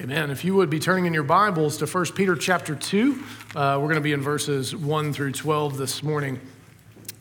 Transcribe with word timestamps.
Amen. 0.00 0.30
If 0.30 0.46
you 0.46 0.54
would 0.54 0.70
be 0.70 0.80
turning 0.80 1.04
in 1.04 1.12
your 1.12 1.24
Bibles 1.24 1.76
to 1.76 1.86
1 1.86 2.06
Peter 2.14 2.34
chapter 2.34 2.74
2, 2.74 3.22
uh, 3.54 3.76
we're 3.78 3.84
going 3.84 3.96
to 3.96 4.00
be 4.00 4.14
in 4.14 4.22
verses 4.22 4.74
1 4.74 5.12
through 5.12 5.32
12 5.32 5.76
this 5.76 6.02
morning. 6.02 6.40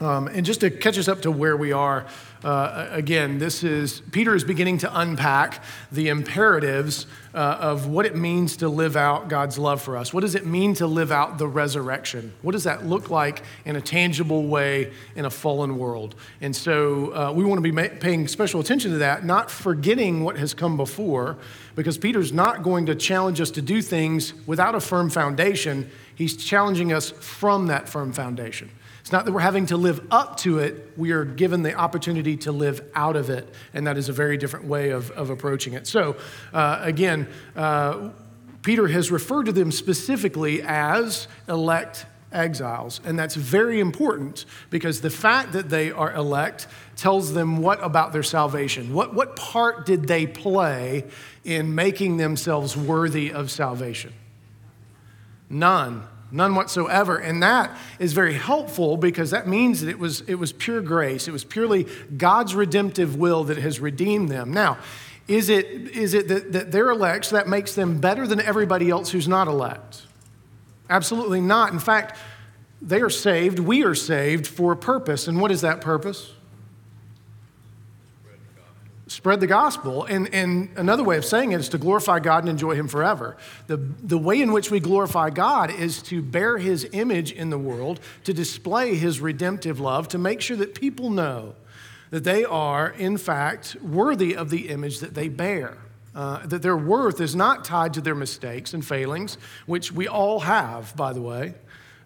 Um, 0.01 0.27
and 0.27 0.45
just 0.45 0.61
to 0.61 0.69
catch 0.69 0.97
us 0.97 1.09
up 1.09 1.23
to 1.23 1.31
where 1.31 1.57
we 1.57 1.73
are, 1.73 2.05
uh, 2.41 2.87
again, 2.91 3.37
this 3.37 3.65
is 3.65 3.99
Peter 4.11 4.33
is 4.33 4.45
beginning 4.45 4.77
to 4.77 4.99
unpack 4.99 5.61
the 5.91 6.07
imperatives 6.07 7.05
uh, 7.33 7.37
of 7.37 7.87
what 7.87 8.05
it 8.05 8.15
means 8.15 8.55
to 8.57 8.69
live 8.69 8.95
out 8.95 9.27
God's 9.27 9.59
love 9.59 9.81
for 9.81 9.97
us. 9.97 10.13
What 10.13 10.21
does 10.21 10.35
it 10.35 10.45
mean 10.45 10.73
to 10.75 10.87
live 10.87 11.11
out 11.11 11.37
the 11.37 11.47
resurrection? 11.47 12.33
What 12.41 12.53
does 12.53 12.63
that 12.63 12.85
look 12.85 13.09
like 13.09 13.43
in 13.65 13.75
a 13.75 13.81
tangible 13.81 14.47
way 14.47 14.93
in 15.17 15.25
a 15.25 15.29
fallen 15.29 15.77
world? 15.77 16.15
And 16.39 16.55
so 16.55 17.13
uh, 17.13 17.33
we 17.33 17.43
want 17.43 17.57
to 17.57 17.61
be 17.61 17.73
ma- 17.73 17.93
paying 17.99 18.25
special 18.29 18.61
attention 18.61 18.91
to 18.91 18.99
that, 18.99 19.25
not 19.25 19.51
forgetting 19.51 20.23
what 20.23 20.37
has 20.37 20.53
come 20.53 20.77
before, 20.77 21.37
because 21.75 21.97
Peter's 21.97 22.31
not 22.31 22.63
going 22.63 22.85
to 22.85 22.95
challenge 22.95 23.41
us 23.41 23.51
to 23.51 23.61
do 23.61 23.81
things 23.81 24.33
without 24.47 24.75
a 24.75 24.79
firm 24.79 25.09
foundation. 25.09 25.91
He's 26.15 26.37
challenging 26.37 26.93
us 26.93 27.11
from 27.11 27.67
that 27.67 27.89
firm 27.89 28.13
foundation. 28.13 28.71
It's 29.09 29.11
not 29.11 29.25
that 29.25 29.31
we're 29.31 29.39
having 29.39 29.65
to 29.65 29.75
live 29.75 30.05
up 30.11 30.37
to 30.41 30.59
it, 30.59 30.93
we 30.95 31.13
are 31.13 31.25
given 31.25 31.63
the 31.63 31.73
opportunity 31.73 32.37
to 32.37 32.51
live 32.51 32.87
out 32.93 33.15
of 33.15 33.31
it, 33.31 33.51
and 33.73 33.87
that 33.87 33.97
is 33.97 34.07
a 34.07 34.13
very 34.13 34.37
different 34.37 34.67
way 34.67 34.91
of, 34.91 35.09
of 35.09 35.31
approaching 35.31 35.73
it. 35.73 35.87
So, 35.87 36.15
uh, 36.53 36.77
again, 36.83 37.27
uh, 37.55 38.11
Peter 38.61 38.87
has 38.87 39.09
referred 39.09 39.47
to 39.47 39.51
them 39.51 39.71
specifically 39.71 40.61
as 40.61 41.27
elect 41.47 42.05
exiles, 42.31 43.01
and 43.03 43.17
that's 43.17 43.33
very 43.33 43.79
important 43.79 44.45
because 44.69 45.01
the 45.01 45.09
fact 45.09 45.53
that 45.53 45.69
they 45.69 45.89
are 45.89 46.13
elect 46.13 46.67
tells 46.95 47.33
them 47.33 47.57
what 47.57 47.83
about 47.83 48.13
their 48.13 48.21
salvation? 48.21 48.93
What, 48.93 49.15
what 49.15 49.35
part 49.35 49.87
did 49.87 50.07
they 50.07 50.27
play 50.27 51.05
in 51.43 51.73
making 51.73 52.17
themselves 52.17 52.77
worthy 52.77 53.33
of 53.33 53.49
salvation? 53.49 54.13
None. 55.49 56.07
None 56.31 56.53
whatsoever. 56.55 57.17
And 57.17 57.41
that 57.41 57.75
is 57.97 58.13
very 58.13 58.33
helpful 58.33 58.97
because 58.97 59.31
that 59.31 59.47
means 59.47 59.81
that 59.81 59.89
it 59.89 59.99
was, 59.99 60.21
it 60.21 60.35
was 60.35 60.51
pure 60.51 60.81
grace. 60.81 61.27
It 61.27 61.31
was 61.31 61.43
purely 61.43 61.87
God's 62.17 62.53
redemptive 62.53 63.15
will 63.15 63.43
that 63.45 63.57
has 63.57 63.79
redeemed 63.79 64.29
them. 64.29 64.51
Now, 64.51 64.77
is 65.27 65.49
it, 65.49 65.65
is 65.65 66.13
it 66.13 66.27
that, 66.27 66.51
that 66.53 66.71
they're 66.71 66.89
elect 66.89 67.25
so 67.25 67.35
that 67.35 67.47
makes 67.47 67.75
them 67.75 67.99
better 67.99 68.27
than 68.27 68.39
everybody 68.39 68.89
else 68.89 69.11
who's 69.11 69.27
not 69.27 69.47
elect? 69.47 70.03
Absolutely 70.89 71.41
not. 71.41 71.71
In 71.71 71.79
fact, 71.79 72.17
they 72.81 73.01
are 73.01 73.09
saved, 73.09 73.59
we 73.59 73.83
are 73.83 73.95
saved 73.95 74.47
for 74.47 74.71
a 74.71 74.77
purpose. 74.77 75.27
And 75.27 75.39
what 75.39 75.51
is 75.51 75.61
that 75.61 75.81
purpose? 75.81 76.33
Spread 79.09 79.39
the 79.39 79.47
gospel. 79.47 80.05
And, 80.05 80.33
and 80.33 80.69
another 80.75 81.03
way 81.03 81.17
of 81.17 81.25
saying 81.25 81.51
it 81.51 81.59
is 81.59 81.69
to 81.69 81.77
glorify 81.77 82.19
God 82.19 82.43
and 82.43 82.49
enjoy 82.49 82.75
Him 82.75 82.87
forever. 82.87 83.37
The, 83.67 83.77
the 83.77 84.17
way 84.17 84.41
in 84.41 84.51
which 84.51 84.71
we 84.71 84.79
glorify 84.79 85.29
God 85.29 85.71
is 85.71 86.01
to 86.03 86.21
bear 86.21 86.57
His 86.57 86.87
image 86.91 87.31
in 87.31 87.49
the 87.49 87.57
world, 87.57 87.99
to 88.23 88.33
display 88.33 88.95
His 88.95 89.19
redemptive 89.19 89.79
love, 89.79 90.07
to 90.09 90.17
make 90.17 90.41
sure 90.41 90.57
that 90.57 90.75
people 90.75 91.09
know 91.09 91.55
that 92.11 92.23
they 92.23 92.43
are, 92.43 92.89
in 92.89 93.17
fact, 93.17 93.75
worthy 93.81 94.35
of 94.35 94.49
the 94.49 94.69
image 94.69 94.99
that 94.99 95.13
they 95.13 95.29
bear. 95.29 95.77
Uh, 96.15 96.45
that 96.47 96.63
their 96.63 96.75
worth 96.75 97.21
is 97.21 97.35
not 97.35 97.63
tied 97.63 97.93
to 97.93 98.01
their 98.01 98.15
mistakes 98.15 98.73
and 98.73 98.83
failings, 98.85 99.37
which 99.67 99.91
we 99.91 100.07
all 100.07 100.39
have, 100.39 100.95
by 100.95 101.13
the 101.13 101.21
way. 101.21 101.53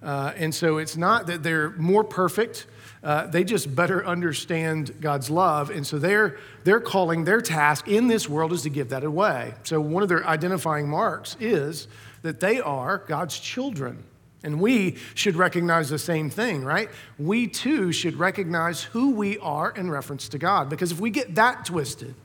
Uh, 0.03 0.33
and 0.35 0.53
so 0.53 0.77
it's 0.77 0.97
not 0.97 1.25
that 1.27 1.41
they're 1.41 1.69
more 1.71 2.03
perfect 2.03 2.67
uh, 3.03 3.27
they 3.27 3.43
just 3.43 3.75
better 3.75 4.05
understand 4.05 4.95
God's 5.01 5.29
love. 5.29 5.69
And 5.69 5.85
so 5.85 5.99
their, 5.99 6.37
their 6.63 6.79
calling, 6.79 7.25
their 7.25 7.41
task 7.41 7.87
in 7.87 8.07
this 8.07 8.29
world 8.29 8.53
is 8.53 8.61
to 8.61 8.69
give 8.69 8.89
that 8.89 9.03
away. 9.03 9.53
So 9.63 9.81
one 9.81 10.03
of 10.03 10.09
their 10.09 10.25
identifying 10.25 10.87
marks 10.87 11.35
is 11.39 11.87
that 12.21 12.39
they 12.39 12.61
are 12.61 12.99
God's 12.99 13.37
children. 13.37 14.03
And 14.45 14.59
we 14.59 14.97
should 15.15 15.35
recognize 15.35 15.89
the 15.89 15.99
same 15.99 16.29
thing, 16.29 16.63
right? 16.63 16.89
We 17.17 17.47
too 17.47 17.91
should 17.91 18.15
recognize 18.15 18.83
who 18.83 19.11
we 19.11 19.37
are 19.39 19.71
in 19.71 19.89
reference 19.89 20.29
to 20.29 20.37
God. 20.37 20.69
Because 20.69 20.91
if 20.91 20.99
we 20.99 21.09
get 21.09 21.35
that 21.35 21.65
twisted, 21.65 22.15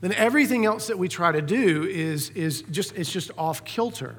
then 0.00 0.12
everything 0.12 0.66
else 0.66 0.86
that 0.88 0.98
we 0.98 1.08
try 1.08 1.32
to 1.32 1.42
do 1.42 1.84
is, 1.84 2.30
is 2.30 2.62
just, 2.70 2.94
it's 2.96 3.10
just 3.10 3.30
off 3.38 3.64
kilter. 3.64 4.16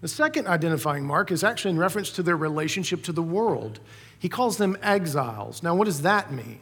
The 0.00 0.08
second 0.08 0.46
identifying 0.46 1.04
mark 1.04 1.32
is 1.32 1.42
actually 1.42 1.72
in 1.72 1.78
reference 1.78 2.10
to 2.12 2.22
their 2.22 2.36
relationship 2.36 3.02
to 3.04 3.12
the 3.12 3.22
world. 3.22 3.80
He 4.18 4.28
calls 4.28 4.56
them 4.56 4.76
exiles. 4.82 5.62
Now, 5.62 5.74
what 5.74 5.84
does 5.84 6.02
that 6.02 6.32
mean? 6.32 6.60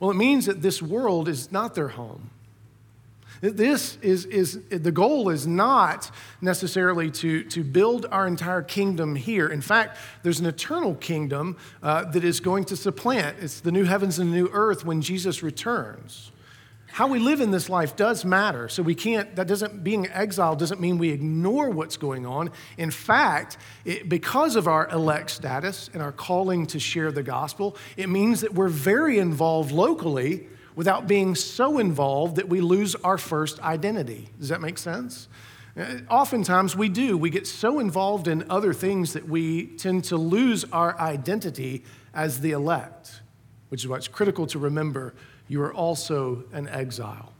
Well, 0.00 0.10
it 0.10 0.16
means 0.16 0.46
that 0.46 0.62
this 0.62 0.80
world 0.80 1.28
is 1.28 1.50
not 1.50 1.74
their 1.74 1.88
home. 1.88 2.30
This 3.40 3.98
is, 4.02 4.24
is 4.26 4.60
the 4.68 4.90
goal 4.90 5.28
is 5.28 5.46
not 5.46 6.10
necessarily 6.40 7.10
to, 7.12 7.44
to 7.44 7.62
build 7.62 8.06
our 8.10 8.26
entire 8.26 8.62
kingdom 8.62 9.14
here. 9.14 9.48
In 9.48 9.60
fact, 9.60 9.96
there's 10.22 10.40
an 10.40 10.46
eternal 10.46 10.96
kingdom 10.96 11.56
uh, 11.82 12.04
that 12.06 12.24
is 12.24 12.40
going 12.40 12.64
to 12.64 12.76
supplant. 12.76 13.36
It's 13.40 13.60
the 13.60 13.70
new 13.70 13.84
heavens 13.84 14.18
and 14.18 14.32
the 14.32 14.36
new 14.36 14.48
earth 14.52 14.84
when 14.84 15.02
Jesus 15.02 15.42
returns. 15.42 16.32
How 16.90 17.06
we 17.06 17.18
live 17.18 17.40
in 17.40 17.50
this 17.50 17.68
life 17.68 17.96
does 17.96 18.24
matter. 18.24 18.68
So 18.68 18.82
we 18.82 18.94
can't, 18.94 19.36
that 19.36 19.46
doesn't, 19.46 19.84
being 19.84 20.08
exiled 20.08 20.58
doesn't 20.58 20.80
mean 20.80 20.98
we 20.98 21.10
ignore 21.10 21.70
what's 21.70 21.96
going 21.96 22.26
on. 22.26 22.50
In 22.76 22.90
fact, 22.90 23.56
it, 23.84 24.08
because 24.08 24.56
of 24.56 24.66
our 24.66 24.88
elect 24.88 25.30
status 25.30 25.90
and 25.92 26.02
our 26.02 26.12
calling 26.12 26.66
to 26.68 26.80
share 26.80 27.12
the 27.12 27.22
gospel, 27.22 27.76
it 27.96 28.08
means 28.08 28.40
that 28.40 28.54
we're 28.54 28.68
very 28.68 29.18
involved 29.18 29.70
locally 29.70 30.48
without 30.74 31.06
being 31.06 31.34
so 31.34 31.78
involved 31.78 32.36
that 32.36 32.48
we 32.48 32.60
lose 32.60 32.94
our 32.96 33.18
first 33.18 33.60
identity. 33.60 34.28
Does 34.38 34.48
that 34.48 34.60
make 34.60 34.78
sense? 34.78 35.28
Uh, 35.78 35.98
oftentimes 36.10 36.74
we 36.74 36.88
do. 36.88 37.16
We 37.16 37.30
get 37.30 37.46
so 37.46 37.78
involved 37.78 38.26
in 38.26 38.48
other 38.50 38.72
things 38.72 39.12
that 39.12 39.28
we 39.28 39.66
tend 39.76 40.04
to 40.04 40.16
lose 40.16 40.64
our 40.72 40.98
identity 40.98 41.84
as 42.12 42.40
the 42.40 42.52
elect, 42.52 43.22
which 43.68 43.82
is 43.82 43.88
what's 43.88 44.08
critical 44.08 44.46
to 44.48 44.58
remember 44.58 45.14
you 45.48 45.62
are 45.62 45.72
also 45.72 46.44
an 46.52 46.68
exile. 46.68 47.32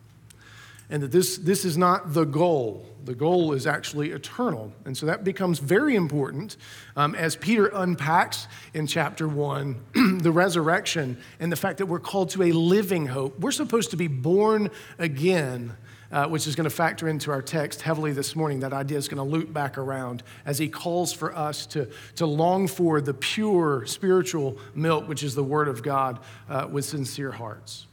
And 0.90 1.02
that 1.02 1.12
this, 1.12 1.36
this 1.36 1.64
is 1.64 1.76
not 1.76 2.14
the 2.14 2.24
goal. 2.24 2.86
The 3.04 3.14
goal 3.14 3.52
is 3.52 3.66
actually 3.66 4.10
eternal. 4.10 4.72
And 4.86 4.96
so 4.96 5.06
that 5.06 5.22
becomes 5.22 5.58
very 5.58 5.94
important 5.94 6.56
um, 6.96 7.14
as 7.14 7.36
Peter 7.36 7.66
unpacks 7.66 8.48
in 8.72 8.86
chapter 8.86 9.28
one 9.28 9.82
the 10.20 10.32
resurrection 10.32 11.18
and 11.40 11.52
the 11.52 11.56
fact 11.56 11.78
that 11.78 11.86
we're 11.86 12.00
called 12.00 12.30
to 12.30 12.44
a 12.44 12.52
living 12.52 13.06
hope. 13.06 13.38
We're 13.38 13.50
supposed 13.50 13.90
to 13.90 13.96
be 13.96 14.08
born 14.08 14.70
again. 14.98 15.76
Uh, 16.10 16.26
which 16.26 16.46
is 16.46 16.56
going 16.56 16.64
to 16.64 16.74
factor 16.74 17.06
into 17.06 17.30
our 17.30 17.42
text 17.42 17.82
heavily 17.82 18.12
this 18.12 18.34
morning. 18.34 18.60
That 18.60 18.72
idea 18.72 18.96
is 18.96 19.08
going 19.08 19.18
to 19.18 19.30
loop 19.30 19.52
back 19.52 19.76
around 19.76 20.22
as 20.46 20.56
he 20.56 20.70
calls 20.70 21.12
for 21.12 21.36
us 21.36 21.66
to, 21.66 21.90
to 22.16 22.24
long 22.24 22.66
for 22.66 23.02
the 23.02 23.12
pure 23.12 23.84
spiritual 23.84 24.56
milk, 24.74 25.06
which 25.06 25.22
is 25.22 25.34
the 25.34 25.44
Word 25.44 25.68
of 25.68 25.82
God, 25.82 26.20
uh, 26.48 26.66
with 26.70 26.86
sincere 26.86 27.30
hearts 27.30 27.87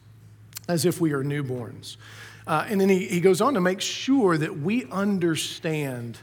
as 0.67 0.85
if 0.85 0.99
we 0.99 1.13
are 1.13 1.23
newborns. 1.23 1.97
Uh, 2.47 2.65
and 2.69 2.79
then 2.79 2.89
he, 2.89 3.07
he 3.07 3.19
goes 3.19 3.41
on 3.41 3.53
to 3.55 3.61
make 3.61 3.81
sure 3.81 4.37
that 4.37 4.59
we 4.59 4.85
understand 4.85 6.17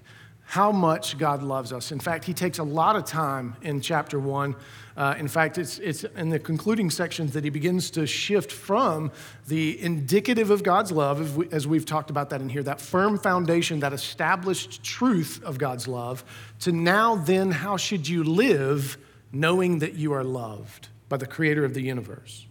how 0.45 0.71
much 0.71 1.17
God 1.17 1.43
loves 1.43 1.73
us. 1.73 1.93
In 1.93 1.99
fact, 1.99 2.25
he 2.25 2.35
takes 2.35 2.59
a 2.59 2.63
lot 2.63 2.95
of 2.95 3.07
time 3.07 3.57
in 3.63 3.81
chapter 3.81 4.19
one. 4.19 4.55
Uh, 4.95 5.15
in 5.19 5.27
fact, 5.27 5.57
it's, 5.57 5.79
it's 5.79 6.05
in 6.05 6.29
the 6.29 6.39
concluding 6.39 6.91
sections 6.91 7.33
that 7.33 7.43
he 7.43 7.49
begins 7.49 7.91
to 7.93 8.07
shift 8.07 8.53
from 8.53 9.11
the 9.49 9.83
indicative 9.83 10.51
of 10.51 10.63
God's 10.63 10.93
love, 10.93 11.23
as, 11.23 11.33
we, 11.33 11.49
as 11.51 11.67
we've 11.67 11.87
talked 11.87 12.11
about 12.11 12.29
that 12.31 12.43
in 12.43 12.51
here, 12.51 12.63
that 12.65 12.83
firm 12.83 13.19
foundation, 13.19 13.81
that 13.81 13.95
established 13.95 14.85
truth 14.85 15.43
of 15.43 15.57
God's 15.57 15.89
love, 15.89 16.23
to 16.61 16.71
now 16.71 17.15
then, 17.15 17.51
how 17.51 17.79
should 17.79 18.07
you 18.07 18.23
live 18.23 18.99
knowing 19.33 19.79
that 19.79 19.95
you 19.95 20.13
are 20.13 20.25
loved 20.25 20.89
by 21.09 21.17
the 21.17 21.27
creator 21.27 21.65
of 21.65 21.73
the 21.73 21.81
universe? 21.81 22.45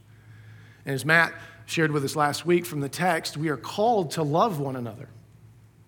And 0.88 0.96
as 0.96 1.06
Matt 1.06 1.34
shared 1.72 1.92
with 1.92 2.04
us 2.04 2.16
last 2.16 2.46
week 2.46 2.66
from 2.66 2.82
the 2.82 2.90
text, 2.90 3.38
we 3.38 3.50
are 3.50 3.58
called 3.58 4.12
to 4.12 4.24
love 4.24 4.60
one 4.60 4.76
another. 4.76 5.08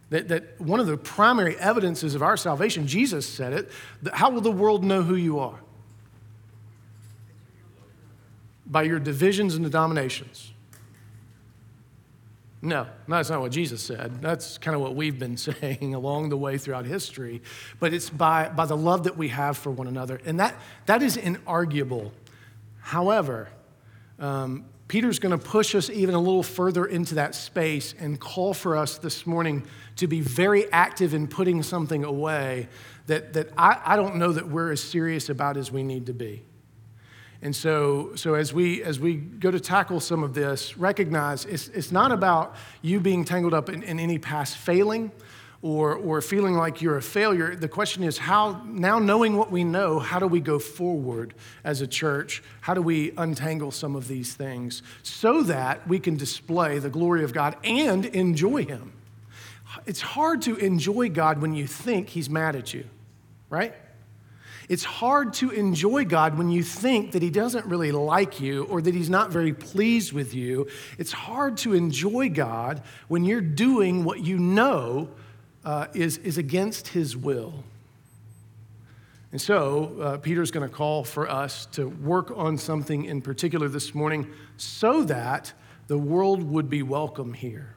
That, 0.10 0.30
that 0.30 0.62
one 0.62 0.80
of 0.80 0.88
the 0.88 0.98
primary 0.98 1.58
evidences 1.58 2.16
of 2.16 2.24
our 2.24 2.38
salvation, 2.38 2.88
Jesus 2.88 3.28
said 3.28 3.54
it, 3.54 3.72
how 4.14 4.30
will 4.30 4.42
the 4.42 4.52
world 4.52 4.84
know 4.84 5.02
who 5.02 5.16
you 5.16 5.40
are? 5.40 5.60
By 8.66 8.84
your 8.84 9.00
divisions 9.00 9.56
and 9.56 9.66
denominations. 9.66 10.52
No, 12.62 12.88
that's 13.10 13.30
not 13.30 13.42
what 13.42 13.52
Jesus 13.52 13.82
said. 13.82 14.22
That's 14.22 14.58
kind 14.58 14.74
of 14.74 14.80
what 14.80 14.96
we've 14.96 15.20
been 15.20 15.36
saying 15.38 15.94
along 15.94 16.30
the 16.30 16.38
way 16.38 16.58
throughout 16.58 16.86
history. 16.86 17.42
But 17.82 17.94
it's 17.94 18.10
by, 18.10 18.48
by 18.48 18.66
the 18.66 18.78
love 18.78 19.04
that 19.04 19.18
we 19.18 19.28
have 19.30 19.58
for 19.58 19.70
one 19.70 19.88
another. 19.88 20.22
And 20.26 20.40
that, 20.40 20.56
that 20.86 21.04
is 21.04 21.18
inarguable. 21.18 22.12
However, 22.80 23.50
um, 24.18 24.66
Peter's 24.94 25.18
going 25.18 25.36
to 25.36 25.44
push 25.44 25.74
us 25.74 25.90
even 25.90 26.14
a 26.14 26.20
little 26.20 26.44
further 26.44 26.86
into 26.86 27.16
that 27.16 27.34
space 27.34 27.96
and 27.98 28.20
call 28.20 28.54
for 28.54 28.78
us 28.78 29.00
this 29.00 29.26
morning 29.26 29.66
to 29.96 30.06
be 30.06 30.22
very 30.22 30.72
active 30.72 31.16
in 31.16 31.28
putting 31.28 31.64
something 31.64 32.04
away 32.04 32.68
that, 33.08 33.34
that 33.34 33.50
I, 33.58 33.82
I 33.84 33.96
don't 33.96 34.18
know 34.18 34.32
that 34.32 34.48
we're 34.48 34.72
as 34.72 34.84
serious 34.84 35.30
about 35.30 35.58
as 35.58 35.72
we 35.72 35.82
need 35.82 36.06
to 36.06 36.14
be. 36.14 36.44
And 37.42 37.56
so, 37.56 38.12
so 38.14 38.36
as, 38.36 38.54
we, 38.54 38.84
as 38.84 39.00
we 39.00 39.16
go 39.16 39.50
to 39.50 39.60
tackle 39.60 40.00
some 40.00 40.22
of 40.22 40.36
this, 40.36 40.78
recognize 40.78 41.46
it's, 41.46 41.70
it's 41.70 41.92
not 41.92 42.12
about 42.12 42.56
you 42.84 43.00
being 43.00 43.26
tangled 43.26 43.56
up 43.56 43.70
in, 43.70 43.82
in 43.82 44.00
any 44.00 44.20
past 44.20 44.58
failing 44.58 45.12
or, 45.64 45.96
or 45.96 46.22
feeling 46.22 46.56
like 46.56 46.82
you're 46.82 46.98
a 46.98 47.02
failure. 47.02 47.56
The 47.56 47.70
question 47.70 48.04
is 48.04 48.18
how, 48.18 48.62
now 48.66 49.00
knowing 49.00 49.38
what 49.38 49.50
we 49.50 49.64
know, 49.64 49.98
how 49.98 50.20
do 50.20 50.28
we 50.28 50.42
go 50.42 50.60
forward 50.60 51.34
as 51.64 51.80
a 51.80 51.88
church? 51.88 52.44
How 52.60 52.74
do 52.74 52.82
we 52.82 53.14
untangle 53.18 53.72
some 53.72 53.96
of 53.96 54.10
these 54.10 54.36
things 54.36 54.84
so 55.04 55.42
that 55.44 55.88
we 55.88 56.00
can 56.00 56.18
display 56.18 56.80
the 56.80 56.90
glory 56.90 57.24
of 57.24 57.34
God 57.34 57.56
and 57.64 58.06
enjoy 58.06 58.66
Him? 58.66 58.92
It's 59.86 60.02
hard 60.02 60.42
to 60.44 60.58
enjoy 60.58 61.10
God 61.10 61.42
when 61.42 61.54
you 61.54 61.66
think 61.66 62.10
He's 62.10 62.30
mad 62.30 62.58
at 62.58 62.74
you, 62.74 62.84
right? 63.50 63.74
It's 64.68 64.84
hard 64.84 65.34
to 65.36 65.50
enjoy 65.50 66.04
God 66.04 66.38
when 66.38 66.50
you 66.50 66.62
think 66.62 67.14
that 67.14 67.22
He 67.22 67.30
doesn't 67.30 67.66
really 67.68 67.94
like 67.94 68.42
you 68.42 68.66
or 68.66 68.82
that 68.82 68.94
He's 68.94 69.10
not 69.10 69.32
very 69.32 69.54
pleased 69.54 70.12
with 70.12 70.34
you. 70.34 70.68
It's 70.98 71.14
hard 71.14 71.56
to 71.60 71.74
enjoy 71.74 72.30
God 72.30 72.82
when 73.08 73.24
you're 73.24 73.40
doing 73.40 74.04
what 74.04 74.20
you 74.20 74.38
know 74.38 75.08
uh, 75.66 75.88
is, 75.94 76.18
is 76.20 76.38
against 76.38 76.90
His 76.90 77.16
will. 77.16 77.64
And 79.32 79.42
so, 79.42 79.98
uh, 80.00 80.18
Peter's 80.18 80.52
going 80.52 80.70
to 80.70 80.74
call 80.74 81.04
for 81.04 81.28
us 81.28 81.66
to 81.72 81.88
work 81.88 82.32
on 82.36 82.58
something 82.58 83.06
in 83.06 83.20
particular 83.22 83.68
this 83.68 83.96
morning 83.96 84.30
so 84.58 85.04
that 85.06 85.54
the 85.88 85.98
world 85.98 86.44
would 86.44 86.70
be 86.70 86.84
welcome 86.84 87.34
here. 87.34 87.74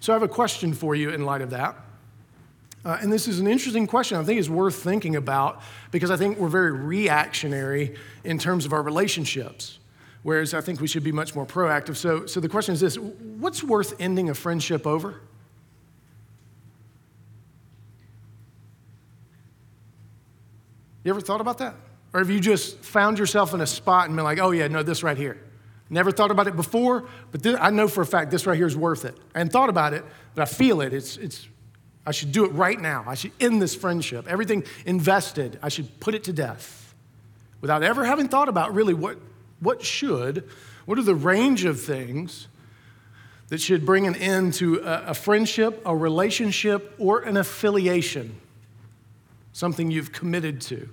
So, 0.00 0.12
I 0.12 0.14
have 0.14 0.22
a 0.22 0.28
question 0.28 0.72
for 0.72 0.94
you 0.94 1.10
in 1.10 1.26
light 1.26 1.42
of 1.42 1.50
that. 1.50 1.76
Uh, 2.84 2.96
and 3.02 3.12
this 3.12 3.28
is 3.28 3.40
an 3.40 3.46
interesting 3.46 3.86
question 3.86 4.16
I 4.16 4.24
think 4.24 4.38
is 4.38 4.48
worth 4.48 4.76
thinking 4.82 5.16
about 5.16 5.60
because 5.90 6.10
I 6.10 6.16
think 6.16 6.38
we're 6.38 6.48
very 6.48 6.72
reactionary 6.72 7.96
in 8.24 8.38
terms 8.38 8.64
of 8.64 8.72
our 8.72 8.82
relationships, 8.82 9.78
whereas 10.22 10.54
I 10.54 10.60
think 10.60 10.80
we 10.80 10.86
should 10.86 11.04
be 11.04 11.12
much 11.12 11.34
more 11.34 11.44
proactive. 11.44 11.96
So, 11.96 12.24
so 12.24 12.40
the 12.40 12.48
question 12.48 12.72
is 12.72 12.80
this 12.80 12.96
what's 12.96 13.62
worth 13.62 14.00
ending 14.00 14.30
a 14.30 14.34
friendship 14.34 14.86
over? 14.86 15.20
You 21.08 21.14
ever 21.14 21.22
thought 21.22 21.40
about 21.40 21.56
that? 21.56 21.74
Or 22.12 22.20
have 22.20 22.28
you 22.28 22.38
just 22.38 22.84
found 22.84 23.18
yourself 23.18 23.54
in 23.54 23.62
a 23.62 23.66
spot 23.66 24.08
and 24.08 24.14
been 24.14 24.26
like, 24.26 24.38
oh, 24.40 24.50
yeah, 24.50 24.68
no, 24.68 24.82
this 24.82 25.02
right 25.02 25.16
here? 25.16 25.42
Never 25.88 26.12
thought 26.12 26.30
about 26.30 26.48
it 26.48 26.54
before, 26.54 27.08
but 27.32 27.42
this, 27.42 27.56
I 27.58 27.70
know 27.70 27.88
for 27.88 28.02
a 28.02 28.06
fact 28.06 28.30
this 28.30 28.44
right 28.44 28.58
here 28.58 28.66
is 28.66 28.76
worth 28.76 29.06
it. 29.06 29.16
I 29.34 29.38
hadn't 29.38 29.54
thought 29.54 29.70
about 29.70 29.94
it, 29.94 30.04
but 30.34 30.42
I 30.42 30.44
feel 30.44 30.82
it. 30.82 30.92
It's, 30.92 31.16
it's 31.16 31.48
I 32.04 32.10
should 32.10 32.30
do 32.30 32.44
it 32.44 32.48
right 32.48 32.78
now. 32.78 33.04
I 33.06 33.14
should 33.14 33.30
end 33.40 33.62
this 33.62 33.74
friendship. 33.74 34.28
Everything 34.28 34.64
invested, 34.84 35.58
I 35.62 35.70
should 35.70 35.98
put 35.98 36.14
it 36.14 36.24
to 36.24 36.32
death 36.34 36.94
without 37.62 37.82
ever 37.82 38.04
having 38.04 38.28
thought 38.28 38.50
about 38.50 38.74
really 38.74 38.92
what, 38.92 39.16
what 39.60 39.82
should, 39.82 40.46
what 40.84 40.98
are 40.98 41.02
the 41.02 41.14
range 41.14 41.64
of 41.64 41.80
things 41.80 42.48
that 43.48 43.62
should 43.62 43.86
bring 43.86 44.06
an 44.06 44.14
end 44.16 44.52
to 44.54 44.80
a, 44.80 45.04
a 45.06 45.14
friendship, 45.14 45.80
a 45.86 45.96
relationship, 45.96 46.94
or 46.98 47.20
an 47.20 47.38
affiliation, 47.38 48.38
something 49.58 49.90
you've 49.90 50.12
committed 50.12 50.60
to. 50.60 50.88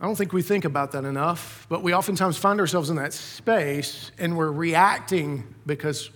I 0.00 0.06
don't 0.06 0.14
think 0.14 0.32
we 0.32 0.40
think 0.40 0.64
about 0.64 0.92
that 0.92 1.04
enough, 1.04 1.66
but 1.68 1.82
we 1.82 1.92
oftentimes 1.92 2.36
find 2.36 2.60
ourselves 2.60 2.90
in 2.90 2.96
that 2.96 3.12
space 3.12 4.12
and 4.18 4.36
we're 4.36 4.52
reacting 4.52 5.52
because 5.66 6.10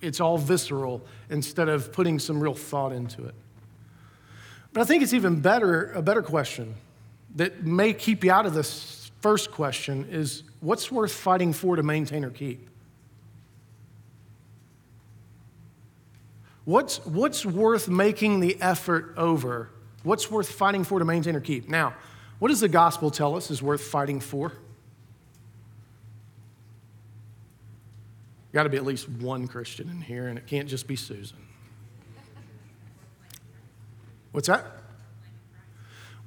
it's 0.00 0.18
all 0.18 0.38
visceral 0.38 1.02
instead 1.28 1.68
of 1.68 1.92
putting 1.92 2.18
some 2.18 2.40
real 2.40 2.54
thought 2.54 2.92
into 2.92 3.22
it. 3.26 3.34
But 4.72 4.80
I 4.80 4.84
think 4.84 5.02
it's 5.02 5.12
even 5.12 5.40
better, 5.40 5.92
a 5.92 6.00
better 6.00 6.22
question 6.22 6.74
that 7.34 7.64
may 7.64 7.92
keep 7.92 8.24
you 8.24 8.32
out 8.32 8.46
of 8.46 8.54
this 8.54 9.10
first 9.20 9.50
question 9.50 10.08
is 10.10 10.44
what's 10.60 10.90
worth 10.90 11.12
fighting 11.12 11.52
for 11.52 11.76
to 11.76 11.82
maintain 11.82 12.24
or 12.24 12.30
keep? 12.30 12.66
What's, 16.64 17.04
what's 17.04 17.44
worth 17.44 17.88
making 17.88 18.40
the 18.40 18.60
effort 18.60 19.14
over? 19.16 19.70
What's 20.04 20.30
worth 20.30 20.50
fighting 20.50 20.84
for 20.84 20.98
to 20.98 21.04
maintain 21.04 21.34
or 21.34 21.40
keep? 21.40 21.68
Now, 21.68 21.94
what 22.38 22.48
does 22.48 22.60
the 22.60 22.68
gospel 22.68 23.10
tell 23.10 23.36
us 23.36 23.50
is 23.50 23.62
worth 23.62 23.82
fighting 23.82 24.20
for? 24.20 24.52
Got 28.52 28.64
to 28.64 28.68
be 28.68 28.76
at 28.76 28.84
least 28.84 29.08
one 29.08 29.48
Christian 29.48 29.88
in 29.88 30.00
here, 30.00 30.28
and 30.28 30.38
it 30.38 30.46
can't 30.46 30.68
just 30.68 30.86
be 30.86 30.94
Susan. 30.94 31.38
What's 34.32 34.48
that? 34.48 34.66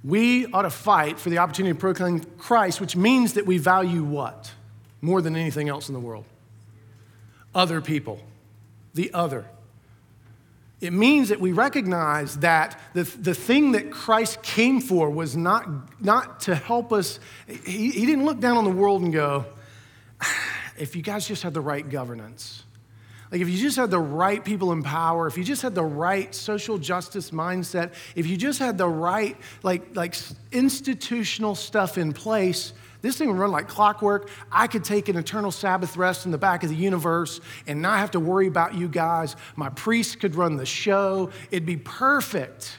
We 0.03 0.45
ought 0.47 0.63
to 0.63 0.69
fight 0.69 1.19
for 1.19 1.29
the 1.29 1.39
opportunity 1.39 1.73
to 1.73 1.79
proclaim 1.79 2.19
Christ, 2.37 2.81
which 2.81 2.95
means 2.95 3.33
that 3.33 3.45
we 3.45 3.57
value 3.57 4.03
what? 4.03 4.51
More 5.01 5.21
than 5.21 5.35
anything 5.35 5.69
else 5.69 5.87
in 5.87 5.93
the 5.93 5.99
world? 5.99 6.25
Other 7.53 7.81
people, 7.81 8.19
the 8.93 9.13
other. 9.13 9.45
It 10.81 10.91
means 10.91 11.29
that 11.29 11.39
we 11.39 11.51
recognize 11.51 12.37
that 12.39 12.79
the, 12.93 13.03
the 13.03 13.33
thing 13.33 13.71
that 13.71 13.91
Christ 13.91 14.41
came 14.43 14.81
for 14.81 15.09
was 15.09 15.35
not, 15.35 15.67
not 16.03 16.41
to 16.41 16.55
help 16.55 16.91
us. 16.91 17.19
He, 17.47 17.91
he 17.91 18.05
didn't 18.05 18.25
look 18.25 18.39
down 18.39 18.57
on 18.57 18.65
the 18.65 18.71
world 18.71 19.01
and 19.01 19.13
go, 19.13 19.45
if 20.77 20.95
you 20.95 21.01
guys 21.01 21.27
just 21.27 21.43
had 21.43 21.53
the 21.53 21.61
right 21.61 21.87
governance, 21.87 22.63
like 23.31 23.41
if 23.41 23.49
you 23.49 23.57
just 23.57 23.77
had 23.77 23.89
the 23.89 23.99
right 23.99 24.43
people 24.43 24.71
in 24.71 24.83
power, 24.83 25.27
if 25.27 25.37
you 25.37 25.43
just 25.43 25.61
had 25.61 25.75
the 25.75 25.83
right 25.83 26.33
social 26.35 26.77
justice 26.77 27.31
mindset, 27.31 27.93
if 28.15 28.27
you 28.27 28.37
just 28.37 28.59
had 28.59 28.77
the 28.77 28.87
right 28.87 29.35
like 29.63 29.95
like 29.95 30.15
institutional 30.51 31.55
stuff 31.55 31.97
in 31.97 32.13
place, 32.13 32.73
this 33.05 33.17
thing 33.17 33.27
would 33.27 33.37
run 33.37 33.51
like 33.51 33.67
clockwork. 33.67 34.29
I 34.51 34.67
could 34.67 34.83
take 34.83 35.09
an 35.09 35.17
eternal 35.17 35.51
Sabbath 35.51 35.95
rest 35.95 36.25
in 36.25 36.31
the 36.31 36.37
back 36.37 36.63
of 36.63 36.69
the 36.69 36.75
universe 36.75 37.39
and 37.67 37.81
not 37.81 37.99
have 37.99 38.11
to 38.11 38.19
worry 38.19 38.47
about 38.47 38.73
you 38.73 38.87
guys. 38.87 39.35
My 39.55 39.69
priest 39.69 40.19
could 40.19 40.35
run 40.35 40.55
the 40.55 40.65
show. 40.65 41.29
It'd 41.51 41.65
be 41.65 41.77
perfect. 41.77 42.77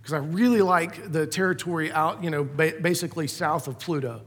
Because 0.00 0.14
I 0.14 0.18
really 0.18 0.62
like 0.62 1.12
the 1.12 1.26
territory 1.26 1.92
out, 1.92 2.24
you 2.24 2.30
know, 2.30 2.44
basically 2.44 3.26
south 3.26 3.68
of 3.68 3.78
Pluto. 3.78 4.22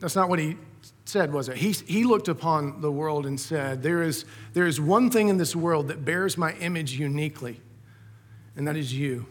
That's 0.00 0.14
not 0.14 0.28
what 0.28 0.38
he 0.38 0.56
said, 1.04 1.32
was 1.32 1.48
it? 1.48 1.56
He, 1.56 1.72
he 1.72 2.04
looked 2.04 2.28
upon 2.28 2.80
the 2.80 2.92
world 2.92 3.26
and 3.26 3.38
said, 3.38 3.82
there 3.82 4.02
is, 4.02 4.24
there 4.52 4.66
is 4.66 4.80
one 4.80 5.10
thing 5.10 5.28
in 5.28 5.36
this 5.36 5.56
world 5.56 5.88
that 5.88 6.04
bears 6.04 6.38
my 6.38 6.52
image 6.54 6.92
uniquely, 6.92 7.60
and 8.56 8.68
that 8.68 8.76
is 8.76 8.94
you. 8.94 9.26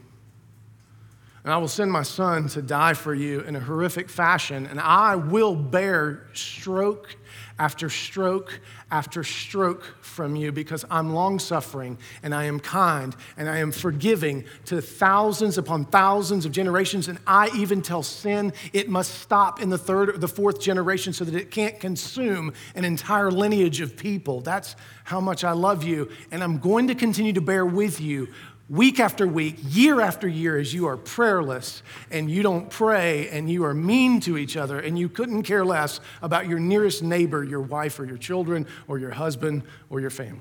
And 1.43 1.51
I 1.51 1.57
will 1.57 1.67
send 1.67 1.91
my 1.91 2.03
son 2.03 2.47
to 2.49 2.61
die 2.61 2.93
for 2.93 3.15
you 3.15 3.41
in 3.41 3.55
a 3.55 3.59
horrific 3.59 4.09
fashion, 4.09 4.67
and 4.67 4.79
I 4.79 5.15
will 5.15 5.55
bear 5.55 6.27
stroke 6.33 7.15
after 7.57 7.89
stroke 7.89 8.59
after 8.89 9.23
stroke 9.23 9.83
from 10.01 10.35
you 10.35 10.51
because 10.51 10.83
I'm 10.89 11.13
long 11.13 11.39
suffering 11.39 11.97
and 12.23 12.33
I 12.33 12.45
am 12.45 12.59
kind 12.59 13.15
and 13.37 13.47
I 13.47 13.59
am 13.59 13.71
forgiving 13.71 14.45
to 14.65 14.81
thousands 14.81 15.57
upon 15.57 15.85
thousands 15.85 16.45
of 16.45 16.51
generations. 16.51 17.07
And 17.07 17.19
I 17.25 17.49
even 17.55 17.81
tell 17.81 18.03
sin 18.03 18.51
it 18.73 18.89
must 18.89 19.19
stop 19.19 19.61
in 19.61 19.69
the 19.69 19.77
third 19.77 20.09
or 20.09 20.17
the 20.17 20.27
fourth 20.27 20.59
generation 20.59 21.13
so 21.13 21.23
that 21.23 21.35
it 21.35 21.51
can't 21.51 21.79
consume 21.79 22.53
an 22.75 22.83
entire 22.83 23.31
lineage 23.31 23.79
of 23.79 23.95
people. 23.95 24.41
That's 24.41 24.75
how 25.03 25.21
much 25.21 25.43
I 25.43 25.51
love 25.51 25.83
you. 25.83 26.09
And 26.31 26.43
I'm 26.43 26.57
going 26.57 26.87
to 26.87 26.95
continue 26.95 27.33
to 27.33 27.41
bear 27.41 27.65
with 27.65 28.01
you 28.01 28.27
week 28.71 29.01
after 29.01 29.27
week, 29.27 29.57
year 29.67 29.99
after 29.99 30.27
year, 30.27 30.57
as 30.57 30.73
you 30.73 30.87
are 30.87 30.95
prayerless 30.95 31.83
and 32.09 32.31
you 32.31 32.41
don't 32.41 32.69
pray 32.69 33.27
and 33.27 33.51
you 33.51 33.65
are 33.65 33.73
mean 33.73 34.21
to 34.21 34.37
each 34.37 34.55
other 34.55 34.79
and 34.79 34.97
you 34.97 35.09
couldn't 35.09 35.43
care 35.43 35.65
less 35.65 35.99
about 36.21 36.47
your 36.47 36.57
nearest 36.57 37.03
neighbor, 37.03 37.43
your 37.43 37.59
wife 37.59 37.99
or 37.99 38.05
your 38.05 38.17
children 38.17 38.65
or 38.87 38.97
your 38.97 39.11
husband 39.11 39.63
or 39.89 39.99
your 39.99 40.09
family. 40.09 40.39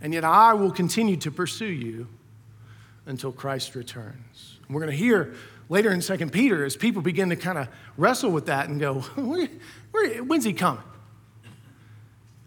And 0.00 0.12
yet 0.12 0.24
I 0.24 0.54
will 0.54 0.72
continue 0.72 1.16
to 1.18 1.30
pursue 1.30 1.66
you 1.66 2.08
until 3.06 3.30
Christ 3.30 3.76
returns. 3.76 4.58
We're 4.68 4.80
going 4.80 4.90
to 4.90 4.96
hear 4.96 5.34
later 5.68 5.92
in 5.92 6.00
2 6.00 6.16
Peter 6.26 6.64
as 6.64 6.76
people 6.76 7.00
begin 7.00 7.28
to 7.30 7.36
kind 7.36 7.58
of 7.58 7.68
wrestle 7.96 8.32
with 8.32 8.46
that 8.46 8.68
and 8.68 8.80
go, 8.80 9.00
when's 9.92 10.44
he 10.44 10.52
coming? 10.52 10.82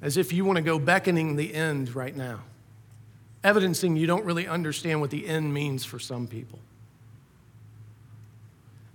As 0.02 0.18
if 0.18 0.34
you 0.34 0.44
want 0.44 0.58
to 0.58 0.62
go 0.62 0.78
beckoning 0.78 1.38
the 1.38 1.56
end 1.56 1.96
right 1.96 2.16
now 2.16 2.42
evidencing 3.44 3.96
you 3.96 4.08
don't 4.08 4.26
really 4.26 4.48
understand 4.48 5.02
what 5.02 5.10
the 5.10 5.28
end 5.28 5.54
means 5.54 5.86
for 5.86 6.00
some 6.00 6.28
people. 6.28 6.60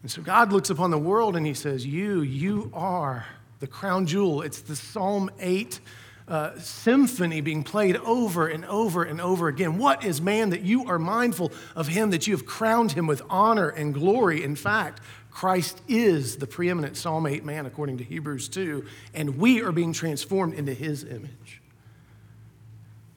And 0.03 0.11
so 0.11 0.21
God 0.21 0.53
looks 0.53 0.71
upon 0.71 0.91
the 0.91 0.99
world 0.99 1.37
and 1.37 1.47
he 1.47 1.55
says, 1.55 1.87
You, 1.87 2.23
you 2.23 2.71
are 2.75 3.27
the 3.61 3.67
crown 3.69 4.07
jewel. 4.07 4.43
It's 4.43 4.61
the 4.61 4.75
Psalm 4.75 5.31
8 5.39 5.81
uh, 6.29 6.59
symphony 6.59 7.41
being 7.41 7.63
played 7.63 7.97
over 7.99 8.49
and 8.49 8.65
over 8.65 9.05
and 9.05 9.21
over 9.21 9.49
again. 9.49 9.79
What 9.79 10.05
is 10.05 10.21
man 10.21 10.51
that 10.51 10.63
you 10.63 10.87
are 10.89 10.99
mindful 10.99 11.53
of 11.77 11.89
him, 11.89 12.11
that 12.11 12.27
you 12.27 12.35
have 12.35 12.47
crowned 12.47 12.93
him 12.93 13.07
with 13.07 13.23
honor 13.31 13.69
and 13.69 13.95
glory? 13.95 14.43
In 14.43 14.57
fact, 14.57 15.01
Christ 15.31 15.81
is 15.89 16.37
the 16.37 16.47
preeminent 16.47 16.97
Psalm 16.97 17.27
8 17.27 17.45
man, 17.45 17.67
according 17.67 17.99
to 17.99 18.05
Hebrews 18.05 18.49
2, 18.49 18.85
and 19.15 19.39
we 19.39 19.63
are 19.63 19.73
being 19.73 19.93
transformed 19.93 20.55
into 20.55 20.75
his 20.75 21.05
image. 21.05 21.62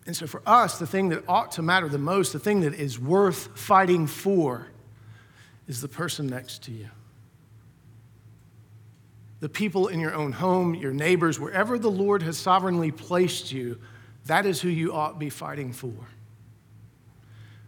And 0.06 0.16
so, 0.16 0.28
for 0.28 0.42
us, 0.46 0.78
the 0.78 0.86
thing 0.86 1.10
that 1.10 1.24
ought 1.28 1.54
to 1.54 1.62
matter 1.62 1.90
the 1.90 1.98
most, 1.98 2.34
the 2.34 2.40
thing 2.40 2.62
that 2.62 2.76
is 2.76 3.00
worth 3.00 3.58
fighting 3.58 4.06
for, 4.06 4.68
is 5.68 5.82
the 5.82 5.88
person 5.88 6.28
next 6.28 6.64
to 6.64 6.72
you. 6.72 6.90
The 9.40 9.50
people 9.50 9.88
in 9.88 10.00
your 10.00 10.14
own 10.14 10.32
home, 10.32 10.76
your 10.76 10.94
neighbors, 10.94 11.40
wherever 11.40 11.80
the 11.80 11.90
Lord 11.90 12.22
has 12.22 12.38
sovereignly 12.38 12.92
placed 12.92 13.52
you, 13.52 13.80
that 14.26 14.46
is 14.46 14.62
who 14.62 14.70
you 14.70 14.94
ought 14.94 15.14
to 15.14 15.18
be 15.18 15.30
fighting 15.30 15.74
for. 15.74 15.94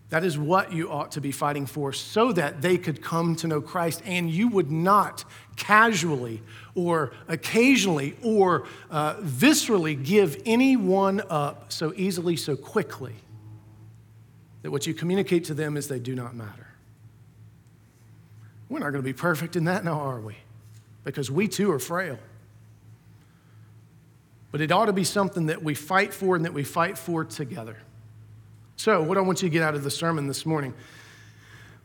That 0.10 0.24
is 0.24 0.38
what 0.38 0.72
you 0.72 0.90
ought 0.90 1.12
to 1.14 1.22
be 1.22 1.32
fighting 1.32 1.66
for 1.66 1.92
so 1.92 2.32
that 2.32 2.62
they 2.62 2.78
could 2.78 3.02
come 3.02 3.36
to 3.38 3.48
know 3.48 3.60
Christ 3.60 4.02
and 4.06 4.30
you 4.30 4.48
would 4.48 4.72
not 4.72 5.26
casually 5.58 6.42
or 6.76 7.12
occasionally 7.28 8.16
or 8.24 8.68
uh, 8.90 9.16
viscerally 9.16 10.02
give 10.02 10.42
anyone 10.46 11.22
up 11.30 11.74
so 11.74 11.94
easily, 11.96 12.38
so 12.38 12.56
quickly 12.56 13.16
that 14.62 14.72
what 14.72 14.88
you 14.88 14.94
communicate 14.94 15.44
to 15.46 15.54
them 15.54 15.76
is 15.76 15.90
they 15.90 16.00
do 16.00 16.16
not 16.16 16.36
matter. 16.36 16.68
We're 18.70 18.80
not 18.80 18.92
going 18.92 19.04
to 19.04 19.08
be 19.08 19.14
perfect 19.14 19.56
in 19.56 19.66
that 19.66 19.84
now, 19.84 20.00
are 20.00 20.20
we? 20.20 20.38
Because 21.04 21.30
we 21.30 21.48
too 21.48 21.72
are 21.72 21.80
frail. 21.80 22.18
But 24.52 24.62
it 24.62 24.72
ought 24.72 24.86
to 24.86 24.94
be 24.94 25.04
something 25.04 25.48
that 25.48 25.64
we 25.64 25.74
fight 25.74 26.14
for 26.14 26.36
and 26.36 26.46
that 26.46 26.54
we 26.54 26.64
fight 26.64 26.98
for 26.98 27.26
together. 27.26 27.78
So, 28.78 29.02
what 29.02 29.18
I 29.18 29.22
want 29.22 29.42
you 29.42 29.50
to 29.50 29.54
get 29.54 29.64
out 29.64 29.74
of 29.74 29.84
the 29.84 29.90
sermon 29.90 30.28
this 30.28 30.46
morning? 30.46 30.76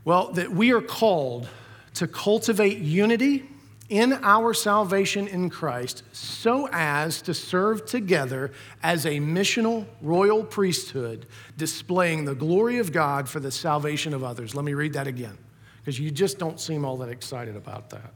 Well, 0.04 0.30
that 0.32 0.52
we 0.52 0.72
are 0.72 0.82
called 0.82 1.48
to 1.94 2.06
cultivate 2.06 2.78
unity 2.78 3.48
in 3.88 4.12
our 4.22 4.52
salvation 4.52 5.26
in 5.26 5.48
Christ 5.48 6.02
so 6.12 6.68
as 6.70 7.22
to 7.22 7.32
serve 7.32 7.86
together 7.86 8.52
as 8.82 9.06
a 9.06 9.18
missional 9.20 9.86
royal 10.02 10.44
priesthood, 10.44 11.26
displaying 11.56 12.26
the 12.26 12.34
glory 12.34 12.78
of 12.78 12.92
God 12.92 13.26
for 13.26 13.40
the 13.40 13.50
salvation 13.50 14.12
of 14.12 14.22
others. 14.22 14.54
Let 14.54 14.64
me 14.66 14.74
read 14.74 14.92
that 14.92 15.06
again, 15.06 15.38
because 15.78 15.98
you 15.98 16.10
just 16.10 16.38
don't 16.38 16.60
seem 16.60 16.84
all 16.84 16.98
that 16.98 17.08
excited 17.08 17.56
about 17.56 17.88
that. 17.90 18.12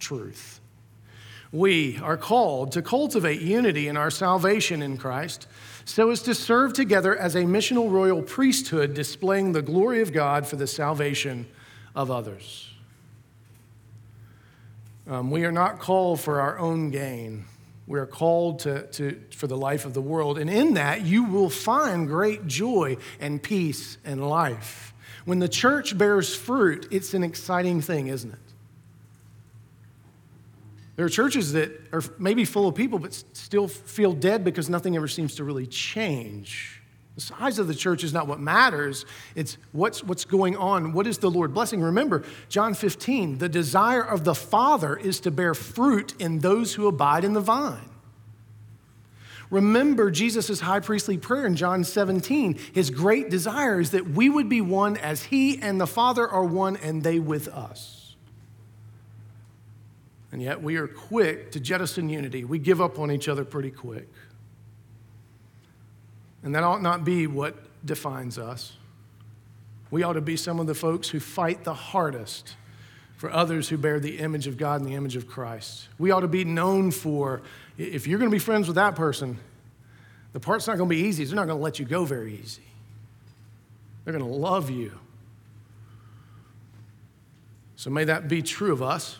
Truth. 0.00 0.60
We 1.52 1.98
are 1.98 2.16
called 2.16 2.72
to 2.72 2.82
cultivate 2.82 3.40
unity 3.40 3.86
in 3.86 3.96
our 3.96 4.10
salvation 4.10 4.82
in 4.82 4.96
Christ 4.96 5.46
so 5.86 6.10
as 6.10 6.20
to 6.22 6.34
serve 6.34 6.72
together 6.72 7.16
as 7.16 7.36
a 7.36 7.42
missional 7.44 7.90
royal 7.90 8.20
priesthood, 8.20 8.92
displaying 8.92 9.52
the 9.52 9.62
glory 9.62 10.02
of 10.02 10.12
God 10.12 10.44
for 10.46 10.56
the 10.56 10.66
salvation 10.66 11.46
of 11.94 12.10
others. 12.10 12.70
Um, 15.08 15.30
we 15.30 15.44
are 15.44 15.52
not 15.52 15.78
called 15.78 16.20
for 16.20 16.40
our 16.40 16.58
own 16.58 16.90
gain. 16.90 17.44
We 17.86 18.00
are 18.00 18.06
called 18.06 18.58
to, 18.60 18.88
to, 18.88 19.20
for 19.30 19.46
the 19.46 19.56
life 19.56 19.84
of 19.84 19.94
the 19.94 20.00
world. 20.00 20.38
And 20.38 20.50
in 20.50 20.74
that, 20.74 21.02
you 21.02 21.22
will 21.22 21.48
find 21.48 22.08
great 22.08 22.48
joy 22.48 22.96
and 23.20 23.40
peace 23.40 23.96
and 24.04 24.28
life. 24.28 24.92
When 25.24 25.38
the 25.38 25.48
church 25.48 25.96
bears 25.96 26.34
fruit, 26.34 26.88
it's 26.90 27.14
an 27.14 27.22
exciting 27.22 27.80
thing, 27.80 28.08
isn't 28.08 28.32
it? 28.32 28.38
There 30.96 31.04
are 31.04 31.10
churches 31.10 31.52
that 31.52 31.70
are 31.92 32.02
maybe 32.18 32.44
full 32.44 32.66
of 32.66 32.74
people, 32.74 32.98
but 32.98 33.12
still 33.12 33.68
feel 33.68 34.12
dead 34.12 34.44
because 34.44 34.70
nothing 34.70 34.96
ever 34.96 35.08
seems 35.08 35.34
to 35.36 35.44
really 35.44 35.66
change. 35.66 36.82
The 37.16 37.20
size 37.22 37.58
of 37.58 37.66
the 37.66 37.74
church 37.74 38.04
is 38.04 38.12
not 38.12 38.26
what 38.26 38.40
matters, 38.40 39.06
it's 39.34 39.56
what's, 39.72 40.04
what's 40.04 40.26
going 40.26 40.56
on. 40.56 40.92
What 40.92 41.06
is 41.06 41.18
the 41.18 41.30
Lord 41.30 41.54
blessing? 41.54 41.80
Remember, 41.80 42.24
John 42.50 42.74
15, 42.74 43.38
the 43.38 43.48
desire 43.48 44.02
of 44.02 44.24
the 44.24 44.34
Father 44.34 44.96
is 44.96 45.20
to 45.20 45.30
bear 45.30 45.54
fruit 45.54 46.14
in 46.18 46.40
those 46.40 46.74
who 46.74 46.86
abide 46.86 47.24
in 47.24 47.32
the 47.32 47.40
vine. 47.40 47.88
Remember 49.50 50.10
Jesus' 50.10 50.60
high 50.60 50.80
priestly 50.80 51.16
prayer 51.16 51.46
in 51.46 51.56
John 51.56 51.84
17. 51.84 52.58
His 52.74 52.90
great 52.90 53.30
desire 53.30 53.80
is 53.80 53.92
that 53.92 54.08
we 54.10 54.28
would 54.28 54.48
be 54.48 54.60
one 54.60 54.96
as 54.96 55.24
he 55.24 55.58
and 55.58 55.80
the 55.80 55.86
Father 55.86 56.26
are 56.28 56.44
one 56.44 56.76
and 56.76 57.02
they 57.02 57.18
with 57.18 57.48
us. 57.48 58.05
And 60.36 60.42
yet 60.42 60.62
we 60.62 60.76
are 60.76 60.86
quick 60.86 61.52
to 61.52 61.60
jettison 61.60 62.10
unity. 62.10 62.44
We 62.44 62.58
give 62.58 62.78
up 62.78 62.98
on 62.98 63.10
each 63.10 63.26
other 63.26 63.42
pretty 63.42 63.70
quick. 63.70 64.06
And 66.42 66.54
that 66.54 66.62
ought 66.62 66.82
not 66.82 67.06
be 67.06 67.26
what 67.26 67.56
defines 67.86 68.36
us. 68.36 68.74
We 69.90 70.02
ought 70.02 70.12
to 70.12 70.20
be 70.20 70.36
some 70.36 70.60
of 70.60 70.66
the 70.66 70.74
folks 70.74 71.08
who 71.08 71.20
fight 71.20 71.64
the 71.64 71.72
hardest 71.72 72.54
for 73.16 73.32
others 73.32 73.70
who 73.70 73.78
bear 73.78 73.98
the 73.98 74.18
image 74.18 74.46
of 74.46 74.58
God 74.58 74.82
and 74.82 74.90
the 74.90 74.94
image 74.94 75.16
of 75.16 75.26
Christ. 75.26 75.88
We 75.98 76.10
ought 76.10 76.20
to 76.20 76.28
be 76.28 76.44
known 76.44 76.90
for, 76.90 77.40
if 77.78 78.06
you're 78.06 78.18
going 78.18 78.30
to 78.30 78.34
be 78.34 78.38
friends 78.38 78.66
with 78.66 78.76
that 78.76 78.94
person, 78.94 79.38
the 80.34 80.40
part's 80.40 80.66
not 80.66 80.76
going 80.76 80.90
to 80.90 80.94
be 80.94 81.00
easy. 81.00 81.24
They're 81.24 81.34
not 81.34 81.46
going 81.46 81.58
to 81.58 81.64
let 81.64 81.78
you 81.78 81.86
go 81.86 82.04
very 82.04 82.34
easy. 82.34 82.60
They're 84.04 84.12
going 84.12 84.30
to 84.30 84.38
love 84.38 84.68
you. 84.68 84.92
So 87.76 87.88
may 87.88 88.04
that 88.04 88.28
be 88.28 88.42
true 88.42 88.74
of 88.74 88.82
us. 88.82 89.16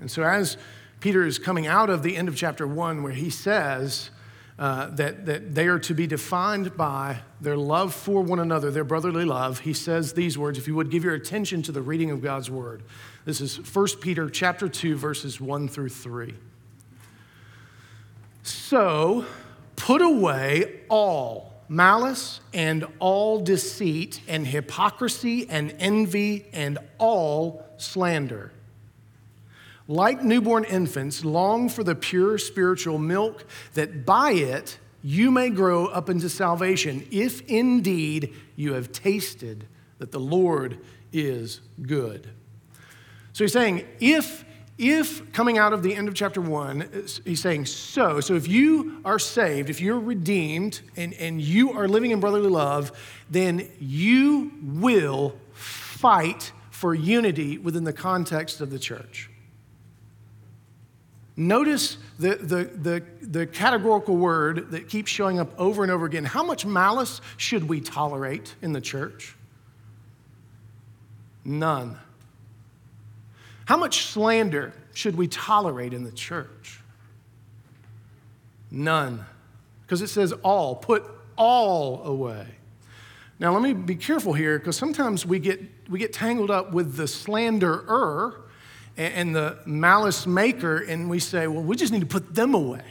And 0.00 0.10
so, 0.10 0.22
as 0.22 0.56
Peter 1.00 1.24
is 1.24 1.38
coming 1.38 1.66
out 1.66 1.90
of 1.90 2.02
the 2.02 2.16
end 2.16 2.28
of 2.28 2.36
chapter 2.36 2.66
one, 2.66 3.02
where 3.02 3.12
he 3.12 3.30
says 3.30 4.10
uh, 4.58 4.88
that, 4.90 5.26
that 5.26 5.54
they 5.54 5.68
are 5.68 5.78
to 5.78 5.94
be 5.94 6.06
defined 6.06 6.76
by 6.76 7.20
their 7.40 7.56
love 7.56 7.94
for 7.94 8.22
one 8.22 8.40
another, 8.40 8.70
their 8.70 8.84
brotherly 8.84 9.24
love, 9.24 9.60
he 9.60 9.72
says 9.72 10.14
these 10.14 10.36
words. 10.36 10.58
If 10.58 10.66
you 10.66 10.74
would 10.74 10.90
give 10.90 11.04
your 11.04 11.14
attention 11.14 11.62
to 11.62 11.72
the 11.72 11.82
reading 11.82 12.10
of 12.10 12.20
God's 12.20 12.50
word, 12.50 12.82
this 13.24 13.40
is 13.40 13.56
1 13.74 13.86
Peter 14.00 14.28
chapter 14.28 14.68
2, 14.68 14.96
verses 14.96 15.40
1 15.40 15.68
through 15.68 15.90
3. 15.90 16.34
So, 18.42 19.26
put 19.76 20.02
away 20.02 20.80
all 20.88 21.62
malice 21.68 22.40
and 22.52 22.86
all 22.98 23.40
deceit 23.40 24.22
and 24.26 24.46
hypocrisy 24.46 25.48
and 25.48 25.74
envy 25.78 26.46
and 26.52 26.78
all 26.98 27.64
slander 27.76 28.52
like 29.88 30.22
newborn 30.22 30.64
infants, 30.64 31.24
long 31.24 31.68
for 31.68 31.82
the 31.82 31.94
pure 31.94 32.38
spiritual 32.38 32.98
milk, 32.98 33.44
that 33.74 34.04
by 34.04 34.32
it 34.32 34.78
you 35.02 35.30
may 35.30 35.48
grow 35.48 35.86
up 35.86 36.10
into 36.10 36.28
salvation, 36.28 37.06
if 37.10 37.40
indeed 37.48 38.34
you 38.54 38.74
have 38.74 38.92
tasted 38.92 39.66
that 39.98 40.12
the 40.12 40.20
Lord 40.20 40.78
is 41.12 41.60
good. 41.80 42.28
So 43.32 43.44
he's 43.44 43.52
saying, 43.52 43.86
if 43.98 44.44
if 44.76 45.32
coming 45.32 45.58
out 45.58 45.72
of 45.72 45.82
the 45.82 45.92
end 45.92 46.06
of 46.06 46.14
chapter 46.14 46.40
one, 46.40 46.88
he's 47.24 47.40
saying, 47.40 47.66
so, 47.66 48.20
so 48.20 48.34
if 48.34 48.46
you 48.46 49.00
are 49.04 49.18
saved, 49.18 49.70
if 49.70 49.80
you're 49.80 49.98
redeemed, 49.98 50.82
and, 50.96 51.14
and 51.14 51.42
you 51.42 51.72
are 51.72 51.88
living 51.88 52.12
in 52.12 52.20
brotherly 52.20 52.48
love, 52.48 52.92
then 53.28 53.68
you 53.80 54.52
will 54.62 55.34
fight 55.52 56.52
for 56.70 56.94
unity 56.94 57.58
within 57.58 57.82
the 57.82 57.92
context 57.92 58.60
of 58.60 58.70
the 58.70 58.78
church. 58.78 59.28
Notice 61.38 61.98
the, 62.18 62.34
the, 62.34 62.64
the, 62.64 63.02
the, 63.22 63.46
categorical 63.46 64.16
word 64.16 64.72
that 64.72 64.88
keeps 64.88 65.08
showing 65.08 65.38
up 65.38 65.52
over 65.56 65.84
and 65.84 65.92
over 65.92 66.04
again. 66.04 66.24
How 66.24 66.42
much 66.42 66.66
malice 66.66 67.20
should 67.36 67.68
we 67.68 67.80
tolerate 67.80 68.56
in 68.60 68.72
the 68.72 68.80
church? 68.80 69.36
None. 71.44 71.96
How 73.66 73.76
much 73.76 74.06
slander 74.06 74.72
should 74.94 75.14
we 75.14 75.28
tolerate 75.28 75.94
in 75.94 76.02
the 76.02 76.10
church? 76.10 76.80
None. 78.72 79.24
Because 79.82 80.02
it 80.02 80.08
says 80.08 80.32
all, 80.42 80.74
put 80.74 81.04
all 81.36 82.02
away. 82.02 82.48
Now, 83.38 83.52
let 83.52 83.62
me 83.62 83.74
be 83.74 83.94
careful 83.94 84.32
here 84.32 84.58
because 84.58 84.76
sometimes 84.76 85.24
we 85.24 85.38
get, 85.38 85.60
we 85.88 86.00
get 86.00 86.12
tangled 86.12 86.50
up 86.50 86.72
with 86.72 86.96
the 86.96 87.06
slanderer 87.06 88.40
and 88.98 89.34
the 89.34 89.58
malice 89.64 90.26
maker, 90.26 90.78
and 90.78 91.08
we 91.08 91.20
say, 91.20 91.46
well, 91.46 91.62
we 91.62 91.76
just 91.76 91.92
need 91.92 92.00
to 92.00 92.06
put 92.06 92.34
them 92.34 92.54
away. 92.54 92.82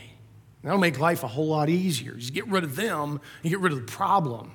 That'll 0.63 0.79
make 0.79 0.99
life 0.99 1.23
a 1.23 1.27
whole 1.27 1.47
lot 1.47 1.69
easier. 1.69 2.13
Just 2.13 2.33
get 2.33 2.47
rid 2.47 2.63
of 2.63 2.75
them 2.75 3.21
and 3.43 3.49
get 3.49 3.59
rid 3.59 3.73
of 3.73 3.79
the 3.79 3.91
problem. 3.91 4.51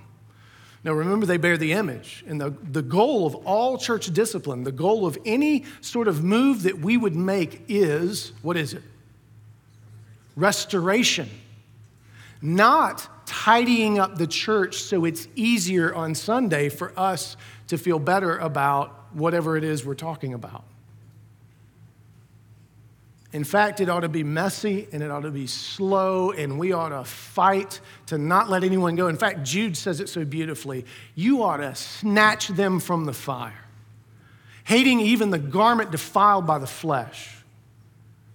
Now, 0.85 0.93
remember, 0.93 1.27
they 1.27 1.37
bear 1.37 1.57
the 1.57 1.73
image. 1.73 2.25
And 2.27 2.41
the, 2.41 2.51
the 2.51 2.83
goal 2.83 3.27
of 3.27 3.35
all 3.47 3.79
church 3.79 4.13
discipline, 4.13 4.65
the 4.65 4.73
goal 4.73 5.07
of 5.07 5.17
any 5.25 5.65
sort 5.81 6.09
of 6.09 6.25
move 6.25 6.65
that 6.65 6.81
we 6.81 6.97
would 6.97 7.15
make 7.15 7.65
is 7.69 8.33
what 8.43 8.57
is 8.57 8.73
it? 8.73 8.83
Restoration. 10.35 11.29
Not 12.41 13.27
tidying 13.27 13.99
up 13.99 14.17
the 14.17 14.27
church 14.27 14.83
so 14.83 15.05
it's 15.05 15.29
easier 15.37 15.95
on 15.95 16.15
Sunday 16.15 16.69
for 16.69 16.93
us 16.99 17.37
to 17.69 17.79
feel 17.79 18.01
better 18.01 18.39
about 18.39 19.15
whatever 19.15 19.57
it 19.57 19.63
is 19.63 19.85
we're 19.85 19.95
talking 19.95 20.35
about. 20.35 20.65
In 23.33 23.45
fact, 23.45 23.81
it 23.81 23.89
ought 23.89 24.01
to 24.01 24.11
be 24.11 24.23
messy 24.23 24.89
and 24.93 25.03
it 25.03 25.11
ought 25.11 25.21
to 25.21 25.31
be 25.31 25.47
slow, 25.47 26.33
and 26.33 26.59
we 26.59 26.73
ought 26.73 26.91
to 26.91 27.03
fight 27.03 27.81
to 28.07 28.19
not 28.19 28.51
let 28.51 28.63
anyone 28.63 28.95
go. 28.95 29.09
In 29.09 29.17
fact, 29.17 29.43
Jude 29.43 29.75
says 29.75 30.01
it 30.01 30.11
so 30.11 30.25
beautifully 30.25 30.85
you 31.15 31.43
ought 31.43 31.57
to 31.57 31.75
snatch 31.75 32.49
them 32.49 32.79
from 32.79 33.07
the 33.07 33.15
fire, 33.15 33.65
hating 34.65 35.01
even 35.01 35.31
the 35.31 35.39
garment 35.39 35.91
defiled 35.91 36.47
by 36.47 36.59
the 36.59 36.67
flesh. 36.67 37.43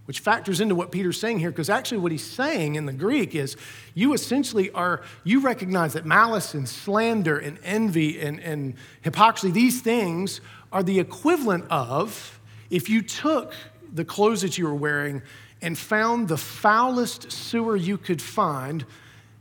which 0.08 0.22
factors 0.22 0.62
into 0.62 0.74
what 0.74 0.90
Peter's 0.90 1.20
saying 1.20 1.38
here, 1.38 1.52
because 1.52 1.70
actually 1.70 1.98
what 1.98 2.14
he's 2.14 2.24
saying 2.24 2.76
in 2.76 2.86
the 2.86 2.94
Greek 2.94 3.36
is 3.36 3.58
you 3.94 4.14
essentially 4.14 4.72
are, 4.72 5.02
you 5.26 5.42
recognize 5.42 5.94
that 5.94 6.06
malice 6.06 6.54
and 6.54 6.68
slander 6.68 7.38
and 7.38 7.60
envy 7.62 8.18
and, 8.22 8.40
and 8.40 8.74
hypocrisy, 9.02 9.52
these 9.52 9.82
things 9.82 10.40
are 10.72 10.82
the 10.82 10.98
equivalent 10.98 11.66
of 11.70 12.40
if 12.70 12.90
you 12.90 13.02
took 13.02 13.54
the 13.98 14.06
clothes 14.06 14.42
that 14.42 14.58
you 14.58 14.66
were 14.66 14.76
wearing 14.76 15.22
and 15.62 15.78
found 15.78 16.28
the 16.28 16.38
foulest 16.38 17.32
sewer 17.32 17.76
you 17.76 17.98
could 17.98 18.22
find, 18.22 18.86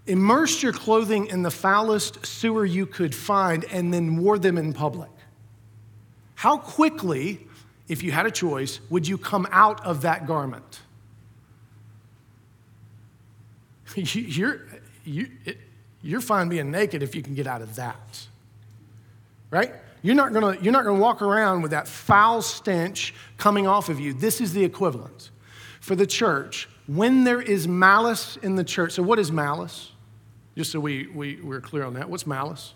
immersed 0.07 0.63
your 0.63 0.73
clothing 0.73 1.27
in 1.27 1.43
the 1.43 1.51
foulest 1.51 2.25
sewer 2.25 2.65
you 2.65 2.87
could 2.87 3.15
find, 3.15 3.65
and 3.67 3.93
then 3.93 4.17
wore 4.17 4.39
them 4.39 4.59
in 4.59 4.73
public. 4.73 5.11
How 6.35 6.59
quickly 6.59 7.47
if 7.89 8.03
you 8.03 8.13
had 8.13 8.27
a 8.27 8.31
choice, 8.31 8.81
would 8.91 9.07
you 9.07 9.19
come 9.19 9.47
out 9.51 9.85
of 9.85 10.03
that 10.03 10.27
garment? 10.27 10.81
You're, 13.95 14.63
you, 15.05 15.31
you're 16.03 16.21
fine 16.21 16.49
being 16.49 16.71
naked 16.71 17.03
if 17.03 17.15
you 17.15 17.23
can 17.23 17.35
get 17.35 17.47
out 17.47 17.63
of 17.63 17.77
that, 17.77 18.27
right? 19.51 19.73
You're 20.07 20.15
not 20.15 20.33
gonna, 20.33 20.57
you're 20.63 20.73
not 20.73 20.85
gonna 20.85 21.01
walk 21.01 21.21
around 21.21 21.63
with 21.63 21.73
that 21.73 21.89
foul 21.89 22.41
stench 22.41 23.13
coming 23.39 23.67
off 23.67 23.89
of 23.89 23.99
you. 23.99 24.13
This 24.13 24.41
is 24.41 24.53
the 24.53 24.63
equivalent. 24.63 25.31
For 25.81 25.97
the 25.97 26.07
church, 26.07 26.69
when 26.87 27.25
there 27.25 27.43
is 27.43 27.67
malice 27.67 28.37
in 28.37 28.55
the 28.55 28.63
church, 28.63 28.93
so 28.93 29.03
what 29.03 29.19
is 29.19 29.33
malice? 29.33 29.91
Just 30.57 30.71
so 30.71 30.79
we, 30.79 31.09
we, 31.09 31.41
we're 31.43 31.61
clear 31.61 31.85
on 31.85 31.95
that. 31.95 32.09
What's 32.09 32.25
malice? 32.25 32.75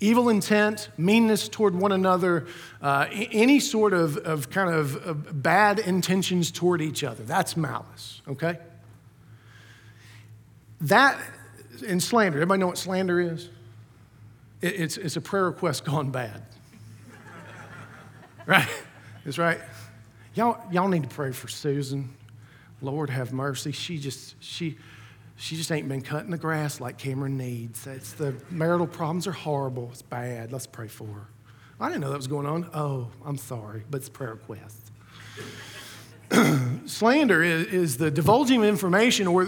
evil 0.00 0.28
intent, 0.28 0.90
meanness 0.96 1.48
toward 1.48 1.74
one 1.74 1.90
another, 1.90 2.46
uh, 2.80 3.06
any 3.10 3.58
sort 3.58 3.92
of, 3.92 4.16
of 4.18 4.48
kind 4.48 4.72
of, 4.72 4.94
of 5.04 5.42
bad 5.42 5.80
intentions 5.80 6.52
toward 6.52 6.80
each 6.80 7.02
other. 7.02 7.24
That's 7.24 7.56
malice, 7.56 8.22
okay? 8.28 8.58
That 10.82 11.20
and 11.84 12.00
slander, 12.00 12.38
everybody 12.38 12.60
know 12.60 12.68
what 12.68 12.78
slander 12.78 13.20
is? 13.20 13.48
It, 14.60 14.80
it's, 14.80 14.96
it's 14.96 15.16
a 15.16 15.20
prayer 15.20 15.44
request 15.44 15.84
gone 15.84 16.10
bad. 16.10 16.42
right? 18.46 18.68
It's 19.24 19.38
right. 19.38 19.60
Y'all, 20.34 20.60
y'all 20.70 20.88
need 20.88 21.02
to 21.02 21.08
pray 21.08 21.32
for 21.32 21.48
Susan. 21.48 22.14
Lord 22.80 23.10
have 23.10 23.32
mercy. 23.32 23.72
She 23.72 23.98
just, 23.98 24.36
she, 24.40 24.78
she 25.36 25.56
just 25.56 25.70
ain't 25.70 25.88
been 25.88 26.02
cutting 26.02 26.30
the 26.30 26.38
grass 26.38 26.80
like 26.80 26.98
Cameron 26.98 27.36
needs. 27.36 27.86
It's 27.86 28.12
the 28.12 28.34
marital 28.50 28.86
problems 28.86 29.26
are 29.26 29.32
horrible. 29.32 29.88
It's 29.92 30.02
bad. 30.02 30.52
Let's 30.52 30.66
pray 30.66 30.88
for 30.88 31.06
her. 31.06 31.26
I 31.80 31.88
didn't 31.88 32.00
know 32.00 32.10
that 32.10 32.16
was 32.16 32.26
going 32.26 32.46
on. 32.46 32.68
Oh, 32.74 33.08
I'm 33.24 33.36
sorry, 33.36 33.84
but 33.90 33.98
it's 33.98 34.08
prayer 34.08 34.32
request. 34.32 34.90
Slander 36.88 37.42
is, 37.42 37.66
is, 37.66 37.96
the 37.98 38.10
divulging 38.10 38.62
of 38.62 38.68
information, 38.68 39.26
or 39.26 39.42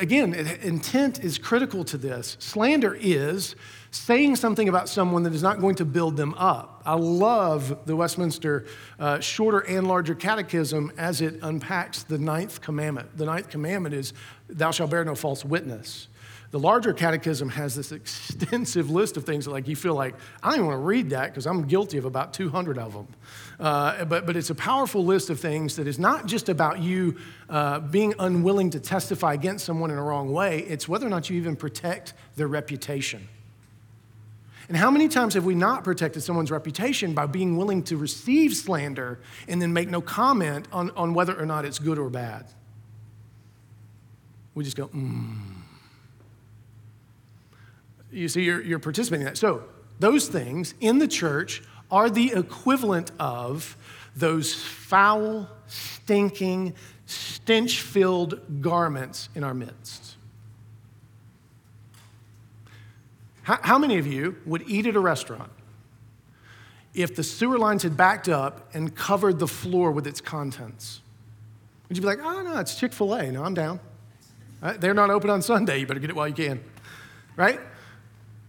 again, 0.00 0.34
intent 0.62 1.22
is 1.22 1.36
critical 1.36 1.84
to 1.84 1.98
this. 1.98 2.38
Slander 2.40 2.94
is 2.94 3.54
saying 3.90 4.36
something 4.36 4.68
about 4.68 4.88
someone 4.88 5.22
that 5.24 5.34
is 5.34 5.42
not 5.42 5.60
going 5.60 5.74
to 5.76 5.84
build 5.84 6.16
them 6.16 6.34
up. 6.34 6.82
I 6.86 6.94
love 6.94 7.86
the 7.86 7.94
Westminster 7.94 8.66
uh, 8.98 9.20
Shorter 9.20 9.60
and 9.60 9.86
Larger 9.86 10.14
Catechism 10.14 10.90
as 10.96 11.20
it 11.20 11.38
unpacks 11.42 12.02
the 12.02 12.18
ninth 12.18 12.62
commandment. 12.62 13.16
The 13.16 13.26
ninth 13.26 13.50
commandment 13.50 13.94
is, 13.94 14.14
Thou 14.48 14.70
shalt 14.70 14.90
bear 14.90 15.04
no 15.04 15.14
false 15.14 15.44
witness. 15.44 16.08
The 16.52 16.58
larger 16.60 16.92
catechism 16.92 17.48
has 17.50 17.74
this 17.74 17.92
extensive 17.92 18.88
list 18.88 19.16
of 19.16 19.24
things 19.24 19.44
that, 19.44 19.50
like, 19.50 19.66
you 19.66 19.74
feel 19.74 19.94
like, 19.94 20.14
I 20.42 20.50
don't 20.50 20.58
even 20.58 20.66
want 20.66 20.76
to 20.76 20.84
read 20.84 21.10
that 21.10 21.30
because 21.30 21.46
I'm 21.46 21.66
guilty 21.66 21.98
of 21.98 22.04
about 22.04 22.32
200 22.32 22.78
of 22.78 22.92
them. 22.92 23.08
Uh, 23.58 24.04
but, 24.04 24.26
but 24.26 24.36
it's 24.36 24.50
a 24.50 24.54
powerful 24.54 25.04
list 25.04 25.28
of 25.28 25.40
things 25.40 25.76
that 25.76 25.86
is 25.86 25.98
not 25.98 26.26
just 26.26 26.48
about 26.48 26.80
you 26.80 27.16
uh, 27.48 27.80
being 27.80 28.14
unwilling 28.18 28.70
to 28.70 28.80
testify 28.80 29.34
against 29.34 29.64
someone 29.64 29.90
in 29.90 29.98
a 29.98 30.02
wrong 30.02 30.32
way, 30.32 30.60
it's 30.60 30.88
whether 30.88 31.06
or 31.06 31.10
not 31.10 31.28
you 31.28 31.36
even 31.36 31.56
protect 31.56 32.14
their 32.36 32.48
reputation. 32.48 33.28
And 34.68 34.76
how 34.76 34.90
many 34.90 35.08
times 35.08 35.34
have 35.34 35.44
we 35.44 35.54
not 35.54 35.84
protected 35.84 36.22
someone's 36.22 36.50
reputation 36.50 37.14
by 37.14 37.26
being 37.26 37.56
willing 37.56 37.82
to 37.84 37.96
receive 37.96 38.54
slander 38.54 39.20
and 39.46 39.62
then 39.62 39.72
make 39.72 39.88
no 39.88 40.00
comment 40.00 40.66
on, 40.72 40.90
on 40.90 41.14
whether 41.14 41.38
or 41.40 41.46
not 41.46 41.64
it's 41.64 41.78
good 41.78 41.98
or 41.98 42.10
bad? 42.10 42.46
We 44.54 44.64
just 44.64 44.76
go, 44.76 44.86
hmm. 44.86 45.55
You 48.16 48.28
see, 48.28 48.44
you're, 48.44 48.62
you're 48.62 48.78
participating 48.78 49.26
in 49.26 49.26
that. 49.26 49.36
So, 49.36 49.62
those 49.98 50.26
things 50.28 50.74
in 50.80 50.98
the 50.98 51.06
church 51.06 51.62
are 51.90 52.08
the 52.08 52.32
equivalent 52.32 53.10
of 53.18 53.76
those 54.16 54.54
foul, 54.54 55.48
stinking, 55.66 56.74
stench 57.04 57.82
filled 57.82 58.62
garments 58.62 59.28
in 59.34 59.44
our 59.44 59.52
midst. 59.52 60.16
How, 63.42 63.58
how 63.60 63.78
many 63.78 63.98
of 63.98 64.06
you 64.06 64.36
would 64.46 64.62
eat 64.66 64.86
at 64.86 64.96
a 64.96 65.00
restaurant 65.00 65.52
if 66.94 67.14
the 67.14 67.22
sewer 67.22 67.58
lines 67.58 67.82
had 67.82 67.98
backed 67.98 68.30
up 68.30 68.74
and 68.74 68.94
covered 68.94 69.38
the 69.38 69.46
floor 69.46 69.90
with 69.90 70.06
its 70.06 70.22
contents? 70.22 71.02
Would 71.88 71.98
you 71.98 72.00
be 72.00 72.06
like, 72.06 72.20
oh, 72.22 72.42
no, 72.42 72.58
it's 72.58 72.76
Chick 72.76 72.94
fil 72.94 73.12
A. 73.14 73.30
No, 73.30 73.44
I'm 73.44 73.54
down. 73.54 73.78
Right? 74.62 74.74
Uh, 74.74 74.78
they're 74.78 74.94
not 74.94 75.10
open 75.10 75.28
on 75.28 75.42
Sunday. 75.42 75.80
You 75.80 75.86
better 75.86 76.00
get 76.00 76.08
it 76.08 76.16
while 76.16 76.26
you 76.26 76.34
can. 76.34 76.64
Right? 77.36 77.60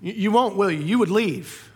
You, 0.02 0.32
won't, 0.32 0.56
will 0.56 0.72
you? 0.72 0.80
You 0.80 1.00
would 1.00 1.10
leave. 1.10 1.72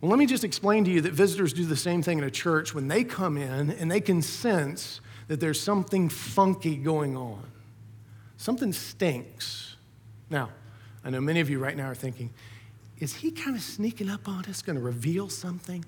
Well, 0.00 0.10
let 0.10 0.18
me 0.18 0.26
just 0.26 0.44
explain 0.44 0.84
to 0.84 0.90
you 0.90 1.00
that 1.02 1.12
visitors 1.12 1.52
do 1.52 1.66
the 1.66 1.76
same 1.76 2.02
thing 2.02 2.18
in 2.18 2.24
a 2.24 2.30
church 2.30 2.74
when 2.74 2.88
they 2.88 3.04
come 3.04 3.36
in 3.36 3.70
and 3.70 3.90
they 3.90 4.00
can 4.00 4.22
sense 4.22 5.00
that 5.28 5.40
there's 5.40 5.60
something 5.60 6.08
funky 6.08 6.76
going 6.76 7.16
on. 7.16 7.42
Something 8.36 8.72
stinks. 8.72 9.76
Now, 10.30 10.50
I 11.04 11.10
know 11.10 11.20
many 11.20 11.40
of 11.40 11.50
you 11.50 11.58
right 11.58 11.76
now 11.76 11.90
are 11.90 11.94
thinking, 11.94 12.30
is 12.98 13.14
he 13.14 13.30
kind 13.30 13.56
of 13.56 13.62
sneaking 13.62 14.08
up 14.08 14.28
on 14.28 14.44
us, 14.46 14.62
going 14.62 14.76
to 14.76 14.82
reveal 14.82 15.28
something? 15.28 15.84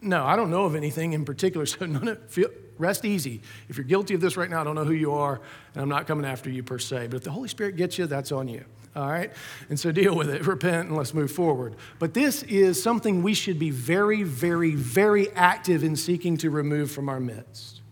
No, 0.00 0.24
I 0.24 0.36
don't 0.36 0.50
know 0.50 0.64
of 0.64 0.74
anything 0.74 1.12
in 1.12 1.24
particular, 1.24 1.66
so 1.66 1.86
none 1.86 2.16
feel, 2.28 2.48
rest 2.78 3.04
easy. 3.04 3.42
If 3.68 3.76
you're 3.76 3.84
guilty 3.84 4.14
of 4.14 4.20
this 4.20 4.36
right 4.36 4.48
now, 4.48 4.60
I 4.60 4.64
don't 4.64 4.74
know 4.74 4.84
who 4.84 4.92
you 4.92 5.12
are, 5.12 5.40
and 5.74 5.82
I'm 5.82 5.88
not 5.88 6.06
coming 6.06 6.24
after 6.24 6.50
you 6.50 6.62
per 6.62 6.78
se. 6.78 7.08
But 7.08 7.16
if 7.16 7.24
the 7.24 7.30
Holy 7.30 7.48
Spirit 7.48 7.76
gets 7.76 7.98
you, 7.98 8.06
that's 8.06 8.32
on 8.32 8.48
you. 8.48 8.64
All 8.96 9.06
right? 9.06 9.30
And 9.68 9.78
so 9.78 9.92
deal 9.92 10.16
with 10.16 10.30
it, 10.30 10.46
repent, 10.46 10.88
and 10.88 10.96
let's 10.96 11.12
move 11.12 11.30
forward. 11.30 11.76
But 11.98 12.14
this 12.14 12.42
is 12.44 12.82
something 12.82 13.22
we 13.22 13.34
should 13.34 13.58
be 13.58 13.68
very, 13.68 14.22
very, 14.22 14.74
very 14.74 15.30
active 15.32 15.84
in 15.84 15.96
seeking 15.96 16.38
to 16.38 16.50
remove 16.50 16.90
from 16.90 17.10
our 17.10 17.20
midst. 17.20 17.82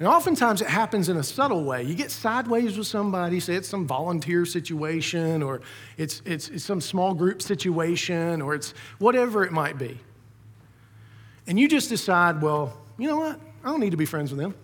And 0.00 0.08
oftentimes 0.08 0.60
it 0.60 0.66
happens 0.66 1.08
in 1.08 1.16
a 1.16 1.22
subtle 1.22 1.62
way. 1.62 1.84
You 1.84 1.94
get 1.94 2.10
sideways 2.10 2.76
with 2.76 2.88
somebody, 2.88 3.38
say 3.38 3.54
it's 3.54 3.68
some 3.68 3.86
volunteer 3.86 4.44
situation, 4.44 5.44
or 5.44 5.60
it's, 5.96 6.22
it's, 6.24 6.48
it's 6.48 6.64
some 6.64 6.80
small 6.80 7.14
group 7.14 7.40
situation, 7.40 8.42
or 8.42 8.56
it's 8.56 8.74
whatever 8.98 9.44
it 9.44 9.52
might 9.52 9.78
be. 9.78 10.00
And 11.46 11.58
you 11.58 11.68
just 11.68 11.88
decide, 11.88 12.42
well, 12.42 12.76
you 12.98 13.06
know 13.06 13.18
what? 13.18 13.38
I 13.62 13.68
don't 13.68 13.78
need 13.78 13.90
to 13.90 13.96
be 13.96 14.06
friends 14.06 14.32
with 14.32 14.40
them. 14.40 14.56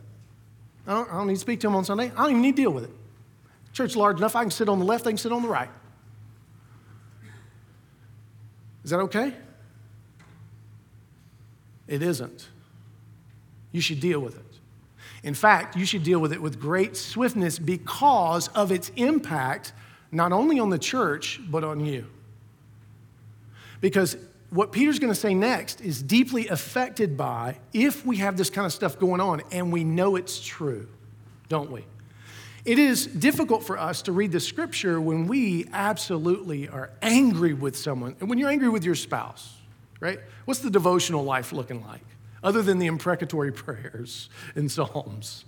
I 0.88 0.94
don't, 0.94 1.08
I 1.08 1.12
don't 1.18 1.28
need 1.28 1.34
to 1.34 1.40
speak 1.40 1.61
to 1.61 1.68
them 1.68 1.76
on 1.76 1.84
Sunday. 1.84 2.11
I 2.16 2.22
don't 2.22 2.30
even 2.30 2.42
need 2.42 2.56
to 2.56 2.62
deal 2.62 2.72
with 2.72 2.84
it. 2.84 2.97
Church 3.78 3.94
large 3.94 4.16
enough, 4.16 4.34
I 4.34 4.42
can 4.42 4.50
sit 4.50 4.68
on 4.68 4.80
the 4.80 4.84
left, 4.84 5.06
I 5.06 5.10
can 5.10 5.18
sit 5.18 5.30
on 5.30 5.40
the 5.40 5.46
right. 5.46 5.70
Is 8.82 8.90
that 8.90 8.98
okay? 8.98 9.32
It 11.86 12.02
isn't. 12.02 12.48
You 13.70 13.80
should 13.80 14.00
deal 14.00 14.18
with 14.18 14.34
it. 14.34 14.58
In 15.22 15.32
fact, 15.32 15.76
you 15.76 15.86
should 15.86 16.02
deal 16.02 16.18
with 16.18 16.32
it 16.32 16.42
with 16.42 16.58
great 16.58 16.96
swiftness 16.96 17.60
because 17.60 18.48
of 18.48 18.72
its 18.72 18.90
impact, 18.96 19.72
not 20.10 20.32
only 20.32 20.58
on 20.58 20.70
the 20.70 20.78
church, 20.80 21.40
but 21.48 21.62
on 21.62 21.78
you. 21.78 22.08
Because 23.80 24.16
what 24.50 24.72
Peter's 24.72 24.98
going 24.98 25.12
to 25.12 25.20
say 25.20 25.34
next 25.34 25.80
is 25.82 26.02
deeply 26.02 26.48
affected 26.48 27.16
by 27.16 27.58
if 27.72 28.04
we 28.04 28.16
have 28.16 28.36
this 28.36 28.50
kind 28.50 28.66
of 28.66 28.72
stuff 28.72 28.98
going 28.98 29.20
on 29.20 29.40
and 29.52 29.70
we 29.70 29.84
know 29.84 30.16
it's 30.16 30.40
true, 30.40 30.88
don't 31.48 31.70
we? 31.70 31.84
It 32.68 32.78
is 32.78 33.07
difficult 33.07 33.64
for 33.64 33.78
us 33.78 34.02
to 34.02 34.12
read 34.12 34.31
the 34.31 34.40
scripture 34.40 35.00
when 35.00 35.26
we 35.26 35.66
absolutely 35.72 36.68
are 36.68 36.90
angry 37.00 37.54
with 37.54 37.76
someone. 37.76 38.14
And 38.20 38.28
when 38.28 38.38
you're 38.38 38.50
angry 38.50 38.68
with 38.68 38.85
your 38.85 38.94
spouse, 38.94 39.54
right? 40.00 40.20
What's 40.44 40.61
the 40.61 40.70
devotional 40.70 41.24
life 41.24 41.52
looking 41.52 41.85
like? 41.85 42.04
other 42.42 42.62
than 42.62 42.78
the 42.78 42.87
imprecatory 42.87 43.52
prayers 43.64 44.28
in 44.54 44.68
Psalms. 44.68 45.44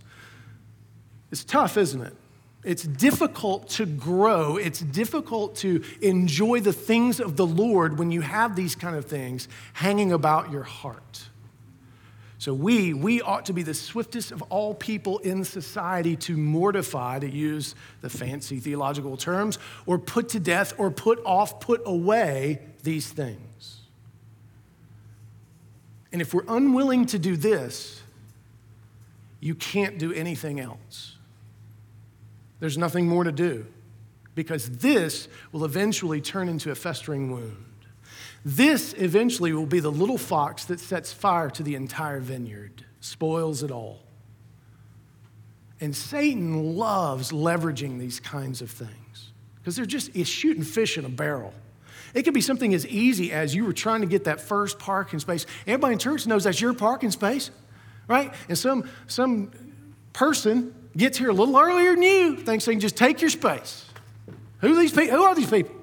It's 1.30 1.44
tough, 1.44 1.76
isn't 1.76 2.00
it? 2.00 2.14
It's 2.62 2.82
difficult 2.82 3.70
to 3.70 3.86
grow. 3.86 4.56
It's 4.56 4.80
difficult 4.80 5.56
to 5.56 5.82
enjoy 6.02 6.60
the 6.60 6.74
things 6.74 7.18
of 7.18 7.36
the 7.36 7.46
Lord 7.46 7.98
when 7.98 8.10
you 8.10 8.20
have 8.20 8.54
these 8.54 8.74
kind 8.74 8.96
of 8.96 9.06
things 9.06 9.48
hanging 9.72 10.12
about 10.12 10.50
your 10.50 10.64
heart. 10.64 11.29
So 12.40 12.54
we, 12.54 12.94
we 12.94 13.20
ought 13.20 13.44
to 13.46 13.52
be 13.52 13.62
the 13.62 13.74
swiftest 13.74 14.32
of 14.32 14.40
all 14.48 14.74
people 14.74 15.18
in 15.18 15.44
society 15.44 16.16
to 16.16 16.38
mortify, 16.38 17.18
to 17.18 17.30
use 17.30 17.74
the 18.00 18.08
fancy 18.08 18.60
theological 18.60 19.18
terms, 19.18 19.58
or 19.84 19.98
put 19.98 20.30
to 20.30 20.40
death, 20.40 20.72
or 20.78 20.90
put 20.90 21.20
off, 21.26 21.60
put 21.60 21.82
away 21.84 22.60
these 22.82 23.12
things. 23.12 23.82
And 26.12 26.22
if 26.22 26.32
we're 26.32 26.46
unwilling 26.48 27.04
to 27.06 27.18
do 27.18 27.36
this, 27.36 28.00
you 29.40 29.54
can't 29.54 29.98
do 29.98 30.10
anything 30.10 30.60
else. 30.60 31.16
There's 32.58 32.78
nothing 32.78 33.06
more 33.06 33.24
to 33.24 33.32
do 33.32 33.66
because 34.34 34.78
this 34.78 35.28
will 35.52 35.66
eventually 35.66 36.22
turn 36.22 36.48
into 36.48 36.70
a 36.70 36.74
festering 36.74 37.30
wound. 37.30 37.69
This 38.44 38.94
eventually 38.96 39.52
will 39.52 39.66
be 39.66 39.80
the 39.80 39.92
little 39.92 40.18
fox 40.18 40.64
that 40.66 40.80
sets 40.80 41.12
fire 41.12 41.50
to 41.50 41.62
the 41.62 41.74
entire 41.74 42.20
vineyard, 42.20 42.84
spoils 43.00 43.62
it 43.62 43.70
all. 43.70 44.00
And 45.80 45.94
Satan 45.96 46.76
loves 46.76 47.32
leveraging 47.32 47.98
these 47.98 48.20
kinds 48.20 48.60
of 48.62 48.70
things 48.70 49.32
because 49.56 49.76
they're 49.76 49.86
just 49.86 50.14
it's 50.14 50.28
shooting 50.28 50.62
fish 50.62 50.98
in 50.98 51.04
a 51.04 51.08
barrel. 51.08 51.52
It 52.12 52.24
could 52.24 52.34
be 52.34 52.40
something 52.40 52.74
as 52.74 52.86
easy 52.86 53.32
as 53.32 53.54
you 53.54 53.64
were 53.64 53.72
trying 53.72 54.00
to 54.00 54.06
get 54.06 54.24
that 54.24 54.40
first 54.40 54.78
parking 54.78 55.20
space. 55.20 55.46
Everybody 55.66 55.94
in 55.94 55.98
church 55.98 56.26
knows 56.26 56.44
that's 56.44 56.60
your 56.60 56.74
parking 56.74 57.10
space, 57.10 57.50
right? 58.08 58.34
And 58.48 58.58
some, 58.58 58.90
some 59.06 59.52
person 60.12 60.74
gets 60.96 61.18
here 61.18 61.28
a 61.28 61.32
little 61.32 61.56
earlier 61.56 61.94
than 61.94 62.02
you, 62.02 62.36
thinks 62.36 62.64
they 62.64 62.72
can 62.72 62.80
just 62.80 62.96
take 62.96 63.20
your 63.20 63.30
space. 63.30 63.86
Who, 64.60 64.74
these 64.76 64.92
pe- 64.92 65.08
who 65.08 65.22
are 65.22 65.34
these 65.34 65.48
people? 65.48 65.79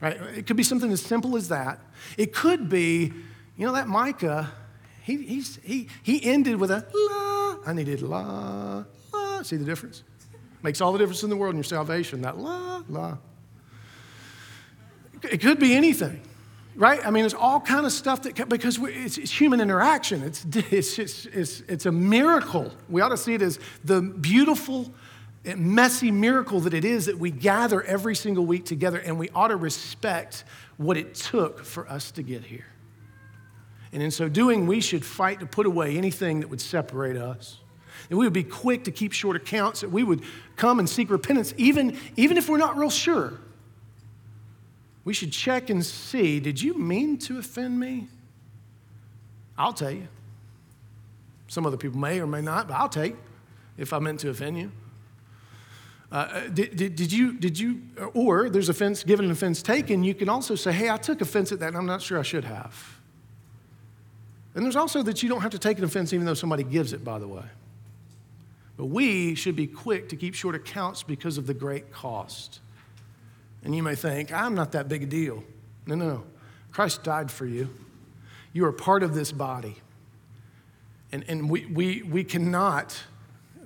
Right? 0.00 0.16
It 0.36 0.46
could 0.46 0.56
be 0.56 0.62
something 0.62 0.92
as 0.92 1.00
simple 1.00 1.36
as 1.36 1.48
that. 1.48 1.80
It 2.18 2.34
could 2.34 2.68
be, 2.68 3.12
you 3.56 3.66
know, 3.66 3.72
that 3.72 3.88
Micah, 3.88 4.50
he, 5.02 5.42
he, 5.62 5.88
he 6.02 6.24
ended 6.24 6.56
with 6.56 6.70
a 6.70 6.86
la. 6.92 7.70
I 7.70 7.72
needed 7.72 8.02
la, 8.02 8.84
la. 9.12 9.42
See 9.42 9.56
the 9.56 9.64
difference? 9.64 10.02
Makes 10.62 10.80
all 10.80 10.92
the 10.92 10.98
difference 10.98 11.22
in 11.22 11.30
the 11.30 11.36
world 11.36 11.54
in 11.54 11.58
your 11.58 11.64
salvation, 11.64 12.22
that 12.22 12.38
la, 12.38 12.82
la. 12.88 13.18
It 15.22 15.40
could 15.40 15.58
be 15.58 15.74
anything, 15.74 16.20
right? 16.74 17.04
I 17.04 17.10
mean, 17.10 17.22
there's 17.22 17.34
all 17.34 17.60
kind 17.60 17.86
of 17.86 17.92
stuff 17.92 18.22
that, 18.22 18.48
because 18.48 18.78
it's, 18.82 19.16
it's, 19.18 19.30
human 19.30 19.60
interaction. 19.60 20.22
It's, 20.22 20.44
it's, 20.70 20.98
it's, 20.98 21.26
it's, 21.26 21.60
it's 21.62 21.86
a 21.86 21.92
miracle. 21.92 22.72
We 22.88 23.00
ought 23.00 23.08
to 23.08 23.16
see 23.16 23.34
it 23.34 23.42
as 23.42 23.58
the 23.84 24.02
beautiful, 24.02 24.92
messy 25.54 26.10
miracle 26.10 26.60
that 26.60 26.74
it 26.74 26.84
is 26.84 27.06
that 27.06 27.18
we 27.18 27.30
gather 27.30 27.82
every 27.82 28.16
single 28.16 28.44
week 28.44 28.64
together 28.64 28.98
and 28.98 29.18
we 29.18 29.28
ought 29.30 29.48
to 29.48 29.56
respect 29.56 30.44
what 30.76 30.96
it 30.96 31.14
took 31.14 31.64
for 31.64 31.88
us 31.88 32.10
to 32.12 32.22
get 32.22 32.42
here. 32.42 32.66
And 33.92 34.02
in 34.02 34.10
so 34.10 34.28
doing, 34.28 34.66
we 34.66 34.80
should 34.80 35.04
fight 35.04 35.40
to 35.40 35.46
put 35.46 35.66
away 35.66 35.96
anything 35.96 36.40
that 36.40 36.48
would 36.48 36.60
separate 36.60 37.16
us. 37.16 37.58
And 38.10 38.18
we 38.18 38.26
would 38.26 38.32
be 38.32 38.44
quick 38.44 38.84
to 38.84 38.90
keep 38.90 39.12
short 39.12 39.36
accounts, 39.36 39.80
that 39.80 39.90
we 39.90 40.02
would 40.02 40.22
come 40.56 40.78
and 40.78 40.88
seek 40.88 41.10
repentance, 41.10 41.54
even, 41.56 41.98
even 42.16 42.36
if 42.36 42.48
we're 42.48 42.58
not 42.58 42.76
real 42.76 42.90
sure 42.90 43.38
we 45.06 45.14
should 45.14 45.30
check 45.30 45.70
and 45.70 45.86
see 45.86 46.40
did 46.40 46.60
you 46.60 46.76
mean 46.76 47.16
to 47.16 47.38
offend 47.38 47.78
me? 47.78 48.08
I'll 49.56 49.72
tell 49.72 49.92
you. 49.92 50.08
Some 51.46 51.64
other 51.64 51.76
people 51.76 51.98
may 51.98 52.20
or 52.20 52.26
may 52.26 52.42
not, 52.42 52.66
but 52.66 52.74
I'll 52.74 53.04
you 53.06 53.16
if 53.78 53.92
I 53.92 54.00
meant 54.00 54.18
to 54.20 54.30
offend 54.30 54.58
you. 54.58 54.72
Uh, 56.10 56.14
uh, 56.14 56.48
did, 56.48 56.76
did, 56.76 56.94
did, 56.94 57.12
you, 57.12 57.32
did 57.32 57.58
you, 57.58 57.82
or 58.14 58.48
there's 58.48 58.68
offense 58.68 59.02
given 59.02 59.24
an 59.24 59.30
offense 59.32 59.62
taken, 59.62 60.04
you 60.04 60.14
can 60.14 60.28
also 60.28 60.54
say, 60.54 60.72
hey, 60.72 60.88
I 60.88 60.96
took 60.96 61.20
offense 61.20 61.50
at 61.50 61.58
that 61.60 61.68
and 61.68 61.76
I'm 61.76 61.86
not 61.86 62.00
sure 62.00 62.18
I 62.18 62.22
should 62.22 62.44
have. 62.44 63.00
And 64.54 64.64
there's 64.64 64.76
also 64.76 65.02
that 65.02 65.22
you 65.22 65.28
don't 65.28 65.42
have 65.42 65.50
to 65.50 65.58
take 65.58 65.78
an 65.78 65.84
offense 65.84 66.12
even 66.12 66.24
though 66.24 66.34
somebody 66.34 66.62
gives 66.62 66.92
it, 66.92 67.04
by 67.04 67.18
the 67.18 67.28
way. 67.28 67.44
But 68.76 68.86
we 68.86 69.34
should 69.34 69.56
be 69.56 69.66
quick 69.66 70.08
to 70.10 70.16
keep 70.16 70.34
short 70.34 70.54
accounts 70.54 71.02
because 71.02 71.38
of 71.38 71.46
the 71.46 71.54
great 71.54 71.92
cost. 71.92 72.60
And 73.64 73.74
you 73.74 73.82
may 73.82 73.94
think, 73.94 74.32
I'm 74.32 74.54
not 74.54 74.72
that 74.72 74.88
big 74.88 75.02
a 75.02 75.06
deal. 75.06 75.42
No, 75.86 75.94
no, 75.94 76.08
no. 76.08 76.24
Christ 76.72 77.02
died 77.02 77.30
for 77.30 77.46
you. 77.46 77.68
You 78.52 78.64
are 78.66 78.72
part 78.72 79.02
of 79.02 79.14
this 79.14 79.32
body. 79.32 79.76
And, 81.10 81.24
and 81.28 81.48
we, 81.48 81.66
we, 81.66 82.02
we 82.02 82.24
cannot, 82.24 83.02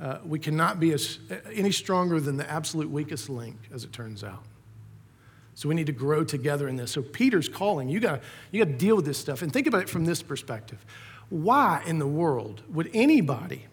uh, 0.01 0.19
we 0.25 0.39
cannot 0.39 0.81
be 0.81 0.93
as, 0.93 1.19
any 1.53 1.73
stronger 1.73 2.21
than 2.21 2.37
the 2.37 2.51
absolute 2.51 2.91
weakest 2.91 3.29
link, 3.29 3.57
as 3.73 3.85
it 3.85 3.93
turns 3.93 4.25
out. 4.25 4.43
So 5.55 5.69
we 5.69 5.75
need 5.75 5.87
to 5.89 5.93
grow 5.93 6.25
together 6.25 6.69
in 6.69 6.77
this. 6.77 6.93
So 6.93 7.03
Peter's 7.03 7.49
calling. 7.49 7.89
You 7.91 8.01
got 8.01 8.23
you 8.51 8.65
got 8.65 8.71
to 8.71 8.79
deal 8.79 8.97
with 8.97 9.05
this 9.05 9.19
stuff 9.19 9.43
and 9.43 9.53
think 9.53 9.67
about 9.67 9.83
it 9.83 9.89
from 9.91 10.07
this 10.07 10.23
perspective. 10.23 10.85
Why 11.29 11.83
in 11.87 11.99
the 11.99 12.07
world 12.07 12.63
would 12.73 12.91
anybody 12.95 13.67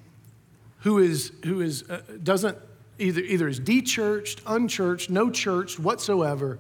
who 0.80 0.98
is 1.00 1.32
who 1.46 1.62
is 1.62 1.90
uh, 1.90 2.02
doesn't 2.22 2.58
either, 3.00 3.22
either 3.22 3.48
is 3.48 3.60
dechurched, 3.60 4.42
unchurched, 4.46 5.10
no 5.10 5.30
church 5.30 5.80
whatsoever, 5.80 6.60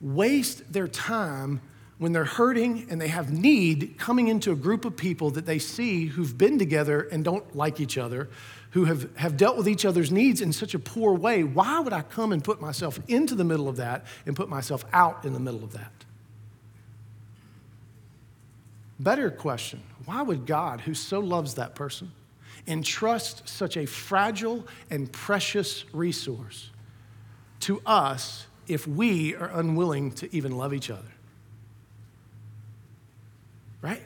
waste 0.00 0.72
their 0.72 0.88
time 0.88 1.60
when 1.98 2.12
they're 2.12 2.24
hurting 2.24 2.86
and 2.90 3.00
they 3.00 3.08
have 3.08 3.30
need 3.30 3.94
coming 3.98 4.28
into 4.28 4.50
a 4.52 4.56
group 4.56 4.84
of 4.84 4.96
people 4.96 5.30
that 5.30 5.44
they 5.44 5.58
see 5.58 6.06
who've 6.06 6.36
been 6.36 6.58
together 6.58 7.02
and 7.12 7.22
don't 7.22 7.54
like 7.54 7.78
each 7.78 7.98
other, 7.98 8.30
who 8.70 8.84
have, 8.84 9.14
have 9.16 9.36
dealt 9.36 9.56
with 9.56 9.68
each 9.68 9.84
other's 9.84 10.12
needs 10.12 10.40
in 10.40 10.52
such 10.52 10.74
a 10.74 10.78
poor 10.78 11.12
way. 11.12 11.42
Why 11.42 11.80
would 11.80 11.92
I 11.92 12.02
come 12.02 12.32
and 12.32 12.42
put 12.42 12.60
myself 12.60 13.00
into 13.08 13.34
the 13.34 13.44
middle 13.44 13.68
of 13.68 13.76
that 13.76 14.04
and 14.26 14.36
put 14.36 14.48
myself 14.48 14.84
out 14.92 15.24
in 15.24 15.32
the 15.32 15.40
middle 15.40 15.64
of 15.64 15.72
that? 15.72 15.92
Better 18.98 19.30
question 19.30 19.82
why 20.04 20.22
would 20.22 20.46
God, 20.46 20.80
who 20.80 20.94
so 20.94 21.20
loves 21.20 21.54
that 21.54 21.74
person, 21.74 22.10
entrust 22.66 23.48
such 23.48 23.76
a 23.76 23.86
fragile 23.86 24.66
and 24.90 25.10
precious 25.12 25.84
resource 25.92 26.70
to 27.60 27.80
us 27.86 28.46
if 28.66 28.86
we 28.86 29.34
are 29.34 29.50
unwilling 29.54 30.12
to 30.12 30.34
even 30.34 30.56
love 30.56 30.72
each 30.72 30.90
other. 30.90 31.02
Right? 33.82 34.02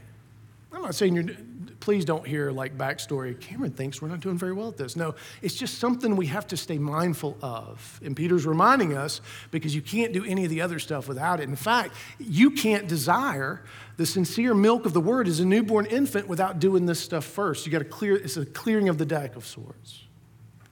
I'm 0.72 0.82
not 0.82 0.94
saying 0.94 1.14
you're, 1.14 1.36
please 1.84 2.06
don't 2.06 2.26
hear 2.26 2.50
like 2.50 2.78
backstory. 2.78 3.38
Cameron 3.38 3.70
thinks 3.70 4.00
we're 4.00 4.08
not 4.08 4.20
doing 4.20 4.38
very 4.38 4.54
well 4.54 4.68
at 4.68 4.78
this. 4.78 4.96
No, 4.96 5.14
it's 5.42 5.54
just 5.54 5.76
something 5.78 6.16
we 6.16 6.24
have 6.28 6.46
to 6.46 6.56
stay 6.56 6.78
mindful 6.78 7.36
of. 7.42 8.00
And 8.02 8.16
Peter's 8.16 8.46
reminding 8.46 8.96
us 8.96 9.20
because 9.50 9.74
you 9.74 9.82
can't 9.82 10.14
do 10.14 10.24
any 10.24 10.44
of 10.44 10.50
the 10.50 10.62
other 10.62 10.78
stuff 10.78 11.08
without 11.08 11.40
it. 11.40 11.42
In 11.50 11.56
fact, 11.56 11.94
you 12.18 12.52
can't 12.52 12.88
desire 12.88 13.62
the 13.98 14.06
sincere 14.06 14.54
milk 14.54 14.86
of 14.86 14.94
the 14.94 15.00
word 15.00 15.28
as 15.28 15.40
a 15.40 15.44
newborn 15.44 15.84
infant 15.84 16.26
without 16.26 16.58
doing 16.58 16.86
this 16.86 17.00
stuff 17.00 17.26
first. 17.26 17.66
You 17.66 17.72
got 17.72 17.80
to 17.80 17.84
clear, 17.84 18.16
it's 18.16 18.38
a 18.38 18.46
clearing 18.46 18.88
of 18.88 18.96
the 18.96 19.04
deck 19.04 19.36
of 19.36 19.44
sorts. 19.44 20.04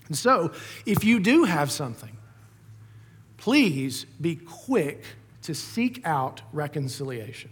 And 0.08 0.16
so, 0.16 0.52
if 0.86 1.04
you 1.04 1.20
do 1.20 1.44
have 1.44 1.70
something, 1.70 2.16
please 3.36 4.06
be 4.18 4.36
quick 4.36 5.04
to 5.42 5.54
seek 5.54 6.00
out 6.06 6.40
reconciliation. 6.54 7.50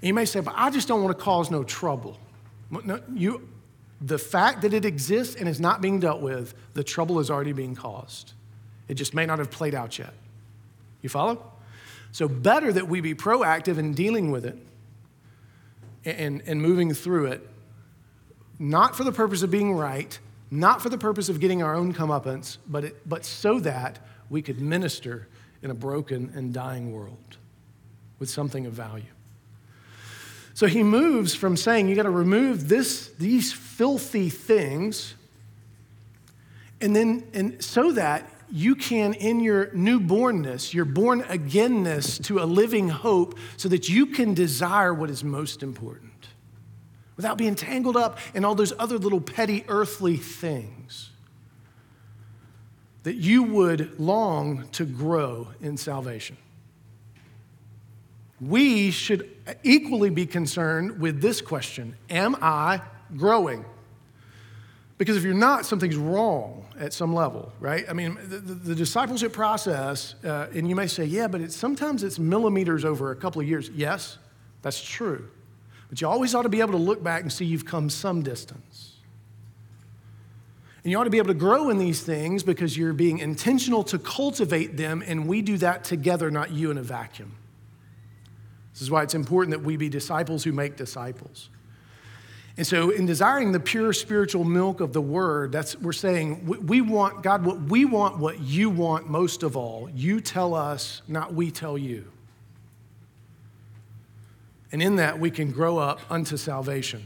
And 0.00 0.08
you 0.08 0.14
may 0.14 0.24
say, 0.24 0.40
but 0.40 0.54
I 0.56 0.70
just 0.70 0.88
don't 0.88 1.04
want 1.04 1.18
to 1.18 1.22
cause 1.22 1.50
no 1.50 1.64
trouble. 1.64 2.16
No, 2.70 3.00
you, 3.12 3.48
the 4.00 4.18
fact 4.18 4.62
that 4.62 4.72
it 4.72 4.84
exists 4.84 5.34
and 5.34 5.48
is 5.48 5.60
not 5.60 5.80
being 5.80 6.00
dealt 6.00 6.20
with, 6.20 6.54
the 6.74 6.84
trouble 6.84 7.18
is 7.18 7.30
already 7.30 7.52
being 7.52 7.74
caused. 7.74 8.32
It 8.88 8.94
just 8.94 9.14
may 9.14 9.26
not 9.26 9.38
have 9.38 9.50
played 9.50 9.74
out 9.74 9.98
yet. 9.98 10.14
You 11.02 11.08
follow? 11.08 11.52
So, 12.12 12.28
better 12.28 12.72
that 12.72 12.88
we 12.88 13.00
be 13.00 13.14
proactive 13.14 13.78
in 13.78 13.94
dealing 13.94 14.30
with 14.30 14.44
it 14.44 14.56
and, 16.04 16.42
and 16.46 16.60
moving 16.60 16.92
through 16.92 17.26
it, 17.26 17.48
not 18.58 18.96
for 18.96 19.04
the 19.04 19.12
purpose 19.12 19.42
of 19.42 19.50
being 19.50 19.72
right, 19.72 20.18
not 20.50 20.82
for 20.82 20.88
the 20.88 20.98
purpose 20.98 21.28
of 21.28 21.40
getting 21.40 21.62
our 21.62 21.74
own 21.74 21.94
comeuppance, 21.94 22.58
but, 22.66 22.84
it, 22.84 23.08
but 23.08 23.24
so 23.24 23.60
that 23.60 23.98
we 24.28 24.42
could 24.42 24.60
minister 24.60 25.28
in 25.62 25.70
a 25.70 25.74
broken 25.74 26.32
and 26.34 26.52
dying 26.52 26.92
world 26.92 27.36
with 28.18 28.28
something 28.28 28.66
of 28.66 28.72
value. 28.72 29.04
So 30.60 30.66
he 30.66 30.82
moves 30.82 31.34
from 31.34 31.56
saying 31.56 31.88
you 31.88 31.96
got 31.96 32.02
to 32.02 32.10
remove 32.10 32.68
this, 32.68 33.08
these 33.18 33.50
filthy 33.50 34.28
things, 34.28 35.14
and 36.82 36.94
then 36.94 37.26
and 37.32 37.64
so 37.64 37.92
that 37.92 38.28
you 38.52 38.74
can, 38.74 39.14
in 39.14 39.40
your 39.40 39.68
newbornness, 39.68 40.74
your 40.74 40.84
born 40.84 41.22
againness 41.22 42.22
to 42.24 42.40
a 42.40 42.44
living 42.44 42.90
hope, 42.90 43.38
so 43.56 43.70
that 43.70 43.88
you 43.88 44.04
can 44.04 44.34
desire 44.34 44.92
what 44.92 45.08
is 45.08 45.24
most 45.24 45.62
important 45.62 46.28
without 47.16 47.38
being 47.38 47.54
tangled 47.54 47.96
up 47.96 48.18
in 48.34 48.44
all 48.44 48.54
those 48.54 48.74
other 48.78 48.98
little 48.98 49.22
petty 49.22 49.64
earthly 49.66 50.18
things. 50.18 51.08
That 53.04 53.16
you 53.16 53.44
would 53.44 53.98
long 53.98 54.68
to 54.72 54.84
grow 54.84 55.48
in 55.62 55.78
salvation. 55.78 56.36
We 58.40 58.90
should 58.90 59.30
equally 59.62 60.10
be 60.10 60.26
concerned 60.26 61.00
with 61.00 61.20
this 61.20 61.40
question 61.40 61.96
Am 62.08 62.36
I 62.40 62.80
growing? 63.16 63.64
Because 65.00 65.16
if 65.16 65.24
you're 65.24 65.32
not, 65.32 65.64
something's 65.64 65.96
wrong 65.96 66.66
at 66.78 66.92
some 66.92 67.14
level, 67.14 67.52
right? 67.58 67.86
I 67.88 67.94
mean, 67.94 68.18
the, 68.22 68.38
the, 68.38 68.74
discipleship 68.74 69.32
process, 69.32 70.14
uh, 70.24 70.48
and 70.54 70.68
you 70.68 70.76
may 70.76 70.86
say, 70.86 71.06
yeah, 71.06 71.26
but 71.26 71.40
it's, 71.40 71.56
sometimes 71.56 72.04
it's 72.04 72.18
millimeters 72.18 72.84
over 72.84 73.10
a 73.10 73.16
couple 73.16 73.40
of 73.40 73.48
years. 73.48 73.70
Yes, 73.70 74.18
that's 74.60 74.82
true. 74.82 75.26
But 75.88 76.02
you 76.02 76.06
always 76.06 76.34
ought 76.34 76.42
to 76.42 76.50
be 76.50 76.60
able 76.60 76.72
to 76.72 76.78
look 76.78 77.02
back 77.02 77.22
and 77.22 77.32
see 77.32 77.46
you've 77.46 77.64
come 77.64 77.88
some 77.88 78.22
distance. 78.22 78.96
And 80.84 80.90
you 80.90 80.98
ought 80.98 81.04
to 81.04 81.10
be 81.10 81.16
able 81.16 81.28
to 81.28 81.34
grow 81.34 81.70
in 81.70 81.78
these 81.78 82.02
things 82.02 82.42
because 82.42 82.76
you're 82.76 82.92
being 82.92 83.20
intentional 83.20 83.82
to 83.84 83.98
cultivate 83.98 84.76
them, 84.76 85.02
and 85.06 85.26
we 85.26 85.40
do 85.40 85.56
that 85.58 85.82
together, 85.82 86.30
not 86.30 86.50
you 86.50 86.70
in 86.70 86.76
a 86.76 86.82
vacuum. 86.82 87.36
This 88.80 88.86
is 88.86 88.90
why 88.90 89.02
it's 89.02 89.14
important 89.14 89.50
that 89.50 89.62
we 89.62 89.76
be 89.76 89.90
disciples 89.90 90.42
who 90.42 90.52
make 90.52 90.76
disciples. 90.76 91.50
And 92.56 92.66
so, 92.66 92.88
in 92.88 93.04
desiring 93.04 93.52
the 93.52 93.60
pure 93.60 93.92
spiritual 93.92 94.42
milk 94.42 94.80
of 94.80 94.94
the 94.94 95.02
word, 95.02 95.52
that's 95.52 95.76
we're 95.76 95.92
saying 95.92 96.46
we 96.46 96.80
want 96.80 97.22
God. 97.22 97.44
What 97.44 97.60
we 97.60 97.84
want, 97.84 98.16
what 98.16 98.40
you 98.40 98.70
want 98.70 99.06
most 99.06 99.42
of 99.42 99.54
all. 99.54 99.90
You 99.94 100.22
tell 100.22 100.54
us, 100.54 101.02
not 101.06 101.34
we 101.34 101.50
tell 101.50 101.76
you. 101.76 102.10
And 104.72 104.82
in 104.82 104.96
that, 104.96 105.20
we 105.20 105.30
can 105.30 105.50
grow 105.50 105.76
up 105.76 106.00
unto 106.08 106.38
salvation. 106.38 107.04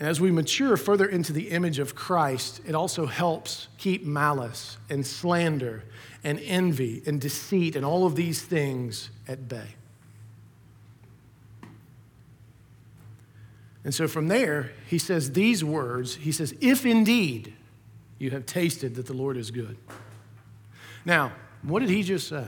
And 0.00 0.08
as 0.08 0.18
we 0.18 0.30
mature 0.30 0.78
further 0.78 1.04
into 1.04 1.34
the 1.34 1.50
image 1.50 1.78
of 1.78 1.94
Christ, 1.94 2.62
it 2.66 2.74
also 2.74 3.04
helps 3.04 3.68
keep 3.76 4.02
malice 4.02 4.78
and 4.88 5.06
slander 5.06 5.84
and 6.24 6.40
envy 6.40 7.02
and 7.06 7.20
deceit 7.20 7.76
and 7.76 7.84
all 7.84 8.06
of 8.06 8.16
these 8.16 8.42
things 8.42 9.10
at 9.26 9.48
bay. 9.48 9.74
And 13.84 13.92
so 13.92 14.06
from 14.06 14.28
there, 14.28 14.72
he 14.86 14.98
says 14.98 15.32
these 15.32 15.64
words 15.64 16.14
He 16.14 16.32
says, 16.32 16.54
If 16.60 16.86
indeed 16.86 17.52
you 18.18 18.30
have 18.30 18.46
tasted 18.46 18.94
that 18.94 19.06
the 19.06 19.14
Lord 19.14 19.36
is 19.36 19.50
good. 19.50 19.76
Now, 21.04 21.32
what 21.62 21.80
did 21.80 21.88
he 21.88 22.04
just 22.04 22.28
say? 22.28 22.46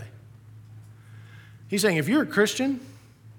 He's 1.68 1.82
saying, 1.82 1.96
if 1.96 2.08
you're 2.08 2.22
a 2.22 2.26
Christian, 2.26 2.78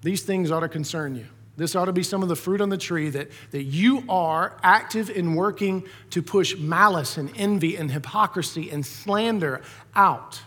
these 0.02 0.22
things 0.22 0.50
ought 0.50 0.60
to 0.60 0.68
concern 0.68 1.14
you. 1.14 1.26
This 1.56 1.74
ought 1.74 1.86
to 1.86 1.92
be 1.92 2.02
some 2.02 2.22
of 2.22 2.28
the 2.28 2.36
fruit 2.36 2.60
on 2.60 2.68
the 2.68 2.76
tree 2.76 3.08
that, 3.10 3.30
that 3.50 3.62
you 3.62 4.04
are 4.08 4.58
active 4.62 5.08
in 5.08 5.34
working 5.34 5.84
to 6.10 6.22
push 6.22 6.56
malice 6.56 7.16
and 7.16 7.30
envy 7.36 7.76
and 7.76 7.90
hypocrisy 7.90 8.70
and 8.70 8.84
slander 8.84 9.62
out 9.94 10.42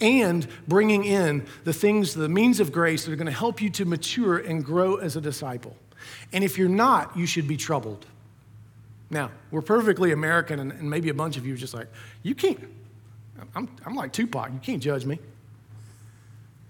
and 0.00 0.46
bringing 0.66 1.04
in 1.04 1.46
the 1.64 1.72
things, 1.72 2.14
the 2.14 2.28
means 2.28 2.60
of 2.60 2.72
grace 2.72 3.04
that 3.04 3.12
are 3.12 3.16
going 3.16 3.26
to 3.26 3.32
help 3.32 3.60
you 3.60 3.68
to 3.70 3.84
mature 3.84 4.38
and 4.38 4.64
grow 4.64 4.96
as 4.96 5.16
a 5.16 5.20
disciple. 5.20 5.76
And 6.32 6.44
if 6.44 6.56
you're 6.56 6.68
not, 6.68 7.16
you 7.16 7.26
should 7.26 7.48
be 7.48 7.56
troubled. 7.56 8.06
Now, 9.10 9.30
we're 9.50 9.62
perfectly 9.62 10.12
American, 10.12 10.60
and, 10.60 10.72
and 10.72 10.88
maybe 10.88 11.08
a 11.08 11.14
bunch 11.14 11.36
of 11.36 11.46
you 11.46 11.54
are 11.54 11.58
just 11.58 11.74
like, 11.74 11.88
you 12.22 12.34
can't, 12.34 12.60
I'm, 13.54 13.68
I'm 13.84 13.94
like 13.94 14.12
Tupac, 14.12 14.52
you 14.52 14.60
can't 14.60 14.82
judge 14.82 15.04
me. 15.04 15.18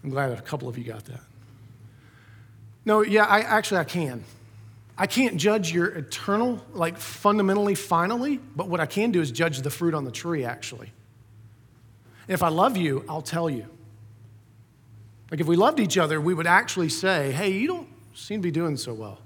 I'm 0.03 0.11
glad 0.11 0.31
a 0.33 0.41
couple 0.41 0.69
of 0.69 0.79
you 0.79 0.85
got 0.85 1.05
that. 1.07 1.21
No, 2.89 3.03
yeah, 3.03 3.27
I 3.27 3.41
actually 3.41 3.81
I 3.81 3.85
can. 3.85 4.25
I 4.97 5.07
can't 5.07 5.37
judge 5.37 5.71
your 5.75 5.89
eternal, 5.89 6.65
like 6.73 6.97
fundamentally, 6.97 7.75
finally, 7.75 8.41
but 8.57 8.71
what 8.71 8.81
I 8.81 8.87
can 8.87 9.13
do 9.13 9.21
is 9.21 9.31
judge 9.31 9.61
the 9.61 9.69
fruit 9.69 9.93
on 9.93 10.07
the 10.07 10.11
tree, 10.11 10.43
actually. 10.43 10.91
If 12.29 12.43
I 12.43 12.49
love 12.49 12.79
you, 12.79 13.05
I'll 13.07 13.21
tell 13.21 13.51
you. 13.51 13.67
Like 15.31 15.39
if 15.39 15.47
we 15.47 15.55
loved 15.55 15.81
each 15.81 15.99
other, 15.99 16.19
we 16.19 16.33
would 16.33 16.47
actually 16.47 16.89
say, 16.89 17.31
hey, 17.31 17.51
you 17.51 17.67
don't 17.67 17.89
seem 18.15 18.41
to 18.41 18.43
be 18.43 18.51
doing 18.51 18.79
so 18.79 18.95
well. 18.95 19.19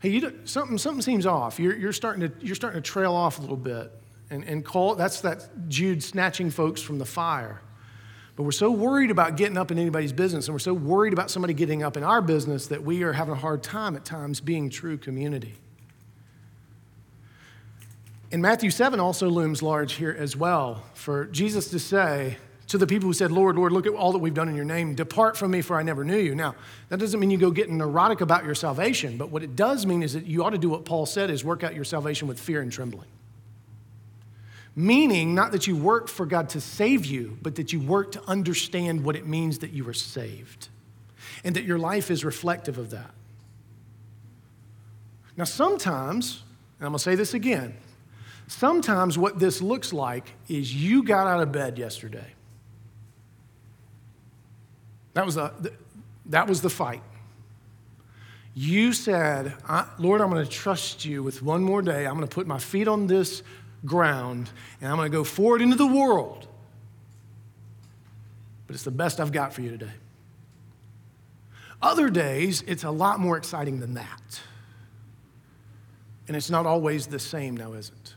Hey, 0.00 0.08
you 0.08 0.32
something, 0.46 0.78
something 0.78 1.02
seems 1.02 1.26
off. 1.26 1.60
You're, 1.60 1.76
you're, 1.76 1.92
starting 1.92 2.28
to, 2.28 2.44
you're 2.44 2.56
starting 2.56 2.82
to 2.82 2.90
trail 2.90 3.14
off 3.14 3.38
a 3.38 3.40
little 3.40 3.56
bit. 3.56 3.92
And, 4.30 4.42
and 4.42 4.64
call, 4.64 4.96
that's 4.96 5.20
that 5.20 5.48
Jude 5.68 6.02
snatching 6.02 6.50
folks 6.50 6.82
from 6.82 6.98
the 6.98 7.06
fire. 7.06 7.62
But 8.38 8.44
we're 8.44 8.52
so 8.52 8.70
worried 8.70 9.10
about 9.10 9.36
getting 9.36 9.58
up 9.58 9.72
in 9.72 9.80
anybody's 9.80 10.12
business, 10.12 10.46
and 10.46 10.54
we're 10.54 10.60
so 10.60 10.72
worried 10.72 11.12
about 11.12 11.28
somebody 11.28 11.54
getting 11.54 11.82
up 11.82 11.96
in 11.96 12.04
our 12.04 12.22
business 12.22 12.68
that 12.68 12.84
we 12.84 13.02
are 13.02 13.12
having 13.12 13.34
a 13.34 13.36
hard 13.36 13.64
time 13.64 13.96
at 13.96 14.04
times 14.04 14.40
being 14.40 14.70
true 14.70 14.96
community. 14.96 15.56
And 18.30 18.40
Matthew 18.40 18.70
7 18.70 19.00
also 19.00 19.28
looms 19.28 19.60
large 19.60 19.94
here 19.94 20.14
as 20.16 20.36
well 20.36 20.84
for 20.94 21.24
Jesus 21.26 21.68
to 21.70 21.80
say, 21.80 22.36
to 22.68 22.78
the 22.78 22.86
people 22.86 23.08
who 23.08 23.12
said, 23.12 23.32
Lord, 23.32 23.56
Lord, 23.56 23.72
look 23.72 23.88
at 23.88 23.94
all 23.94 24.12
that 24.12 24.18
we've 24.18 24.34
done 24.34 24.48
in 24.48 24.54
your 24.54 24.64
name. 24.64 24.94
Depart 24.94 25.36
from 25.36 25.50
me, 25.50 25.60
for 25.60 25.76
I 25.76 25.82
never 25.82 26.04
knew 26.04 26.18
you. 26.18 26.36
Now, 26.36 26.54
that 26.90 27.00
doesn't 27.00 27.18
mean 27.18 27.32
you 27.32 27.38
go 27.38 27.50
getting 27.50 27.76
neurotic 27.76 28.20
about 28.20 28.44
your 28.44 28.54
salvation, 28.54 29.18
but 29.18 29.30
what 29.30 29.42
it 29.42 29.56
does 29.56 29.84
mean 29.84 30.04
is 30.04 30.12
that 30.12 30.26
you 30.26 30.44
ought 30.44 30.50
to 30.50 30.58
do 30.58 30.68
what 30.68 30.84
Paul 30.84 31.06
said 31.06 31.28
is 31.28 31.44
work 31.44 31.64
out 31.64 31.74
your 31.74 31.82
salvation 31.82 32.28
with 32.28 32.38
fear 32.38 32.60
and 32.60 32.70
trembling. 32.70 33.08
Meaning, 34.76 35.34
not 35.34 35.52
that 35.52 35.66
you 35.66 35.76
work 35.76 36.08
for 36.08 36.24
God 36.26 36.48
to 36.50 36.60
save 36.60 37.04
you, 37.04 37.38
but 37.42 37.56
that 37.56 37.72
you 37.72 37.80
work 37.80 38.12
to 38.12 38.22
understand 38.28 39.04
what 39.04 39.16
it 39.16 39.26
means 39.26 39.58
that 39.58 39.72
you 39.72 39.88
are 39.88 39.94
saved 39.94 40.68
and 41.42 41.56
that 41.56 41.64
your 41.64 41.78
life 41.78 42.10
is 42.10 42.24
reflective 42.24 42.78
of 42.78 42.90
that. 42.90 43.10
Now, 45.36 45.44
sometimes, 45.44 46.42
and 46.78 46.86
I'm 46.86 46.92
going 46.92 46.98
to 46.98 47.04
say 47.04 47.14
this 47.14 47.34
again, 47.34 47.76
sometimes 48.46 49.18
what 49.18 49.38
this 49.38 49.60
looks 49.60 49.92
like 49.92 50.32
is 50.48 50.74
you 50.74 51.02
got 51.02 51.26
out 51.26 51.40
of 51.40 51.52
bed 51.52 51.78
yesterday 51.78 52.34
that 55.18 55.26
was 55.26 55.34
the, 55.34 55.72
that 56.26 56.46
was 56.46 56.62
the 56.62 56.70
fight. 56.70 57.02
You 58.54 58.92
said, 58.92 59.52
Lord, 59.98 60.20
I'm 60.20 60.30
going 60.30 60.44
to 60.44 60.50
trust 60.50 61.04
you 61.04 61.24
with 61.24 61.42
one 61.42 61.60
more 61.64 61.82
day. 61.82 62.06
I'm 62.06 62.14
going 62.14 62.26
to 62.26 62.32
put 62.32 62.46
my 62.46 62.60
feet 62.60 62.86
on 62.86 63.08
this 63.08 63.42
ground 63.84 64.50
and 64.80 64.90
I'm 64.90 64.96
going 64.96 65.10
to 65.10 65.16
go 65.16 65.24
forward 65.24 65.62
into 65.62 65.76
the 65.76 65.86
world. 65.86 66.46
But 68.66 68.74
it's 68.74 68.84
the 68.84 68.90
best 68.90 69.20
I've 69.20 69.32
got 69.32 69.52
for 69.52 69.62
you 69.62 69.70
today. 69.70 69.92
Other 71.80 72.10
days, 72.10 72.62
it's 72.66 72.84
a 72.84 72.90
lot 72.90 73.20
more 73.20 73.36
exciting 73.36 73.80
than 73.80 73.94
that. 73.94 74.40
And 76.26 76.36
it's 76.36 76.50
not 76.50 76.66
always 76.66 77.06
the 77.06 77.18
same 77.18 77.56
now, 77.56 77.72
is 77.72 77.88
it? 77.88 78.14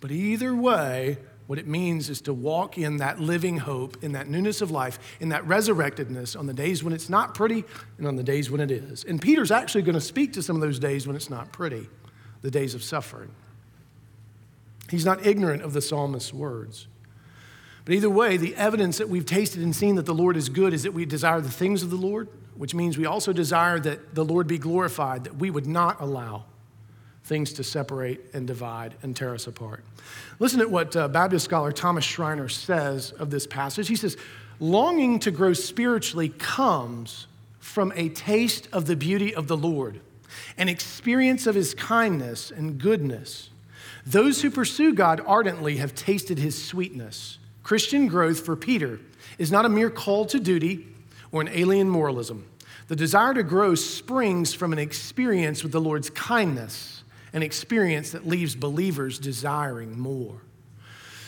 But 0.00 0.10
either 0.10 0.54
way, 0.54 1.18
what 1.46 1.58
it 1.58 1.66
means 1.66 2.08
is 2.08 2.20
to 2.22 2.32
walk 2.32 2.78
in 2.78 2.96
that 2.98 3.20
living 3.20 3.58
hope, 3.58 4.02
in 4.02 4.12
that 4.12 4.28
newness 4.28 4.60
of 4.62 4.70
life, 4.70 4.98
in 5.20 5.28
that 5.28 5.46
resurrectedness 5.46 6.34
on 6.34 6.46
the 6.46 6.54
days 6.54 6.82
when 6.82 6.92
it's 6.92 7.08
not 7.08 7.34
pretty 7.34 7.64
and 7.98 8.06
on 8.06 8.16
the 8.16 8.22
days 8.22 8.50
when 8.50 8.60
it 8.60 8.70
is. 8.70 9.04
And 9.04 9.20
Peter's 9.20 9.50
actually 9.50 9.82
going 9.82 9.94
to 9.96 10.00
speak 10.00 10.32
to 10.34 10.42
some 10.42 10.56
of 10.56 10.62
those 10.62 10.78
days 10.78 11.06
when 11.06 11.16
it's 11.16 11.28
not 11.28 11.52
pretty, 11.52 11.88
the 12.42 12.50
days 12.50 12.74
of 12.74 12.82
suffering. 12.82 13.30
He's 14.90 15.04
not 15.04 15.24
ignorant 15.24 15.62
of 15.62 15.72
the 15.72 15.80
psalmist's 15.80 16.32
words. 16.32 16.88
But 17.84 17.94
either 17.94 18.10
way, 18.10 18.36
the 18.36 18.54
evidence 18.56 18.98
that 18.98 19.08
we've 19.08 19.24
tasted 19.24 19.62
and 19.62 19.74
seen 19.74 19.94
that 19.96 20.06
the 20.06 20.14
Lord 20.14 20.36
is 20.36 20.48
good 20.48 20.74
is 20.74 20.82
that 20.82 20.92
we 20.92 21.04
desire 21.04 21.40
the 21.40 21.50
things 21.50 21.82
of 21.82 21.90
the 21.90 21.96
Lord, 21.96 22.28
which 22.56 22.74
means 22.74 22.98
we 22.98 23.06
also 23.06 23.32
desire 23.32 23.80
that 23.80 24.14
the 24.14 24.24
Lord 24.24 24.46
be 24.46 24.58
glorified, 24.58 25.24
that 25.24 25.36
we 25.36 25.50
would 25.50 25.66
not 25.66 26.00
allow 26.00 26.44
things 27.24 27.52
to 27.54 27.64
separate 27.64 28.20
and 28.34 28.46
divide 28.46 28.94
and 29.02 29.16
tear 29.16 29.34
us 29.34 29.46
apart. 29.46 29.84
Listen 30.38 30.58
to 30.58 30.68
what 30.68 30.94
uh, 30.96 31.08
Baptist 31.08 31.44
scholar 31.44 31.70
Thomas 31.70 32.04
Schreiner 32.04 32.48
says 32.48 33.12
of 33.12 33.30
this 33.30 33.46
passage. 33.46 33.88
He 33.88 33.96
says, 33.96 34.16
Longing 34.58 35.18
to 35.20 35.30
grow 35.30 35.52
spiritually 35.52 36.30
comes 36.30 37.26
from 37.60 37.92
a 37.94 38.08
taste 38.08 38.68
of 38.72 38.86
the 38.86 38.96
beauty 38.96 39.34
of 39.34 39.46
the 39.46 39.56
Lord, 39.56 40.00
an 40.58 40.68
experience 40.68 41.46
of 41.46 41.54
his 41.54 41.72
kindness 41.74 42.50
and 42.50 42.78
goodness. 42.78 43.49
Those 44.10 44.42
who 44.42 44.50
pursue 44.50 44.92
God 44.92 45.22
ardently 45.26 45.76
have 45.76 45.94
tasted 45.94 46.38
his 46.38 46.60
sweetness. 46.62 47.38
Christian 47.62 48.08
growth 48.08 48.40
for 48.40 48.56
Peter 48.56 48.98
is 49.38 49.52
not 49.52 49.64
a 49.64 49.68
mere 49.68 49.90
call 49.90 50.26
to 50.26 50.40
duty 50.40 50.88
or 51.30 51.40
an 51.40 51.48
alien 51.48 51.88
moralism. 51.88 52.44
The 52.88 52.96
desire 52.96 53.34
to 53.34 53.44
grow 53.44 53.76
springs 53.76 54.52
from 54.52 54.72
an 54.72 54.80
experience 54.80 55.62
with 55.62 55.70
the 55.70 55.80
Lord's 55.80 56.10
kindness 56.10 57.00
an 57.32 57.42
experience 57.42 58.10
that 58.10 58.26
leaves 58.26 58.56
believers 58.56 59.18
desiring 59.18 59.98
more. 59.98 60.40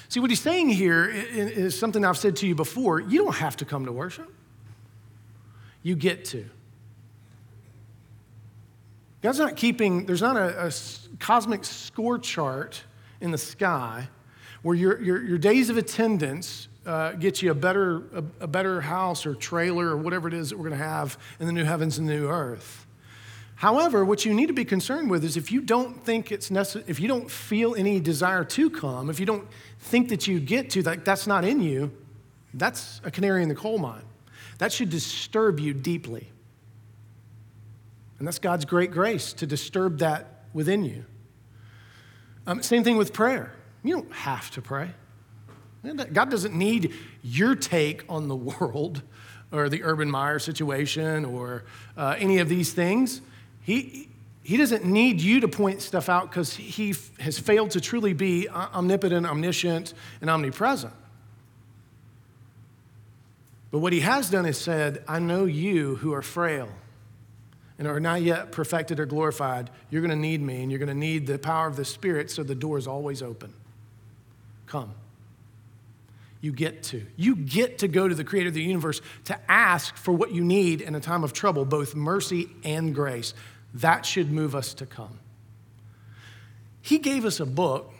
See, 0.09 0.21
what 0.21 0.31
he's 0.31 0.40
saying 0.40 0.71
here 0.71 1.09
is 1.09 1.79
something 1.79 2.05
I've 2.05 2.18
said 2.18 2.37
to 2.37 2.47
you 2.47 2.55
before. 2.55 3.01
You 3.01 3.25
don't 3.25 3.37
have 3.37 3.57
to 3.59 3.64
come 3.64 3.87
to 3.87 3.92
worship, 3.92 4.33
you 5.83 5.95
get 5.95 6.25
to. 6.27 6.45
God's 9.23 9.38
not 9.38 9.55
keeping, 9.55 10.07
there's 10.07 10.21
not 10.21 10.37
a, 10.37 10.66
a 10.66 10.73
cosmic 11.23 11.65
score 11.65 12.19
chart 12.19 12.83
in 13.21 13.31
the 13.31 13.39
sky 13.39 14.09
where 14.63 14.75
your, 14.75 15.01
your, 15.01 15.23
your 15.23 15.39
days 15.39 15.71
of 15.71 15.77
attendance 15.77 16.67
uh, 16.85 17.13
get 17.13 17.41
you 17.41 17.53
a 17.53 17.55
better, 17.55 17.99
a, 18.13 18.25
a 18.41 18.47
better 18.49 18.81
house 18.81 19.25
or 19.25 19.37
trailer 19.37 19.87
or 19.87 19.97
whatever 19.97 20.27
it 20.27 20.35
is 20.35 20.51
that 20.51 20.59
we're 20.59 20.69
going 20.69 20.79
to 20.79 20.85
have 20.85 21.17
in 21.39 21.47
the 21.47 21.53
new 21.53 21.63
heavens 21.63 21.97
and 21.97 22.09
new 22.09 22.29
earth. 22.29 22.87
However, 23.55 24.05
what 24.05 24.25
you 24.25 24.35
need 24.35 24.49
to 24.49 24.53
be 24.53 24.65
concerned 24.65 25.11
with 25.11 25.23
is 25.23 25.37
if 25.37 25.53
you 25.53 25.61
don't 25.61 26.05
think 26.05 26.33
it's 26.33 26.51
necessary, 26.51 26.85
if 26.89 26.99
you 26.99 27.07
don't 27.07 27.31
feel 27.31 27.77
any 27.77 28.01
desire 28.01 28.43
to 28.43 28.69
come, 28.69 29.09
if 29.09 29.21
you 29.21 29.27
don't 29.27 29.47
think 29.79 30.09
that 30.09 30.27
you 30.27 30.41
get 30.41 30.71
to, 30.71 30.83
that 30.83 31.05
that's 31.05 31.29
not 31.29 31.45
in 31.45 31.61
you, 31.61 31.93
that's 32.55 33.01
a 33.05 33.13
canary 33.13 33.45
in 33.45 33.49
the 33.49 33.55
coal 33.55 33.79
mine. 33.79 34.03
That 34.59 34.73
should 34.73 34.91
disturb 34.91 35.61
you 35.61 35.73
deeply. 35.73 36.29
And 38.19 38.27
that's 38.27 38.41
God's 38.41 38.65
great 38.65 38.91
grace 38.91 39.33
to 39.35 39.47
disturb 39.47 39.99
that 39.99 40.32
within 40.53 40.85
you. 40.85 41.05
Um, 42.47 42.62
same 42.62 42.85
thing 42.85 42.97
with 42.97 43.12
prayer. 43.12 43.53
You 43.83 43.95
don't 43.95 44.12
have 44.12 44.51
to 44.53 44.62
pray. 44.62 44.91
God 46.12 46.31
doesn't 46.31 46.55
need 46.55 46.95
your 47.23 47.55
take 47.55 48.05
on 48.09 48.29
the 48.29 48.37
world 48.61 49.03
or 49.51 49.69
the 49.69 49.83
Urban 49.83 50.11
Meyer 50.11 50.38
situation 50.38 51.25
or 51.25 51.65
uh, 51.97 52.17
any 52.19 52.38
of 52.38 52.49
these 52.49 52.73
things. 52.73 53.21
He, 53.62 54.09
he 54.43 54.57
doesn't 54.57 54.85
need 54.85 55.21
you 55.21 55.41
to 55.41 55.49
point 55.49 55.83
stuff 55.83 56.09
out 56.09 56.31
because 56.31 56.55
he 56.55 56.91
f- 56.91 57.17
has 57.19 57.38
failed 57.38 57.71
to 57.73 57.81
truly 57.81 58.12
be 58.12 58.49
omnipotent, 58.49 59.27
omniscient, 59.27 59.95
and 60.21 60.31
omnipresent. 60.31 60.93
But 63.71 63.79
what 63.79 63.93
he 63.93 64.01
has 64.01 64.31
done 64.31 64.47
is 64.47 64.59
said, 64.59 65.03
I 65.07 65.19
know 65.19 65.45
you 65.45 65.97
who 65.97 66.12
are 66.12 66.23
frail. 66.23 66.69
And 67.79 67.89
are 67.89 68.01
not 68.01 68.23
yet 68.23 68.53
perfected 68.53 69.01
or 69.01 69.07
glorified, 69.07 69.71
you're 69.91 70.03
going 70.03 70.11
to 70.11 70.17
need 70.17 70.41
me 70.41 70.63
and 70.63 70.71
you're 70.71 70.79
going 70.79 70.89
to 70.89 70.95
need 70.95 71.27
the 71.27 71.39
power 71.39 71.67
of 71.67 71.77
the 71.77 71.85
Spirit 71.85 72.31
so 72.31 72.43
the 72.43 72.55
door 72.55 72.79
is 72.79 72.87
always 72.87 73.23
open. 73.23 73.53
Come. 74.67 74.95
You 76.41 76.53
get 76.53 76.83
to. 76.85 77.07
You 77.17 77.37
get 77.37 77.79
to 77.79 77.89
go 77.89 78.09
to 78.09 78.15
the 78.15 78.25
creator 78.25 78.49
of 78.49 78.55
the 78.55 78.63
universe 78.63 79.01
to 79.25 79.39
ask 79.51 79.97
for 79.97 80.13
what 80.13 80.33
you 80.33 80.43
need 80.43 80.81
in 80.81 80.95
a 80.95 81.01
time 81.01 81.25
of 81.25 81.33
trouble, 81.33 81.65
both 81.65 81.95
mercy 81.95 82.49
and 82.65 82.95
grace. 82.95 83.33
That 83.75 84.05
should 84.05 84.31
move 84.31 84.55
us 84.55 84.75
to 84.75 84.87
come. 84.87 85.19
He 86.83 86.99
gave 86.99 87.25
us 87.25 87.39
a 87.39 87.47
book 87.47 87.93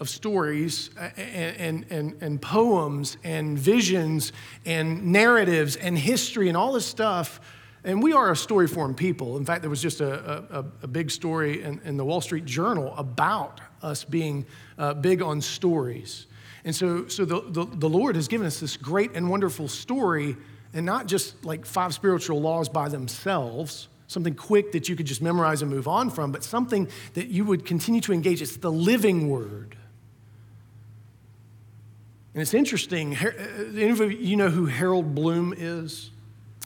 of 0.00 0.08
stories 0.08 0.90
uh, 0.98 1.10
and, 1.16 1.56
and, 1.56 1.86
and, 1.90 2.22
and, 2.22 2.42
poems 2.42 3.16
and 3.24 3.58
visions 3.58 4.32
and 4.64 5.06
narratives 5.12 5.76
and 5.76 5.98
history 5.98 6.48
and 6.48 6.56
all 6.56 6.72
this 6.72 6.86
stuff. 6.86 7.40
And 7.84 8.02
we 8.02 8.12
are 8.12 8.30
a 8.30 8.36
story 8.36 8.66
form 8.66 8.94
people. 8.94 9.36
In 9.36 9.44
fact, 9.44 9.62
there 9.62 9.70
was 9.70 9.80
just 9.80 10.00
a, 10.00 10.58
a, 10.58 10.64
a 10.82 10.86
big 10.86 11.10
story 11.10 11.62
in, 11.62 11.80
in, 11.84 11.96
the 11.96 12.04
Wall 12.04 12.20
Street 12.20 12.44
Journal 12.44 12.92
about 12.96 13.60
us 13.82 14.04
being 14.04 14.46
uh, 14.76 14.94
big 14.94 15.22
on 15.22 15.40
stories. 15.40 16.26
And 16.64 16.74
so, 16.74 17.06
so 17.06 17.24
the, 17.24 17.40
the, 17.40 17.64
the 17.64 17.88
Lord 17.88 18.16
has 18.16 18.26
given 18.26 18.46
us 18.46 18.58
this 18.60 18.76
great 18.76 19.12
and 19.14 19.30
wonderful 19.30 19.68
story, 19.68 20.36
and 20.74 20.84
not 20.84 21.06
just 21.06 21.44
like 21.44 21.64
five 21.64 21.94
spiritual 21.94 22.40
laws 22.40 22.68
by 22.68 22.88
themselves 22.88 23.88
something 24.08 24.34
quick 24.34 24.72
that 24.72 24.88
you 24.88 24.96
could 24.96 25.06
just 25.06 25.22
memorize 25.22 25.62
and 25.62 25.70
move 25.70 25.86
on 25.86 26.10
from, 26.10 26.32
but 26.32 26.42
something 26.42 26.88
that 27.14 27.28
you 27.28 27.44
would 27.44 27.64
continue 27.64 28.00
to 28.00 28.12
engage. 28.12 28.42
It's 28.42 28.56
the 28.56 28.72
living 28.72 29.28
word. 29.28 29.76
And 32.34 32.42
it's 32.42 32.54
interesting. 32.54 33.14
Uh, 33.16 33.30
any 33.76 33.90
of 33.90 34.00
you 34.12 34.36
know 34.36 34.48
who 34.48 34.66
Harold 34.66 35.14
Bloom 35.14 35.54
is? 35.56 36.10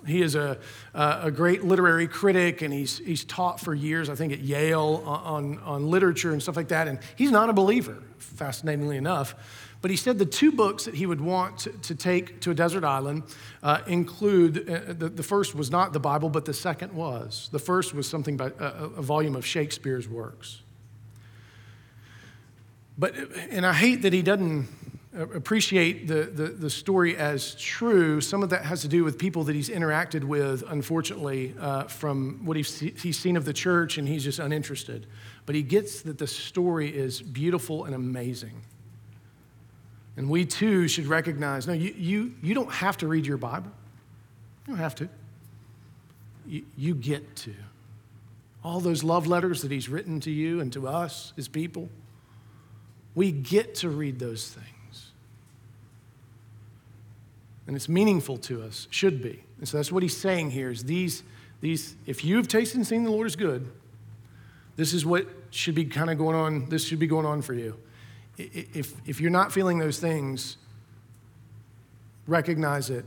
He 0.06 0.22
is 0.22 0.34
a, 0.34 0.58
a 0.94 1.30
great 1.30 1.64
literary 1.64 2.08
critic, 2.08 2.62
and 2.62 2.72
he's, 2.72 2.98
he's 2.98 3.24
taught 3.24 3.60
for 3.60 3.74
years, 3.74 4.08
I 4.08 4.14
think, 4.14 4.32
at 4.32 4.40
Yale 4.40 5.02
on, 5.06 5.58
on 5.60 5.88
literature 5.88 6.32
and 6.32 6.42
stuff 6.42 6.56
like 6.56 6.68
that. 6.68 6.88
And 6.88 6.98
he's 7.16 7.30
not 7.30 7.48
a 7.48 7.52
believer, 7.52 8.02
fascinatingly 8.18 8.96
enough. 8.96 9.34
But 9.80 9.90
he 9.90 9.96
said 9.96 10.18
the 10.18 10.26
two 10.26 10.52
books 10.52 10.84
that 10.84 10.94
he 10.94 11.06
would 11.06 11.20
want 11.20 11.58
to, 11.58 11.70
to 11.70 11.94
take 11.96 12.40
to 12.42 12.52
a 12.52 12.54
desert 12.54 12.84
island 12.84 13.24
uh, 13.64 13.80
include 13.88 14.68
uh, 14.68 14.92
the, 14.92 15.08
the, 15.08 15.24
first 15.24 15.56
was 15.56 15.72
not 15.72 15.92
the 15.92 15.98
Bible, 15.98 16.30
but 16.30 16.44
the 16.44 16.54
second 16.54 16.92
was. 16.92 17.48
The 17.50 17.58
first 17.58 17.92
was 17.92 18.08
something 18.08 18.36
by 18.36 18.52
a, 18.60 18.64
a 18.64 19.02
volume 19.02 19.34
of 19.34 19.44
Shakespeare's 19.44 20.08
works. 20.08 20.62
But, 22.96 23.14
and 23.50 23.66
I 23.66 23.72
hate 23.72 24.02
that 24.02 24.12
he 24.12 24.22
doesn't 24.22 24.68
appreciate 25.14 26.08
the, 26.08 26.22
the, 26.24 26.48
the, 26.48 26.70
story 26.70 27.16
as 27.16 27.54
true. 27.56 28.20
Some 28.20 28.42
of 28.42 28.50
that 28.50 28.64
has 28.64 28.80
to 28.82 28.88
do 28.88 29.04
with 29.04 29.18
people 29.18 29.44
that 29.44 29.54
he's 29.54 29.68
interacted 29.68 30.24
with, 30.24 30.64
unfortunately, 30.68 31.54
uh, 31.60 31.84
from 31.84 32.44
what 32.46 32.56
he's, 32.56 32.78
he's 32.78 33.18
seen 33.18 33.36
of 33.36 33.44
the 33.44 33.52
church, 33.52 33.98
and 33.98 34.08
he's 34.08 34.24
just 34.24 34.38
uninterested. 34.38 35.06
But 35.44 35.54
he 35.54 35.62
gets 35.62 36.02
that 36.02 36.18
the 36.18 36.26
story 36.26 36.88
is 36.88 37.20
beautiful 37.20 37.84
and 37.84 37.94
amazing. 37.94 38.62
And 40.16 40.30
we 40.30 40.46
too 40.46 40.88
should 40.88 41.06
recognize 41.06 41.66
no, 41.66 41.72
you, 41.74 41.94
you, 41.96 42.34
you 42.42 42.54
don't 42.54 42.72
have 42.72 42.96
to 42.98 43.06
read 43.06 43.26
your 43.26 43.38
Bible. 43.38 43.70
You 44.66 44.74
don't 44.74 44.82
have 44.82 44.94
to. 44.96 45.08
You, 46.46 46.64
you 46.76 46.94
get 46.94 47.36
to. 47.36 47.54
All 48.64 48.80
those 48.80 49.02
love 49.04 49.26
letters 49.26 49.62
that 49.62 49.70
he's 49.70 49.88
written 49.88 50.20
to 50.20 50.30
you 50.30 50.60
and 50.60 50.72
to 50.72 50.86
us, 50.86 51.32
his 51.36 51.48
people, 51.48 51.90
we 53.14 53.32
get 53.32 53.74
to 53.76 53.88
read 53.90 54.18
those 54.18 54.48
things 54.48 54.71
and 57.66 57.76
it's 57.76 57.88
meaningful 57.88 58.36
to 58.38 58.62
us, 58.62 58.88
should 58.90 59.22
be. 59.22 59.44
And 59.58 59.68
so 59.68 59.76
that's 59.76 59.92
what 59.92 60.02
he's 60.02 60.16
saying 60.16 60.50
here 60.50 60.70
is 60.70 60.84
these, 60.84 61.22
these 61.60 61.94
if 62.06 62.24
you 62.24 62.36
have 62.36 62.48
tasted 62.48 62.76
and 62.76 62.86
seen 62.86 63.04
the 63.04 63.10
Lord 63.10 63.26
is 63.26 63.36
good, 63.36 63.70
this 64.76 64.92
is 64.92 65.06
what 65.06 65.28
should 65.50 65.74
be 65.74 65.84
kind 65.84 66.10
of 66.10 66.18
going 66.18 66.34
on, 66.34 66.68
this 66.68 66.86
should 66.86 66.98
be 66.98 67.06
going 67.06 67.26
on 67.26 67.42
for 67.42 67.54
you. 67.54 67.76
If, 68.38 68.94
if 69.06 69.20
you're 69.20 69.30
not 69.30 69.52
feeling 69.52 69.78
those 69.78 69.98
things, 69.98 70.56
recognize 72.26 72.90
it, 72.90 73.04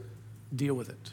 deal 0.55 0.75
with 0.75 0.89
it. 0.89 1.11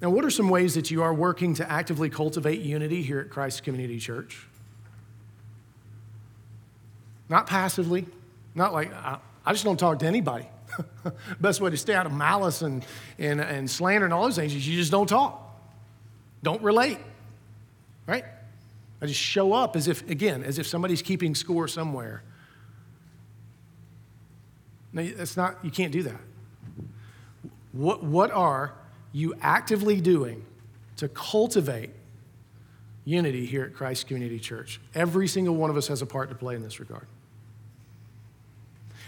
Now, 0.00 0.10
what 0.10 0.24
are 0.24 0.30
some 0.30 0.48
ways 0.48 0.74
that 0.74 0.90
you 0.90 1.02
are 1.02 1.14
working 1.14 1.54
to 1.54 1.70
actively 1.70 2.10
cultivate 2.10 2.60
unity 2.60 3.02
here 3.02 3.20
at 3.20 3.30
Christ 3.30 3.62
Community 3.62 4.00
Church? 4.00 4.48
Not 7.28 7.46
passively, 7.46 8.06
not 8.56 8.72
like, 8.72 8.90
I 9.44 9.52
just 9.52 9.64
don't 9.64 9.78
talk 9.78 9.98
to 10.00 10.06
anybody. 10.06 10.46
Best 11.40 11.60
way 11.60 11.70
to 11.70 11.76
stay 11.76 11.94
out 11.94 12.06
of 12.06 12.12
malice 12.12 12.62
and, 12.62 12.84
and, 13.18 13.40
and 13.40 13.70
slander 13.70 14.04
and 14.04 14.14
all 14.14 14.24
those 14.24 14.36
things 14.36 14.54
is 14.54 14.66
you 14.66 14.76
just 14.76 14.90
don't 14.90 15.08
talk. 15.08 15.38
Don't 16.42 16.62
relate, 16.62 16.98
right? 18.06 18.24
I 19.00 19.06
just 19.06 19.20
show 19.20 19.52
up 19.52 19.76
as 19.76 19.88
if, 19.88 20.08
again, 20.08 20.44
as 20.44 20.58
if 20.58 20.66
somebody's 20.66 21.02
keeping 21.02 21.34
score 21.34 21.68
somewhere. 21.68 22.22
No, 24.92 25.04
that's 25.04 25.36
not, 25.36 25.58
you 25.64 25.70
can't 25.70 25.92
do 25.92 26.02
that. 26.04 26.20
What, 27.72 28.04
what 28.04 28.30
are 28.30 28.74
you 29.12 29.34
actively 29.40 30.00
doing 30.00 30.44
to 30.96 31.08
cultivate 31.08 31.90
unity 33.04 33.46
here 33.46 33.64
at 33.64 33.74
Christ 33.74 34.06
Community 34.06 34.38
Church? 34.38 34.80
Every 34.94 35.26
single 35.26 35.56
one 35.56 35.70
of 35.70 35.76
us 35.76 35.88
has 35.88 36.02
a 36.02 36.06
part 36.06 36.28
to 36.28 36.34
play 36.34 36.54
in 36.54 36.62
this 36.62 36.78
regard. 36.78 37.06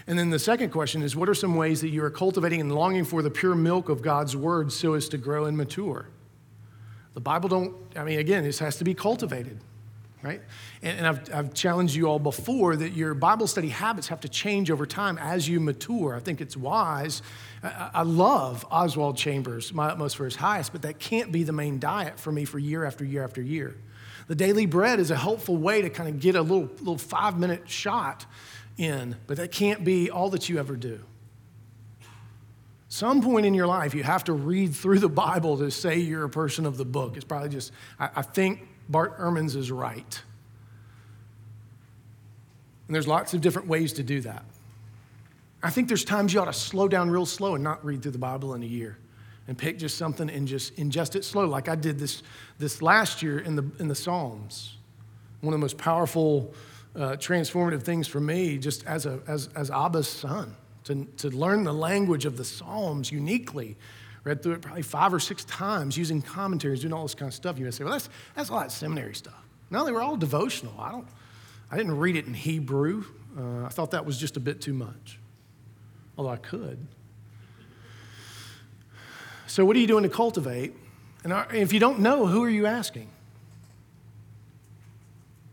And 0.07 0.19
then 0.19 0.31
the 0.31 0.39
second 0.39 0.71
question 0.71 1.03
is 1.03 1.17
what 1.17 1.29
are 1.29 1.35
some 1.35 1.57
ways 1.57 1.81
that 1.81 1.89
you 1.89 2.05
are 2.05 2.11
cultivating 2.11 2.61
and 2.61 2.75
longing 2.75 3.05
for 3.05 3.23
the 3.23 3.31
pure 3.31 3.55
milk 3.55 3.89
of 3.89 4.03
God's 4.03 4.37
word 4.37 4.73
so 4.73 4.95
as 4.95 5.09
to 5.11 5.19
grow 5.19 5.47
and 5.47 5.57
mature? 5.57 6.09
The 7.15 7.21
Bible 7.21 7.49
don't, 7.49 7.75
I 7.97 8.05
mean, 8.05 8.19
again, 8.19 8.43
this 8.43 8.59
has 8.59 8.77
to 8.79 8.85
be 8.85 8.93
cultivated, 8.93 9.61
right? 10.23 10.43
And, 10.83 10.99
and 10.99 11.07
I've, 11.07 11.35
I've 11.35 11.55
challenged 11.55 11.95
you 11.95 12.07
all 12.07 12.19
before 12.19 12.77
that 12.77 12.91
your 12.91 13.15
Bible 13.15 13.47
study 13.47 13.69
habits 13.69 14.09
have 14.09 14.21
to 14.23 14.29
change 14.29 14.71
over 14.71 14.85
time 14.85 15.17
as 15.17 15.49
you 15.49 15.61
mature. 15.61 16.15
I 16.15 16.21
think 16.21 16.41
it's 16.41 16.57
wise. 16.57 17.23
I, 17.63 17.91
I 17.95 18.03
love 18.03 18.67
Oswald 18.71 19.17
Chambers, 19.17 19.73
my 19.73 19.87
utmost 19.87 20.17
for 20.17 20.25
his 20.25 20.37
highest, 20.37 20.73
but 20.73 20.83
that 20.83 20.99
can't 20.99 21.33
be 21.33 21.45
the 21.45 21.53
main 21.53 21.79
diet 21.79 22.19
for 22.19 22.33
me 22.33 22.45
for 22.45 22.59
year 22.59 22.85
after 22.85 23.05
year 23.05 23.25
after 23.25 23.41
year. 23.41 23.77
The 24.27 24.35
daily 24.35 24.67
bread 24.67 25.01
is 25.01 25.11
a 25.11 25.17
helpful 25.17 25.57
way 25.57 25.83
to 25.83 25.91
kind 25.91 26.09
of 26.09 26.19
get 26.19 26.35
a 26.35 26.43
little, 26.43 26.69
little 26.79 26.99
five 26.99 27.39
minute 27.39 27.69
shot 27.71 28.27
in, 28.77 29.17
but 29.27 29.37
that 29.37 29.53
can't 29.53 29.85
be 29.85 30.11
all 30.11 30.31
that 30.31 30.49
you 30.49 30.59
ever 30.59 30.77
do. 30.77 31.01
Some 32.89 33.23
point 33.23 33.45
in 33.45 33.55
your 33.55 33.67
life, 33.67 33.95
you 33.95 34.05
have 34.05 34.25
to 34.25 34.33
read 34.33 34.75
through 34.75 35.01
the 35.01 35.09
Bible 35.09 35.59
to 35.59 35.71
say 35.71 35.99
you're 35.99 36.25
a 36.25 36.31
person 36.31 36.65
of 36.65 36.77
the 36.77 36.85
book. 36.85 37.17
It's 37.17 37.25
probably 37.25 37.49
just, 37.49 37.73
I, 37.99 38.11
I 38.17 38.23
think 38.23 38.69
Bart 38.89 39.19
Ehrman's 39.19 39.57
is 39.57 39.73
right. 39.73 40.23
And 42.87 42.95
there's 42.95 43.09
lots 43.09 43.35
of 43.35 43.41
different 43.41 43.67
ways 43.67 43.95
to 43.95 44.03
do 44.03 44.21
that. 44.21 44.45
I 45.63 45.71
think 45.71 45.89
there's 45.89 46.05
times 46.05 46.35
you 46.35 46.41
ought 46.41 46.45
to 46.45 46.53
slow 46.53 46.87
down 46.87 47.11
real 47.11 47.27
slow 47.27 47.55
and 47.55 47.65
not 47.65 47.85
read 47.85 48.03
through 48.03 48.13
the 48.13 48.19
Bible 48.19 48.55
in 48.55 48.63
a 48.63 48.67
year 48.67 48.99
and 49.49 49.57
pick 49.57 49.79
just 49.79 49.97
something 49.97 50.31
and 50.31 50.47
just 50.47 50.77
ingest 50.77 51.17
it 51.17 51.25
slow, 51.25 51.47
like 51.47 51.69
I 51.69 51.75
did 51.75 51.99
this, 51.99 52.23
this 52.59 52.81
last 52.81 53.23
year 53.23 53.39
in 53.39 53.57
the, 53.57 53.65
in 53.79 53.89
the 53.89 53.95
Psalms. 53.95 54.77
One 55.41 55.53
of 55.53 55.59
the 55.59 55.65
most 55.65 55.79
powerful 55.79 56.55
uh, 56.97 57.17
transformative 57.17 57.83
things 57.83 58.07
for 58.07 58.21
me 58.21 58.59
just 58.59 58.87
as, 58.87 59.07
a, 59.07 59.21
as, 59.27 59.49
as 59.57 59.71
Abba's 59.71 60.09
son, 60.09 60.55
to, 60.85 61.05
to 61.17 61.31
learn 61.31 61.65
the 61.65 61.73
language 61.73 62.25
of 62.25 62.37
the 62.37 62.45
Psalms 62.45 63.11
uniquely. 63.11 63.77
Read 64.23 64.43
through 64.43 64.55
it 64.55 64.63
probably 64.63 64.83
five 64.83 65.13
or 65.13 65.21
six 65.21 65.45
times 65.45 65.99
using 65.99 66.23
commentaries, 66.23 66.81
doing 66.81 66.93
all 66.93 67.03
this 67.03 67.15
kind 67.15 67.29
of 67.29 67.35
stuff. 67.35 67.59
You 67.59 67.65
may 67.65 67.71
say, 67.71 67.85
well, 67.85 67.93
that's, 67.93 68.09
that's 68.35 68.49
a 68.49 68.53
lot 68.53 68.67
of 68.67 68.73
seminary 68.73 69.15
stuff. 69.15 69.35
No, 69.71 69.85
they 69.85 69.93
were 69.93 70.03
all 70.03 70.17
devotional. 70.17 70.75
I, 70.79 70.93
don't, 70.93 71.07
I 71.71 71.77
didn't 71.77 71.99
read 71.99 72.17
it 72.17 72.27
in 72.27 72.35
Hebrew. 72.35 73.05
Uh, 73.37 73.65
I 73.65 73.69
thought 73.69 73.91
that 73.91 74.07
was 74.07 74.19
just 74.19 74.37
a 74.37 74.41
bit 74.41 74.61
too 74.61 74.73
much, 74.73 75.19
although 76.17 76.31
I 76.31 76.37
could. 76.37 76.87
So, 79.47 79.65
what 79.65 79.77
are 79.77 79.81
you 79.81 79.87
doing 79.87 80.05
to 80.05 80.09
cultivate? 80.09 80.75
And 81.23 81.35
if 81.53 81.73
you 81.73 81.81
don't 81.81 82.01
know, 82.01 82.27
who 82.27 82.43
are 82.45 82.51
you 82.51 82.67
asking? 82.67 83.09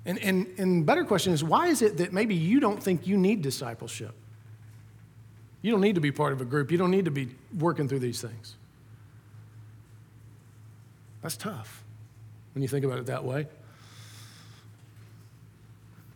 And, 0.06 0.18
and, 0.20 0.48
and 0.58 0.86
better 0.86 1.04
question 1.04 1.32
is 1.34 1.44
why 1.44 1.68
is 1.68 1.82
it 1.82 1.98
that 1.98 2.12
maybe 2.12 2.36
you 2.36 2.60
don't 2.60 2.82
think 2.82 3.06
you 3.06 3.18
need 3.18 3.42
discipleship? 3.42 4.16
You 5.62 5.72
don't 5.72 5.82
need 5.82 5.95
to 5.95 6.02
be 6.02 6.12
part 6.12 6.34
of 6.34 6.41
a 6.41 6.45
group. 6.45 6.72
You 6.72 6.78
don't 6.78 6.91
need 6.91 7.06
to 7.06 7.12
be 7.12 7.30
working 7.58 7.88
through 7.88 7.99
these 7.99 8.20
things. 8.20 8.56
That's 11.22 11.38
tough 11.38 11.84
when 12.54 12.64
you 12.64 12.68
think 12.68 12.84
about 12.84 12.97
it 12.97 13.06
that 13.06 13.24
way. 13.24 13.47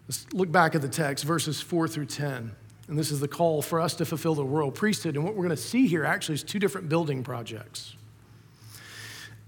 Let's 0.07 0.31
look 0.33 0.51
back 0.51 0.75
at 0.75 0.81
the 0.81 0.89
text, 0.89 1.23
verses 1.23 1.61
4 1.61 1.87
through 1.87 2.05
10. 2.05 2.51
And 2.87 2.99
this 2.99 3.11
is 3.11 3.19
the 3.19 3.27
call 3.27 3.61
for 3.61 3.79
us 3.79 3.95
to 3.95 4.05
fulfill 4.05 4.35
the 4.35 4.43
royal 4.43 4.71
priesthood. 4.71 5.15
And 5.15 5.23
what 5.23 5.33
we're 5.33 5.43
going 5.43 5.49
to 5.55 5.57
see 5.57 5.87
here 5.87 6.05
actually 6.05 6.35
is 6.35 6.43
two 6.43 6.59
different 6.59 6.89
building 6.89 7.23
projects. 7.23 7.94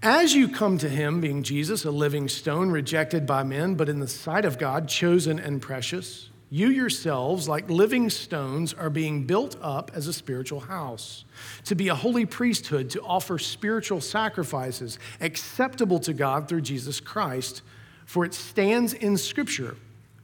As 0.02 0.32
you 0.32 0.48
come 0.48 0.78
to 0.78 0.88
him, 0.88 1.20
being 1.20 1.42
Jesus, 1.42 1.84
a 1.84 1.90
living 1.90 2.28
stone 2.28 2.70
rejected 2.70 3.26
by 3.26 3.42
men, 3.42 3.74
but 3.74 3.88
in 3.88 3.98
the 3.98 4.06
sight 4.06 4.44
of 4.44 4.56
God, 4.56 4.88
chosen 4.88 5.40
and 5.40 5.60
precious, 5.60 6.30
you 6.50 6.68
yourselves, 6.68 7.48
like 7.48 7.68
living 7.68 8.08
stones, 8.08 8.72
are 8.72 8.90
being 8.90 9.24
built 9.24 9.56
up 9.60 9.90
as 9.94 10.06
a 10.06 10.12
spiritual 10.12 10.60
house, 10.60 11.24
to 11.64 11.74
be 11.74 11.88
a 11.88 11.96
holy 11.96 12.24
priesthood, 12.24 12.90
to 12.90 13.02
offer 13.02 13.40
spiritual 13.40 14.00
sacrifices 14.00 15.00
acceptable 15.20 15.98
to 15.98 16.12
God 16.14 16.48
through 16.48 16.60
Jesus 16.60 17.00
Christ. 17.00 17.62
For 18.06 18.24
it 18.24 18.34
stands 18.34 18.94
in 18.94 19.16
Scripture 19.16 19.76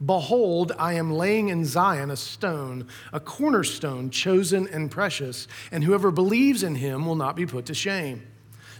Behold, 0.05 0.73
I 0.79 0.95
am 0.95 1.13
laying 1.13 1.49
in 1.49 1.65
Zion 1.65 2.13
a 2.13 2.17
stone, 2.17 2.87
a 3.13 3.19
cornerstone, 3.19 4.11
chosen 4.11 4.69
and 4.69 4.89
precious, 4.89 5.49
and 5.73 5.83
whoever 5.83 6.13
believes 6.13 6.63
in 6.63 6.77
him 6.77 7.07
will 7.07 7.17
not 7.17 7.35
be 7.35 7.47
put 7.47 7.67
to 7.67 7.75
shame. 7.75 8.23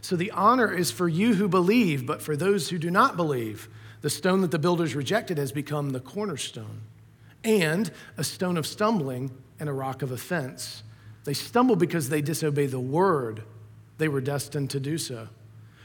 So 0.05 0.17
the 0.17 0.33
honor 0.33 0.71
is 0.71 0.91
for 0.91 1.09
you 1.09 1.33
who 1.33 1.49
believe, 1.49 2.05
but 2.05 2.21
for 2.21 2.37
those 2.37 2.69
who 2.69 2.77
do 2.77 2.91
not 2.91 3.17
believe, 3.17 3.71
the 4.03 4.11
stone 4.11 4.43
that 4.43 4.51
the 4.51 4.59
builders 4.59 4.95
rejected 4.95 5.39
has 5.39 5.51
become 5.51 5.89
the 5.89 5.99
cornerstone 5.99 6.83
and 7.43 7.91
a 8.19 8.23
stone 8.23 8.59
of 8.59 8.67
stumbling 8.67 9.31
and 9.59 9.67
a 9.67 9.73
rock 9.73 10.03
of 10.03 10.13
offense. 10.13 10.83
They 11.25 11.33
stumble 11.33 11.75
because 11.75 12.11
they 12.11 12.21
disobey 12.21 12.67
the 12.67 12.79
word. 12.79 13.45
They 13.97 14.09
were 14.09 14.21
destined 14.21 14.69
to 14.73 14.79
do 14.79 14.99
so. 14.99 15.29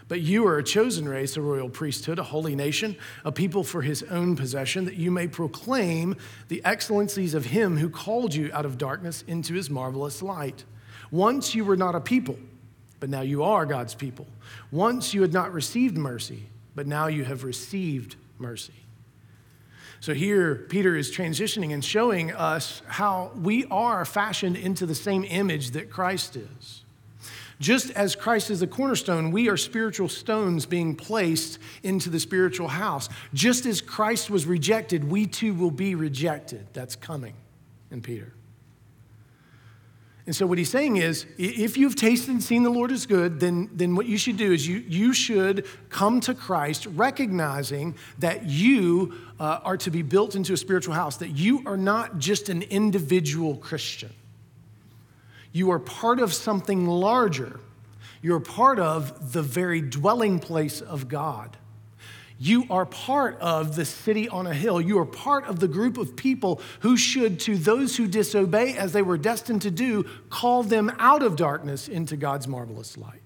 But 0.10 0.20
you 0.20 0.46
are 0.48 0.58
a 0.58 0.66
chosen 0.66 1.08
race, 1.08 1.38
a 1.38 1.42
royal 1.42 1.70
priesthood, 1.70 2.20
a 2.20 2.24
holy 2.24 2.58
nation, 2.58 2.98
a 3.24 3.32
people 3.32 3.64
for 3.64 3.84
his 3.84 4.04
own 4.04 4.36
possession, 4.36 4.84
that 4.84 4.96
you 4.96 5.12
may 5.12 5.30
proclaim 5.30 6.18
the 6.50 6.62
excellencies 6.66 7.34
of 7.34 7.46
him 7.46 7.78
who 7.78 7.90
called 7.90 8.36
you 8.36 8.52
out 8.52 8.66
of 8.66 8.78
darkness 8.78 9.24
into 9.28 9.54
his 9.54 9.70
marvelous 9.70 10.22
light. 10.22 10.66
Once 11.10 11.56
you 11.56 11.64
were 11.64 11.78
not 11.78 11.96
a 11.96 12.02
people, 12.02 12.38
but 13.00 13.10
now 13.10 13.22
you 13.22 13.44
are 13.44 13.66
God's 13.66 13.96
people. 13.96 14.28
Once 14.72 15.14
you 15.14 15.22
had 15.22 15.34
not 15.34 15.54
received 15.54 15.98
mercy, 15.98 16.44
but 16.76 16.88
now 16.88 17.08
you 17.08 17.24
have 17.24 17.44
received 17.44 18.16
mercy. 18.38 18.74
So 20.02 20.14
here, 20.14 20.56
Peter 20.70 20.96
is 20.96 21.12
transitioning 21.12 21.74
and 21.74 21.84
showing 21.84 22.32
us 22.32 22.82
how 22.88 23.32
we 23.36 23.66
are 23.66 24.06
fashioned 24.06 24.56
into 24.56 24.86
the 24.86 24.96
same 24.96 25.26
image 25.26 25.72
that 25.72 25.90
Christ 25.90 26.38
is. 26.38 26.84
Just 27.60 27.92
as 27.92 28.16
Christ 28.16 28.50
is 28.50 28.62
the 28.62 28.68
cornerstone, 28.68 29.32
we 29.32 29.50
are 29.50 29.58
spiritual 29.58 30.08
stones 30.08 30.66
being 30.66 30.96
placed 30.96 31.60
into 31.84 32.10
the 32.10 32.20
spiritual 32.20 32.70
house. 32.70 33.10
Just 33.34 33.66
as 33.66 33.82
Christ 33.82 34.30
was 34.30 34.46
rejected, 34.46 35.04
we 35.04 35.26
too 35.26 35.54
will 35.54 35.72
be 35.72 35.96
rejected. 35.96 36.68
That's 36.72 36.96
coming 36.96 37.34
in 37.92 38.02
Peter. 38.02 38.32
And 40.30 40.36
so, 40.36 40.46
what 40.46 40.60
he's 40.60 40.70
saying 40.70 40.98
is 40.98 41.26
if 41.40 41.76
you've 41.76 41.96
tasted 41.96 42.30
and 42.30 42.44
seen 42.44 42.62
the 42.62 42.70
Lord 42.70 42.92
is 42.92 43.08
good, 43.08 43.40
then, 43.40 43.68
then 43.74 43.96
what 43.96 44.06
you 44.06 44.16
should 44.16 44.38
do 44.38 44.54
is 44.54 44.68
you, 44.68 44.78
you 44.88 45.12
should 45.12 45.66
come 45.90 46.20
to 46.22 46.36
Christ 46.36 46.86
recognizing 46.86 47.96
that 48.20 48.46
you 48.46 49.16
uh, 49.40 49.62
are 49.64 49.78
to 49.78 49.90
be 49.90 50.04
built 50.04 50.36
into 50.36 50.54
a 50.54 50.58
spiritual 50.58 50.94
house, 50.94 51.18
that 51.18 51.32
you 51.32 51.64
are 51.66 51.78
not 51.78 52.20
just 52.20 52.48
an 52.48 52.62
individual 52.62 53.56
Christian. 53.56 54.12
You 55.52 55.72
are 55.72 55.80
part 55.80 56.20
of 56.20 56.32
something 56.32 56.86
larger. 56.86 57.60
You're 58.22 58.40
part 58.40 58.78
of 58.78 59.34
the 59.34 59.42
very 59.42 59.82
dwelling 59.82 60.38
place 60.38 60.80
of 60.80 61.08
God. 61.08 61.58
You 62.42 62.66
are 62.70 62.86
part 62.86 63.38
of 63.42 63.76
the 63.76 63.84
city 63.84 64.30
on 64.30 64.48
a 64.48 64.54
hill. 64.54 64.80
You 64.80 64.98
are 65.00 65.06
part 65.06 65.46
of 65.46 65.60
the 65.60 65.68
group 65.68 65.98
of 65.98 66.16
people 66.16 66.62
who 66.80 66.96
should, 66.96 67.38
to 67.42 67.58
those 67.58 67.98
who 67.98 68.08
disobey 68.08 68.78
as 68.78 68.94
they 68.94 69.02
were 69.02 69.18
destined 69.18 69.62
to 69.64 69.72
do, 69.72 70.06
call 70.30 70.64
them 70.64 70.90
out 71.00 71.22
of 71.22 71.36
darkness 71.36 71.90
into 71.90 72.16
God's 72.16 72.48
marvelous 72.48 72.98
light. 72.98 73.20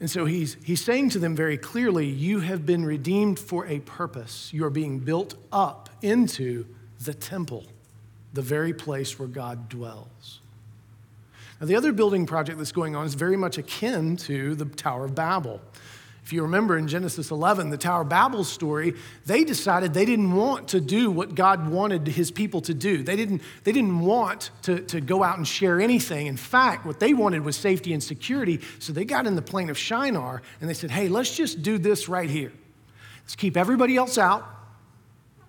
And 0.00 0.10
so 0.10 0.24
he's, 0.24 0.56
he's 0.64 0.82
saying 0.82 1.10
to 1.10 1.18
them 1.18 1.36
very 1.36 1.58
clearly, 1.58 2.06
You 2.06 2.40
have 2.40 2.64
been 2.64 2.84
redeemed 2.84 3.38
for 3.38 3.66
a 3.66 3.80
purpose. 3.80 4.50
You 4.54 4.64
are 4.64 4.70
being 4.70 5.00
built 5.00 5.34
up 5.52 5.90
into 6.00 6.64
the 7.04 7.14
temple, 7.14 7.64
the 8.32 8.42
very 8.42 8.72
place 8.72 9.18
where 9.18 9.28
God 9.28 9.68
dwells. 9.68 10.40
Now, 11.60 11.66
the 11.66 11.76
other 11.76 11.92
building 11.92 12.26
project 12.26 12.58
that's 12.58 12.72
going 12.72 12.96
on 12.96 13.06
is 13.06 13.14
very 13.14 13.36
much 13.36 13.58
akin 13.58 14.16
to 14.16 14.56
the 14.56 14.64
Tower 14.64 15.04
of 15.04 15.14
Babel. 15.14 15.60
If 16.24 16.32
you 16.32 16.42
remember 16.42 16.78
in 16.78 16.86
Genesis 16.86 17.32
11, 17.32 17.70
the 17.70 17.76
Tower 17.76 18.02
of 18.02 18.08
Babel 18.08 18.44
story, 18.44 18.94
they 19.26 19.42
decided 19.42 19.92
they 19.92 20.04
didn't 20.04 20.32
want 20.34 20.68
to 20.68 20.80
do 20.80 21.10
what 21.10 21.34
God 21.34 21.68
wanted 21.68 22.06
his 22.06 22.30
people 22.30 22.60
to 22.62 22.74
do. 22.74 23.02
They 23.02 23.16
didn't, 23.16 23.42
they 23.64 23.72
didn't 23.72 23.98
want 23.98 24.50
to, 24.62 24.80
to 24.82 25.00
go 25.00 25.24
out 25.24 25.38
and 25.38 25.46
share 25.46 25.80
anything. 25.80 26.28
In 26.28 26.36
fact, 26.36 26.86
what 26.86 27.00
they 27.00 27.12
wanted 27.12 27.44
was 27.44 27.56
safety 27.56 27.92
and 27.92 28.02
security. 28.02 28.60
So 28.78 28.92
they 28.92 29.04
got 29.04 29.26
in 29.26 29.34
the 29.34 29.42
plain 29.42 29.68
of 29.68 29.76
Shinar 29.76 30.42
and 30.60 30.70
they 30.70 30.74
said, 30.74 30.92
hey, 30.92 31.08
let's 31.08 31.36
just 31.36 31.60
do 31.60 31.76
this 31.76 32.08
right 32.08 32.30
here. 32.30 32.52
Let's 33.24 33.34
keep 33.34 33.56
everybody 33.56 33.96
else 33.96 34.16
out, 34.16 34.46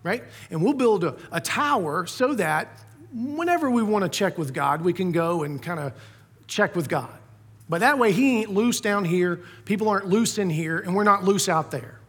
right? 0.02 0.24
And 0.50 0.64
we'll 0.64 0.74
build 0.74 1.04
a, 1.04 1.16
a 1.32 1.40
tower 1.40 2.08
so 2.08 2.34
that 2.34 2.80
whenever 3.14 3.70
we 3.70 3.84
want 3.84 4.04
to 4.04 4.10
check 4.10 4.40
with 4.40 4.56
God, 4.56 4.82
we 4.82 4.92
can 4.92 5.12
go 5.12 5.44
and 5.44 5.62
kind 5.62 5.80
of 5.80 5.94
check 6.48 6.76
with 6.76 6.90
God. 6.90 7.16
But 7.70 7.80
that 7.80 7.98
way, 7.98 8.12
he 8.12 8.40
ain't 8.40 8.50
loose 8.50 8.82
down 8.82 9.06
here, 9.06 9.40
people 9.66 9.90
aren't 9.90 10.08
loose 10.08 10.38
in 10.38 10.50
here, 10.50 10.80
and 10.80 10.96
we're 10.96 11.04
not 11.04 11.24
loose 11.24 11.48
out 11.48 11.72
there. 11.72 12.00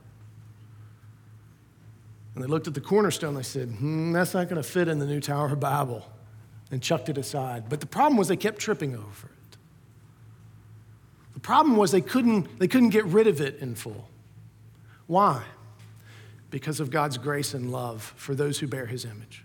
And 2.34 2.42
they 2.42 2.48
looked 2.48 2.66
at 2.66 2.74
the 2.74 2.80
cornerstone, 2.80 3.34
they 3.34 3.42
said, 3.42 3.68
hmm, 3.68 4.12
that's 4.12 4.34
not 4.34 4.48
going 4.48 4.60
to 4.60 4.68
fit 4.68 4.88
in 4.88 4.98
the 4.98 5.06
new 5.06 5.20
Tower 5.20 5.52
of 5.52 5.60
Babel, 5.60 6.04
and 6.70 6.82
chucked 6.82 7.08
it 7.08 7.16
aside. 7.16 7.64
But 7.68 7.80
the 7.80 7.86
problem 7.86 8.16
was 8.16 8.26
they 8.26 8.36
kept 8.36 8.58
tripping 8.58 8.96
over 8.96 9.28
it. 9.28 9.56
The 11.34 11.40
problem 11.40 11.76
was 11.76 11.92
they 11.92 12.00
couldn't, 12.00 12.58
they 12.58 12.66
couldn't 12.66 12.90
get 12.90 13.04
rid 13.04 13.28
of 13.28 13.40
it 13.40 13.58
in 13.60 13.76
full. 13.76 14.08
Why? 15.06 15.44
Because 16.50 16.80
of 16.80 16.90
God's 16.90 17.18
grace 17.18 17.54
and 17.54 17.70
love 17.70 18.14
for 18.16 18.34
those 18.34 18.58
who 18.58 18.66
bear 18.66 18.86
his 18.86 19.04
image. 19.04 19.44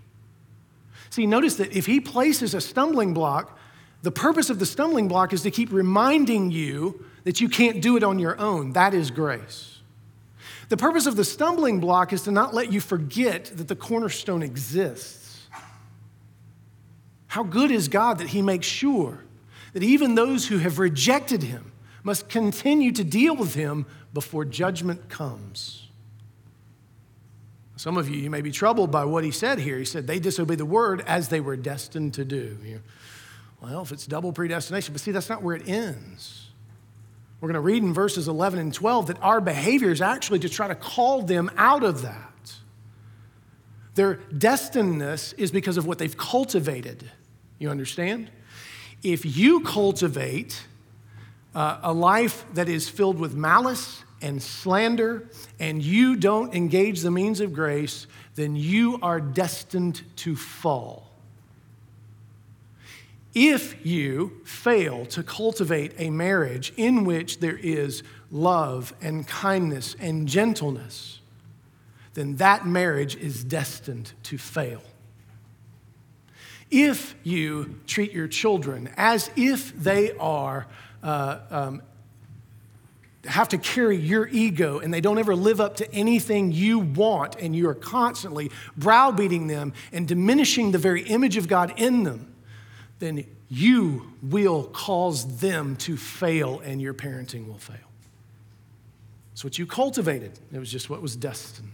See, 1.11 1.27
notice 1.27 1.55
that 1.57 1.75
if 1.75 1.85
he 1.85 1.99
places 1.99 2.53
a 2.53 2.61
stumbling 2.61 3.13
block 3.13 3.58
the 4.01 4.11
purpose 4.11 4.49
of 4.49 4.59
the 4.59 4.65
stumbling 4.65 5.07
block 5.07 5.33
is 5.33 5.41
to 5.41 5.51
keep 5.51 5.71
reminding 5.71 6.51
you 6.51 7.05
that 7.25 7.41
you 7.41 7.49
can't 7.49 7.81
do 7.81 7.97
it 7.97 8.03
on 8.03 8.17
your 8.17 8.39
own. 8.39 8.73
That 8.73 8.93
is 8.93 9.11
grace. 9.11 9.79
The 10.69 10.77
purpose 10.77 11.05
of 11.05 11.15
the 11.15 11.25
stumbling 11.25 11.79
block 11.79 12.13
is 12.13 12.21
to 12.23 12.31
not 12.31 12.53
let 12.53 12.71
you 12.71 12.79
forget 12.79 13.45
that 13.55 13.67
the 13.67 13.75
cornerstone 13.75 14.43
exists. 14.43 15.47
How 17.27 17.43
good 17.43 17.71
is 17.71 17.87
God 17.87 18.19
that 18.19 18.27
He 18.27 18.41
makes 18.41 18.67
sure 18.67 19.23
that 19.73 19.83
even 19.83 20.15
those 20.15 20.47
who 20.47 20.59
have 20.59 20.79
rejected 20.79 21.43
Him 21.43 21.71
must 22.03 22.29
continue 22.29 22.91
to 22.93 23.03
deal 23.03 23.35
with 23.35 23.55
Him 23.55 23.85
before 24.13 24.45
judgment 24.45 25.09
comes? 25.09 25.87
Some 27.75 27.97
of 27.97 28.09
you, 28.09 28.17
you 28.17 28.29
may 28.29 28.41
be 28.41 28.51
troubled 28.51 28.91
by 28.91 29.05
what 29.05 29.23
He 29.23 29.31
said 29.31 29.59
here. 29.59 29.77
He 29.77 29.85
said, 29.85 30.07
They 30.07 30.19
disobeyed 30.19 30.57
the 30.57 30.65
word 30.65 31.01
as 31.07 31.29
they 31.29 31.39
were 31.39 31.55
destined 31.55 32.13
to 32.15 32.25
do. 32.25 32.57
Well, 33.61 33.81
if 33.81 33.91
it's 33.91 34.05
double 34.05 34.31
predestination, 34.31 34.93
but 34.93 35.01
see, 35.01 35.11
that's 35.11 35.29
not 35.29 35.43
where 35.43 35.55
it 35.55 35.67
ends. 35.67 36.47
We're 37.41 37.47
going 37.47 37.55
to 37.55 37.61
read 37.61 37.83
in 37.83 37.93
verses 37.93 38.27
11 38.27 38.59
and 38.59 38.73
12 38.73 39.07
that 39.07 39.21
our 39.21 39.39
behavior 39.41 39.91
is 39.91 40.01
actually 40.01 40.39
to 40.39 40.49
try 40.49 40.67
to 40.67 40.75
call 40.75 41.21
them 41.21 41.49
out 41.57 41.83
of 41.83 42.01
that. 42.01 42.25
Their 43.95 44.15
destinedness 44.15 45.33
is 45.37 45.51
because 45.51 45.77
of 45.77 45.85
what 45.85 45.97
they've 45.97 46.15
cultivated. 46.15 47.09
You 47.57 47.69
understand? 47.69 48.29
If 49.03 49.25
you 49.25 49.61
cultivate 49.61 50.65
uh, 51.55 51.79
a 51.81 51.93
life 51.93 52.45
that 52.53 52.69
is 52.69 52.87
filled 52.87 53.19
with 53.19 53.33
malice 53.33 54.03
and 54.21 54.41
slander, 54.41 55.29
and 55.59 55.81
you 55.81 56.15
don't 56.15 56.53
engage 56.53 57.01
the 57.01 57.11
means 57.11 57.39
of 57.39 57.53
grace, 57.53 58.05
then 58.35 58.55
you 58.55 58.99
are 59.01 59.21
destined 59.21 60.01
to 60.17 60.35
fall. 60.35 61.08
If 63.33 63.85
you 63.85 64.41
fail 64.43 65.05
to 65.07 65.21
cultivate 65.21 65.93
a 65.97 66.09
marriage 66.09 66.73
in 66.77 67.03
which 67.03 67.39
there 67.39 67.57
is 67.57 68.01
love 68.31 68.93
and 69.01 69.27
kindness 69.27 69.95
and 69.99 70.27
gentleness, 70.27 71.19
then 72.15 72.37
that 72.37 72.65
marriage 72.65 73.15
is 73.15 73.43
destined 73.43 74.13
to 74.23 74.37
fail. 74.37 74.81
If 76.71 77.15
you 77.23 77.79
treat 77.87 78.11
your 78.11 78.27
children 78.27 78.91
as 78.97 79.31
if 79.35 79.73
they 79.75 80.11
are, 80.17 80.67
uh, 81.01 81.39
um, 81.49 81.81
have 83.25 83.49
to 83.49 83.57
carry 83.57 83.97
your 83.97 84.27
ego 84.27 84.79
and 84.79 84.93
they 84.93 85.01
don't 85.01 85.17
ever 85.17 85.35
live 85.35 85.59
up 85.59 85.77
to 85.77 85.93
anything 85.93 86.51
you 86.51 86.79
want, 86.79 87.35
and 87.35 87.55
you 87.55 87.69
are 87.69 87.75
constantly 87.75 88.51
browbeating 88.77 89.47
them 89.47 89.73
and 89.91 90.07
diminishing 90.07 90.71
the 90.71 90.77
very 90.77 91.03
image 91.03 91.37
of 91.37 91.47
God 91.47 91.73
in 91.77 92.03
them, 92.03 92.33
then 92.99 93.25
you 93.49 94.13
will 94.21 94.63
cause 94.65 95.39
them 95.39 95.75
to 95.77 95.97
fail 95.97 96.59
and 96.59 96.81
your 96.81 96.93
parenting 96.93 97.47
will 97.47 97.57
fail. 97.57 97.77
It's 99.33 99.43
what 99.43 99.57
you 99.57 99.65
cultivated, 99.65 100.37
it 100.51 100.59
was 100.59 100.71
just 100.71 100.89
what 100.89 101.01
was 101.01 101.15
destined. 101.15 101.71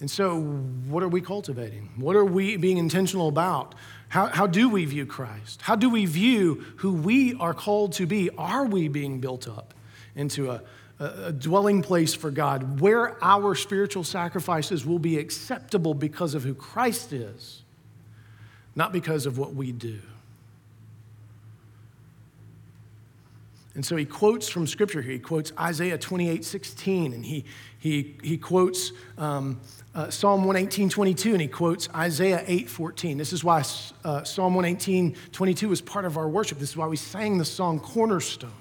And 0.00 0.10
so, 0.10 0.40
what 0.40 1.02
are 1.02 1.08
we 1.08 1.20
cultivating? 1.20 1.90
What 1.96 2.16
are 2.16 2.24
we 2.24 2.56
being 2.56 2.78
intentional 2.78 3.28
about? 3.28 3.74
How, 4.08 4.26
how 4.26 4.46
do 4.46 4.68
we 4.68 4.84
view 4.84 5.06
Christ? 5.06 5.62
How 5.62 5.76
do 5.76 5.88
we 5.88 6.04
view 6.04 6.64
who 6.76 6.92
we 6.92 7.34
are 7.34 7.54
called 7.54 7.92
to 7.94 8.06
be? 8.06 8.28
Are 8.36 8.66
we 8.66 8.88
being 8.88 9.20
built 9.20 9.48
up 9.48 9.72
into 10.14 10.50
a, 10.50 10.62
a, 10.98 11.26
a 11.26 11.32
dwelling 11.32 11.82
place 11.82 12.14
for 12.14 12.30
God, 12.30 12.80
where 12.80 13.22
our 13.22 13.54
spiritual 13.54 14.04
sacrifices 14.04 14.84
will 14.86 14.98
be 14.98 15.18
acceptable 15.18 15.94
because 15.94 16.34
of 16.34 16.44
who 16.44 16.54
Christ 16.54 17.12
is, 17.12 17.63
not 18.76 18.92
because 18.92 19.26
of 19.26 19.38
what 19.38 19.54
we 19.54 19.72
do. 19.72 20.00
And 23.74 23.84
so 23.84 23.96
he 23.96 24.04
quotes 24.04 24.48
from 24.48 24.66
Scripture 24.68 25.02
here. 25.02 25.14
He 25.14 25.18
quotes 25.18 25.52
Isaiah 25.58 25.98
28 25.98 26.44
16, 26.44 27.12
and 27.12 27.24
he, 27.24 27.44
he, 27.78 28.16
he 28.22 28.38
quotes 28.38 28.92
um, 29.18 29.60
uh, 29.94 30.10
Psalm 30.10 30.44
118 30.44 30.88
22, 30.88 31.32
and 31.32 31.40
he 31.40 31.48
quotes 31.48 31.88
Isaiah 31.90 32.44
8 32.46 32.70
14. 32.70 33.18
This 33.18 33.32
is 33.32 33.42
why 33.42 33.64
uh, 34.04 34.22
Psalm 34.22 34.54
118 34.54 35.16
22 35.32 35.72
is 35.72 35.80
part 35.80 36.04
of 36.04 36.16
our 36.16 36.28
worship. 36.28 36.58
This 36.58 36.70
is 36.70 36.76
why 36.76 36.86
we 36.86 36.96
sang 36.96 37.38
the 37.38 37.44
song 37.44 37.80
Cornerstone. 37.80 38.52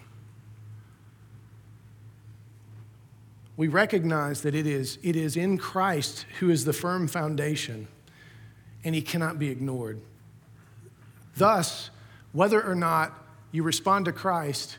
We 3.55 3.67
recognize 3.67 4.41
that 4.41 4.55
it 4.55 4.65
is, 4.65 4.97
it 5.03 5.15
is 5.15 5.37
in 5.37 5.59
Christ 5.59 6.25
who 6.39 6.49
is 6.49 6.65
the 6.65 6.73
firm 6.73 7.07
foundation, 7.07 7.87
and 8.83 8.93
he 8.93 9.01
cannot 9.01 9.39
be 9.39 9.49
ignored. 9.49 9.99
Thus, 11.35 11.89
whether 12.31 12.61
or 12.61 12.75
not 12.75 13.13
you 13.51 13.63
respond 13.63 14.05
to 14.05 14.11
Christ, 14.11 14.77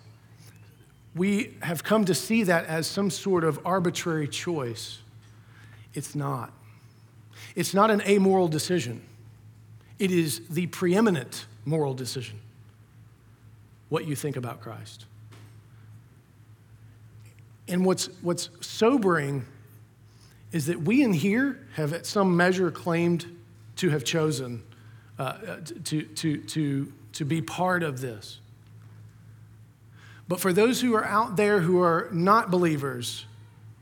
we 1.15 1.55
have 1.63 1.85
come 1.85 2.05
to 2.07 2.15
see 2.15 2.43
that 2.45 2.67
as 2.67 2.87
some 2.87 3.11
sort 3.11 3.45
of 3.45 3.61
arbitrary 3.65 4.29
choice. 4.29 4.99
It's 5.95 6.15
not. 6.15 6.53
It's 7.55 7.75
not 7.75 7.91
an 7.91 8.01
amoral 8.03 8.49
decision, 8.49 9.03
it 9.99 10.11
is 10.11 10.41
the 10.49 10.67
preeminent 10.67 11.47
moral 11.65 11.95
decision 11.95 12.41
what 13.89 14.07
you 14.07 14.17
think 14.17 14.37
about 14.37 14.61
Christ. 14.61 15.05
And 17.69 17.85
what's, 17.85 18.07
what's 18.23 18.51
sobering 18.61 19.45
is 20.53 20.67
that 20.67 20.83
we 20.83 21.03
in 21.03 21.13
here 21.13 21.67
have, 21.75 21.93
at 21.93 22.05
some 22.05 22.37
measure, 22.37 22.71
claimed 22.71 23.27
to 23.85 23.91
have 23.91 24.03
chosen 24.03 24.63
uh, 25.19 25.35
to, 25.85 26.03
to, 26.03 26.39
to, 26.39 26.93
to 27.13 27.25
be 27.25 27.43
part 27.43 27.83
of 27.83 28.01
this. 28.01 28.39
But 30.27 30.41
for 30.41 30.55
those 30.55 30.81
who 30.81 30.95
are 30.95 31.05
out 31.05 31.37
there 31.37 31.61
who 31.61 31.83
are 31.83 32.09
not 32.11 32.51
believers, 32.51 33.27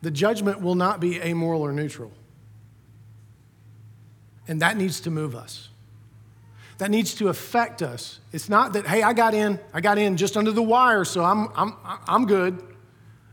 the 0.03 0.11
judgment 0.11 0.61
will 0.61 0.75
not 0.75 0.99
be 0.99 1.21
amoral 1.21 1.63
or 1.63 1.73
neutral. 1.73 2.11
And 4.49 4.61
that 4.61 4.77
needs 4.77 5.01
to 5.03 5.11
move 5.11 5.37
us. 5.37 5.69
That 6.79 6.91
needs 6.91 7.15
to 7.15 7.29
affect 7.29 7.81
us. 7.81 8.19
It's 8.33 8.49
not 8.49 8.73
that, 8.73 8.89
hey, 8.89 9.05
I 9.05 9.13
got 9.13 9.35
in, 9.35 9.61
I 9.73 9.81
got 9.81 9.99
in 9.99 10.17
just 10.17 10.37
under 10.37 10.51
the 10.51 10.65
wire, 10.65 11.05
so 11.05 11.25
I'm, 11.25 11.49
I'm, 11.55 11.77
I'm 12.09 12.27
good. 12.27 12.61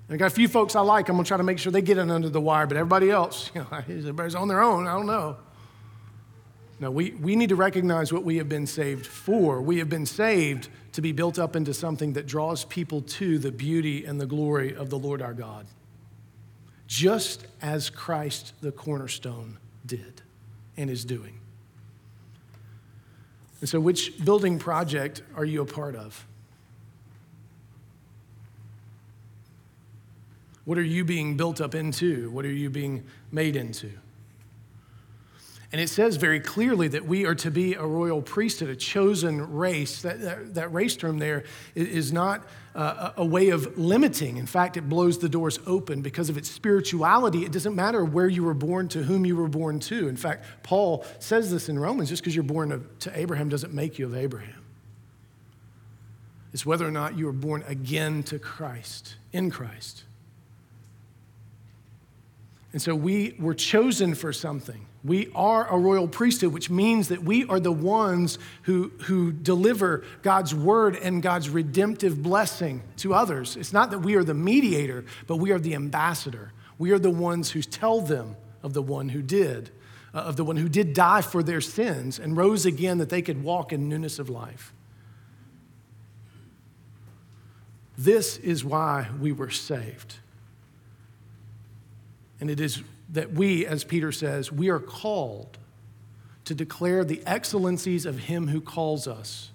I 0.07 0.17
got 0.17 0.27
a 0.27 0.29
few 0.29 0.47
folks 0.47 0.75
I 0.75 0.81
like, 0.81 1.09
I'm 1.09 1.15
gonna 1.15 1.25
try 1.25 1.37
to 1.37 1.43
make 1.43 1.57
sure 1.57 1.71
they 1.71 1.81
get 1.81 1.97
in 1.97 2.11
under 2.11 2.29
the 2.29 2.41
wire, 2.41 2.67
but 2.67 2.77
everybody 2.77 3.09
else, 3.09 3.49
you 3.55 3.61
know, 3.61 3.67
everybody's 3.71 4.35
on 4.35 4.47
their 4.47 4.61
own, 4.61 4.85
I 4.85 4.93
don't 4.93 5.07
know. 5.07 5.37
No, 6.79 6.89
we, 6.89 7.11
we 7.11 7.35
need 7.35 7.49
to 7.49 7.57
recognize 7.57 8.13
what 8.13 8.23
we 8.23 8.37
have 8.37 8.47
been 8.47 8.65
saved 8.65 9.05
for. 9.05 9.61
We 9.61 9.79
have 9.79 9.89
been 9.89 10.05
saved 10.05 10.69
to 10.93 11.01
be 11.01 11.11
built 11.11 11.37
up 11.37 11.55
into 11.55 11.73
something 11.73 12.13
that 12.13 12.25
draws 12.25 12.63
people 12.63 13.01
to 13.01 13.37
the 13.37 13.51
beauty 13.51 14.05
and 14.05 14.19
the 14.19 14.25
glory 14.25 14.75
of 14.75 14.89
the 14.89 14.97
Lord 14.97 15.21
our 15.21 15.33
God, 15.33 15.65
just 16.87 17.45
as 17.61 17.89
Christ 17.89 18.53
the 18.61 18.71
cornerstone 18.71 19.57
did 19.85 20.21
and 20.77 20.89
is 20.89 21.03
doing. 21.03 21.39
And 23.59 23.67
so, 23.67 23.79
which 23.81 24.23
building 24.23 24.57
project 24.57 25.21
are 25.35 25.43
you 25.43 25.61
a 25.61 25.65
part 25.65 25.95
of? 25.95 26.25
What 30.63 30.77
are 30.77 30.83
you 30.83 31.03
being 31.03 31.35
built 31.35 31.59
up 31.59 31.75
into? 31.75 32.29
What 32.31 32.45
are 32.45 32.51
you 32.51 32.69
being 32.69 33.03
made 33.31 33.57
into? 33.57 33.91
And 35.71 35.79
it 35.79 35.87
says 35.87 36.15
very 36.15 36.39
clearly 36.39 36.87
that 36.87 37.05
we 37.05 37.25
are 37.25 37.35
to 37.35 37.51
be 37.51 37.75
a 37.75 37.85
royal 37.85 38.23
priesthood, 38.23 38.69
a 38.69 38.75
chosen 38.75 39.53
race. 39.53 40.01
That, 40.01 40.19
that, 40.21 40.55
that 40.55 40.73
race 40.73 40.95
term 40.95 41.19
there 41.19 41.43
is 41.75 42.11
not 42.11 42.43
uh, 42.73 43.11
a 43.17 43.25
way 43.25 43.49
of 43.49 43.77
limiting. 43.77 44.37
In 44.37 44.47
fact, 44.47 44.77
it 44.77 44.89
blows 44.89 45.19
the 45.19 45.29
doors 45.29 45.59
open 45.67 46.01
because 46.01 46.27
of 46.27 46.37
its 46.37 46.49
spirituality. 46.49 47.45
It 47.45 47.51
doesn't 47.51 47.75
matter 47.75 48.03
where 48.03 48.27
you 48.27 48.43
were 48.43 48.55
born, 48.55 48.87
to 48.89 49.03
whom 49.03 49.25
you 49.25 49.35
were 49.35 49.47
born 49.47 49.79
to. 49.81 50.07
In 50.07 50.17
fact, 50.17 50.43
Paul 50.63 51.05
says 51.19 51.51
this 51.51 51.69
in 51.69 51.77
Romans 51.77 52.09
just 52.09 52.23
because 52.23 52.35
you're 52.35 52.43
born 52.43 52.87
to 53.01 53.19
Abraham 53.19 53.47
doesn't 53.47 53.73
make 53.73 53.99
you 53.99 54.07
of 54.07 54.15
Abraham. 54.15 54.65
It's 56.51 56.65
whether 56.65 56.87
or 56.87 56.91
not 56.91 57.15
you 57.15 57.27
were 57.27 57.31
born 57.31 57.63
again 57.67 58.23
to 58.23 58.39
Christ, 58.39 59.17
in 59.31 59.51
Christ. 59.51 60.03
And 62.73 62.81
so 62.81 62.95
we 62.95 63.35
were 63.39 63.53
chosen 63.53 64.15
for 64.15 64.33
something. 64.33 64.85
We 65.03 65.31
are 65.33 65.65
a 65.67 65.77
royal 65.77 66.07
priesthood, 66.07 66.51
which 66.51 66.69
means 66.69 67.07
that 67.07 67.23
we 67.23 67.45
are 67.45 67.59
the 67.59 67.71
ones 67.71 68.37
who, 68.63 68.91
who 69.03 69.31
deliver 69.31 70.03
God's 70.23 70.53
word 70.53 70.97
and 70.97 71.23
God's 71.23 71.49
redemptive 71.49 72.21
blessing 72.21 72.83
to 72.97 73.13
others. 73.13 73.55
It's 73.55 73.71
not 73.71 73.91
that 73.91 73.99
we 73.99 74.15
are 74.15 74.25
the 74.25 74.33
mediator, 74.33 75.05
but 75.25 75.37
we 75.37 75.51
are 75.51 75.59
the 75.59 75.73
ambassador. 75.73 76.51
We 76.77 76.91
are 76.91 76.99
the 76.99 77.09
ones 77.09 77.51
who 77.51 77.61
tell 77.61 78.01
them 78.01 78.35
of 78.61 78.73
the 78.73 78.81
one 78.81 79.09
who 79.09 79.21
did, 79.21 79.69
uh, 80.13 80.19
of 80.19 80.35
the 80.35 80.43
one 80.43 80.57
who 80.57 80.67
did 80.67 80.93
die 80.93 81.21
for 81.21 81.43
their 81.43 81.61
sins 81.61 82.19
and 82.19 82.35
rose 82.35 82.65
again 82.65 82.97
that 82.97 83.09
they 83.09 83.21
could 83.21 83.41
walk 83.41 83.71
in 83.71 83.87
newness 83.87 84.19
of 84.19 84.29
life. 84.29 84.73
This 87.97 88.37
is 88.37 88.65
why 88.65 89.07
we 89.19 89.31
were 89.31 89.49
saved. 89.49 90.15
And 92.41 92.49
it 92.49 92.59
is 92.59 92.81
that 93.13 93.31
we, 93.31 93.65
as 93.65 93.83
Peter 93.83 94.11
says, 94.11 94.51
we 94.51 94.69
are 94.69 94.79
called 94.79 95.57
to 96.45 96.55
declare 96.55 97.03
the 97.03 97.21
excellencies 97.25 98.05
of 98.05 98.19
him 98.19 98.47
who 98.47 98.61
calls 98.61 99.07
us 99.07 99.51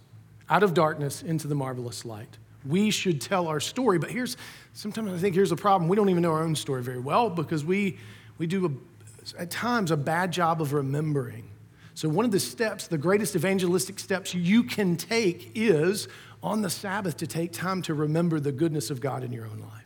out 0.49 0.63
of 0.63 0.75
darkness 0.75 1.23
into 1.23 1.49
the 1.49 1.55
marvelous 1.55 2.05
light. 2.05 2.39
We 2.67 2.91
should 2.91 3.21
tell 3.21 3.47
our 3.47 3.61
story, 3.61 3.99
but 3.99 4.11
here's 4.11 4.37
sometimes 4.73 5.13
I 5.13 5.19
think 5.19 5.35
here's 5.35 5.53
a 5.53 5.57
problem. 5.57 5.89
We 5.89 5.97
don't 5.97 6.09
even 6.09 6.23
know 6.23 6.33
our 6.33 6.43
own 6.43 6.57
story 6.57 6.83
very 6.83 6.99
well 6.99 7.31
because 7.31 7.65
we, 7.65 7.99
we 8.39 8.47
do 8.47 8.67
a, 8.67 9.41
at 9.41 9.51
times 9.51 9.91
a 9.91 9.97
bad 9.97 10.33
job 10.33 10.61
of 10.61 10.73
remembering. 10.73 11.51
So, 11.95 12.09
one 12.09 12.25
of 12.25 12.33
the 12.33 12.41
steps, 12.41 12.89
the 12.89 12.99
greatest 12.99 13.37
evangelistic 13.37 14.01
steps 14.01 14.35
you 14.35 14.65
can 14.65 14.97
take 14.97 15.53
is 15.55 16.09
on 16.43 16.63
the 16.63 16.71
Sabbath 16.71 17.17
to 17.19 17.27
take 17.27 17.53
time 17.53 17.83
to 17.83 17.95
remember 17.95 18.41
the 18.41 18.53
goodness 18.53 18.91
of 18.91 19.01
God 19.01 19.23
in 19.23 19.33
your 19.33 19.47
own 19.47 19.61
life 19.61 19.84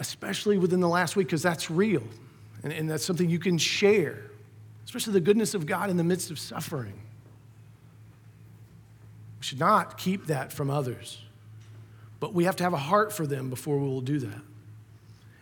especially 0.00 0.58
within 0.58 0.80
the 0.80 0.88
last 0.88 1.14
week, 1.14 1.28
because 1.28 1.42
that's 1.42 1.70
real 1.70 2.02
and, 2.64 2.72
and 2.72 2.90
that's 2.90 3.04
something 3.04 3.28
you 3.28 3.38
can 3.38 3.58
share, 3.58 4.30
especially 4.84 5.12
the 5.12 5.20
goodness 5.20 5.54
of 5.54 5.66
God 5.66 5.90
in 5.90 5.96
the 5.96 6.04
midst 6.04 6.30
of 6.30 6.38
suffering. 6.38 6.94
We 9.38 9.44
should 9.44 9.60
not 9.60 9.96
keep 9.98 10.26
that 10.26 10.52
from 10.52 10.70
others, 10.70 11.22
but 12.18 12.34
we 12.34 12.44
have 12.44 12.56
to 12.56 12.64
have 12.64 12.72
a 12.72 12.78
heart 12.78 13.12
for 13.12 13.26
them 13.26 13.48
before 13.50 13.78
we 13.78 13.86
will 13.86 14.00
do 14.00 14.18
that. 14.18 14.42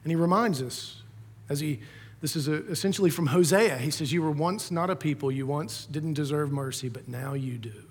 And 0.05 0.13
he 0.13 0.17
reminds 0.17 0.61
us, 0.63 1.03
as 1.49 1.61
he, 1.61 1.81
this 2.21 2.37
is 2.37 2.49
a, 2.49 2.65
essentially 2.67 3.11
from 3.11 3.27
Hosea, 3.27 3.79
he 3.79 3.91
says, 3.91 4.13
You 4.13 4.23
were 4.23 4.31
once 4.31 4.71
not 4.71 4.91
a 4.91 4.97
people, 4.97 5.31
you 5.33 5.47
once 5.47 5.87
didn't 5.87 6.15
deserve 6.15 6.53
mercy, 6.53 6.89
but 6.89 7.09
now 7.09 7.35
you 7.35 7.59
do. 7.59 7.88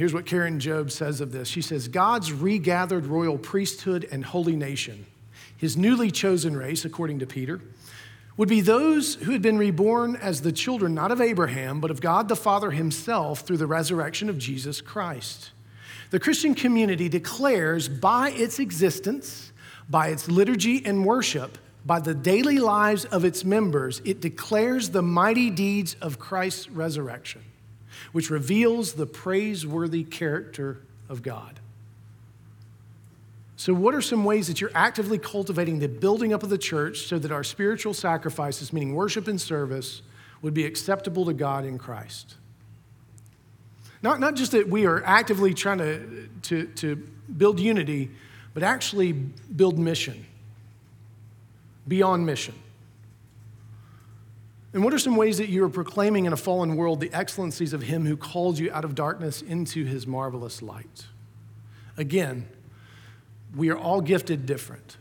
Here's 0.00 0.14
what 0.14 0.24
Karen 0.24 0.58
Jobes 0.60 0.94
says 0.94 1.20
of 1.20 1.30
this. 1.30 1.46
She 1.46 1.60
says, 1.60 1.86
God's 1.86 2.32
regathered 2.32 3.04
royal 3.04 3.36
priesthood 3.36 4.08
and 4.10 4.24
holy 4.24 4.56
nation, 4.56 5.04
his 5.58 5.76
newly 5.76 6.10
chosen 6.10 6.56
race, 6.56 6.86
according 6.86 7.18
to 7.18 7.26
Peter, 7.26 7.60
would 8.38 8.48
be 8.48 8.62
those 8.62 9.16
who 9.16 9.32
had 9.32 9.42
been 9.42 9.58
reborn 9.58 10.16
as 10.16 10.40
the 10.40 10.52
children 10.52 10.94
not 10.94 11.12
of 11.12 11.20
Abraham, 11.20 11.82
but 11.82 11.90
of 11.90 12.00
God 12.00 12.28
the 12.28 12.34
Father 12.34 12.70
himself 12.70 13.40
through 13.40 13.58
the 13.58 13.66
resurrection 13.66 14.30
of 14.30 14.38
Jesus 14.38 14.80
Christ. 14.80 15.50
The 16.08 16.18
Christian 16.18 16.54
community 16.54 17.10
declares 17.10 17.86
by 17.86 18.30
its 18.30 18.58
existence, 18.58 19.52
by 19.90 20.08
its 20.08 20.30
liturgy 20.30 20.82
and 20.86 21.04
worship, 21.04 21.58
by 21.84 22.00
the 22.00 22.14
daily 22.14 22.58
lives 22.58 23.04
of 23.04 23.26
its 23.26 23.44
members, 23.44 24.00
it 24.06 24.22
declares 24.22 24.88
the 24.88 25.02
mighty 25.02 25.50
deeds 25.50 25.94
of 26.00 26.18
Christ's 26.18 26.70
resurrection 26.70 27.42
which 28.12 28.30
reveals 28.30 28.94
the 28.94 29.06
praiseworthy 29.06 30.04
character 30.04 30.80
of 31.08 31.22
God. 31.22 31.60
So, 33.56 33.74
what 33.74 33.94
are 33.94 34.00
some 34.00 34.24
ways 34.24 34.46
that 34.46 34.60
you're 34.60 34.70
actively 34.74 35.18
cultivating 35.18 35.80
the 35.80 35.88
building 35.88 36.32
up 36.32 36.42
of 36.42 36.48
the 36.48 36.56
church 36.56 37.00
so 37.00 37.18
that 37.18 37.30
our 37.30 37.44
spiritual 37.44 37.92
sacrifices, 37.92 38.72
meaning 38.72 38.94
worship 38.94 39.28
and 39.28 39.38
service, 39.38 40.00
would 40.40 40.54
be 40.54 40.64
acceptable 40.64 41.26
to 41.26 41.34
God 41.34 41.66
in 41.66 41.76
Christ? 41.76 42.36
Not, 44.02 44.18
not 44.18 44.34
just 44.34 44.52
that 44.52 44.68
we 44.68 44.86
are 44.86 45.04
actively 45.04 45.52
trying 45.52 45.78
to, 45.78 46.28
to, 46.42 46.66
to 46.76 46.96
build 47.36 47.60
unity, 47.60 48.10
but 48.54 48.62
actually 48.62 49.12
build 49.12 49.78
mission, 49.78 50.24
beyond 51.86 52.24
mission. 52.24 52.54
And 54.72 54.84
what 54.84 54.94
are 54.94 54.98
some 54.98 55.16
ways 55.16 55.38
that 55.38 55.48
you 55.48 55.64
are 55.64 55.68
proclaiming 55.68 56.26
in 56.26 56.32
a 56.32 56.36
fallen 56.36 56.76
world 56.76 57.00
the 57.00 57.12
excellencies 57.12 57.72
of 57.72 57.82
Him 57.82 58.06
who 58.06 58.16
called 58.16 58.58
you 58.58 58.72
out 58.72 58.84
of 58.84 58.94
darkness 58.94 59.42
into 59.42 59.84
His 59.84 60.06
marvelous 60.06 60.62
light? 60.62 61.06
Again, 61.96 62.48
we 63.54 63.70
are 63.70 63.78
all 63.78 64.00
gifted 64.00 64.46
different. 64.46 64.96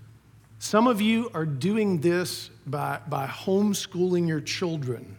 Some 0.58 0.88
of 0.88 1.02
you 1.02 1.30
are 1.34 1.46
doing 1.46 2.02
this 2.02 2.50
by, 2.66 3.00
by 3.08 3.28
homeschooling 3.28 4.28
your 4.28 4.42
children 4.42 5.18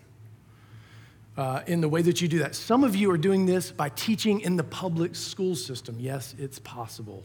uh, 1.36 1.62
in 1.66 1.80
the 1.80 1.88
way 1.88 2.03
that 2.03 2.20
you 2.20 2.28
do 2.28 2.40
that. 2.40 2.55
Some 2.55 2.84
of 2.84 2.94
you 2.94 3.11
are 3.11 3.16
doing 3.16 3.46
this 3.46 3.70
by 3.70 3.88
teaching 3.90 4.40
in 4.40 4.57
the 4.57 4.64
public 4.64 5.14
school 5.14 5.55
system. 5.55 5.96
Yes, 5.98 6.34
it's 6.38 6.59
possible. 6.59 7.22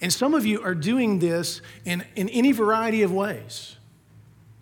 And 0.00 0.12
some 0.12 0.34
of 0.34 0.44
you 0.44 0.62
are 0.62 0.74
doing 0.74 1.18
this 1.18 1.62
in, 1.84 2.04
in 2.14 2.28
any 2.28 2.52
variety 2.52 3.02
of 3.02 3.12
ways. 3.12 3.76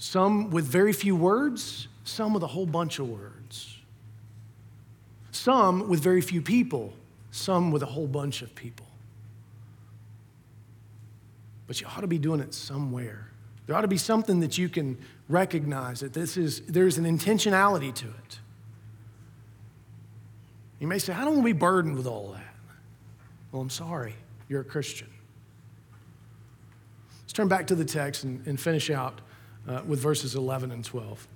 Some 0.00 0.48
with 0.48 0.64
very 0.64 0.94
few 0.94 1.14
words, 1.14 1.86
some 2.04 2.32
with 2.32 2.42
a 2.42 2.46
whole 2.46 2.64
bunch 2.64 2.98
of 2.98 3.08
words. 3.10 3.76
Some 5.30 5.90
with 5.90 6.00
very 6.00 6.22
few 6.22 6.40
people, 6.40 6.94
some 7.30 7.70
with 7.70 7.82
a 7.82 7.86
whole 7.86 8.06
bunch 8.06 8.40
of 8.40 8.54
people. 8.54 8.86
But 11.66 11.82
you 11.82 11.86
ought 11.86 12.00
to 12.00 12.06
be 12.06 12.16
doing 12.16 12.40
it 12.40 12.54
somewhere. 12.54 13.28
There 13.66 13.76
ought 13.76 13.82
to 13.82 13.88
be 13.88 13.98
something 13.98 14.40
that 14.40 14.56
you 14.56 14.70
can 14.70 14.96
recognize 15.28 16.00
that 16.00 16.14
this 16.14 16.38
is, 16.38 16.62
there's 16.62 16.96
an 16.96 17.04
intentionality 17.04 17.94
to 17.96 18.06
it. 18.06 18.38
You 20.78 20.86
may 20.86 20.98
say, 20.98 21.12
I 21.12 21.26
don't 21.26 21.34
want 21.34 21.40
to 21.40 21.44
be 21.44 21.52
burdened 21.52 21.96
with 21.96 22.06
all 22.06 22.32
that. 22.32 22.54
Well, 23.52 23.60
I'm 23.60 23.68
sorry. 23.68 24.14
You're 24.48 24.62
a 24.62 24.64
Christian. 24.64 25.08
Let's 27.20 27.34
turn 27.34 27.48
back 27.48 27.66
to 27.66 27.74
the 27.74 27.84
text 27.84 28.24
and, 28.24 28.46
and 28.46 28.58
finish 28.58 28.88
out 28.88 29.20
uh, 29.70 29.82
with 29.86 30.00
verses 30.00 30.34
11 30.34 30.72
and 30.72 30.84
12. 30.84 31.28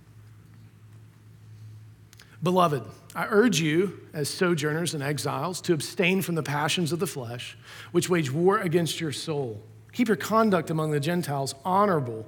Beloved, 2.42 2.82
I 3.14 3.26
urge 3.30 3.60
you, 3.60 4.00
as 4.12 4.28
sojourners 4.28 4.92
and 4.92 5.02
exiles, 5.02 5.60
to 5.62 5.72
abstain 5.72 6.20
from 6.20 6.34
the 6.34 6.42
passions 6.42 6.92
of 6.92 6.98
the 6.98 7.06
flesh, 7.06 7.56
which 7.92 8.10
wage 8.10 8.30
war 8.30 8.58
against 8.58 9.00
your 9.00 9.12
soul. 9.12 9.62
Keep 9.92 10.08
your 10.08 10.16
conduct 10.16 10.68
among 10.68 10.90
the 10.90 11.00
Gentiles 11.00 11.54
honorable, 11.64 12.26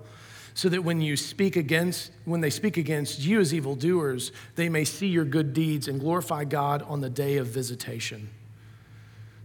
so 0.54 0.68
that 0.68 0.84
when 0.84 1.02
you 1.02 1.16
speak 1.16 1.56
against, 1.56 2.12
when 2.24 2.40
they 2.40 2.50
speak 2.50 2.76
against 2.76 3.20
you 3.20 3.40
as 3.40 3.52
evildoers, 3.52 4.32
they 4.54 4.68
may 4.68 4.84
see 4.84 5.08
your 5.08 5.24
good 5.24 5.52
deeds 5.52 5.88
and 5.88 6.00
glorify 6.00 6.44
God 6.44 6.82
on 6.82 7.00
the 7.00 7.10
day 7.10 7.36
of 7.36 7.48
visitation. 7.48 8.30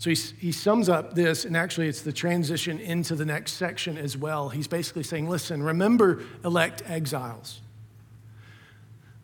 So 0.01 0.09
he, 0.09 0.15
he 0.15 0.51
sums 0.51 0.89
up 0.89 1.13
this, 1.13 1.45
and 1.45 1.55
actually, 1.55 1.87
it's 1.87 2.01
the 2.01 2.11
transition 2.11 2.79
into 2.79 3.13
the 3.13 3.23
next 3.23 3.51
section 3.51 3.99
as 3.99 4.17
well. 4.17 4.49
He's 4.49 4.67
basically 4.67 5.03
saying, 5.03 5.29
listen, 5.29 5.61
remember, 5.61 6.23
elect 6.43 6.81
exiles, 6.87 7.61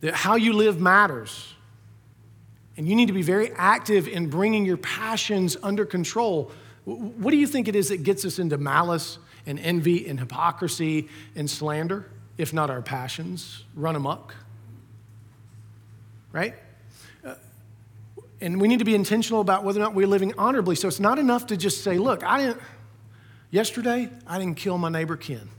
that 0.01 0.13
how 0.13 0.36
you 0.36 0.53
live 0.53 0.80
matters. 0.80 1.55
And 2.78 2.88
you 2.88 2.95
need 2.95 3.07
to 3.07 3.13
be 3.13 3.23
very 3.23 3.51
active 3.53 4.07
in 4.07 4.30
bringing 4.30 4.67
your 4.67 4.78
passions 4.78 5.57
under 5.63 5.84
control. 5.84 6.51
What 6.86 7.32
do 7.32 7.38
you 7.38 7.47
think 7.47 7.67
it 7.67 7.75
is 7.75 7.89
that 7.89 8.03
gets 8.03 8.23
us 8.23 8.38
into 8.38 8.59
malice 8.59 9.17
and 9.47 9.57
envy 9.57 10.07
and 10.07 10.19
hypocrisy 10.19 11.09
and 11.36 11.49
slander, 11.49 12.05
if 12.38 12.53
not 12.53 12.69
our 12.69 12.84
passions 12.84 13.63
run 13.73 13.95
amok? 13.95 14.36
Right? 16.32 16.53
And 18.39 18.61
we 18.61 18.67
need 18.67 18.79
to 18.79 18.85
be 18.85 18.95
intentional 18.95 19.41
about 19.41 19.63
whether 19.63 19.79
or 19.79 19.83
not 19.83 19.93
we're 19.93 20.07
living 20.07 20.33
honorably. 20.38 20.75
So 20.75 20.88
it's 20.88 20.99
not 20.99 21.17
enough 21.17 21.47
to 21.47 21.57
just 21.57 21.83
say, 21.83 21.97
look, 21.97 22.23
I 22.23 22.39
didn't, 22.39 22.61
yesterday, 23.49 24.09
I 24.27 24.38
didn't 24.38 24.57
kill 24.57 24.77
my 24.77 24.89
neighbor 24.89 25.17
Ken. 25.17 25.49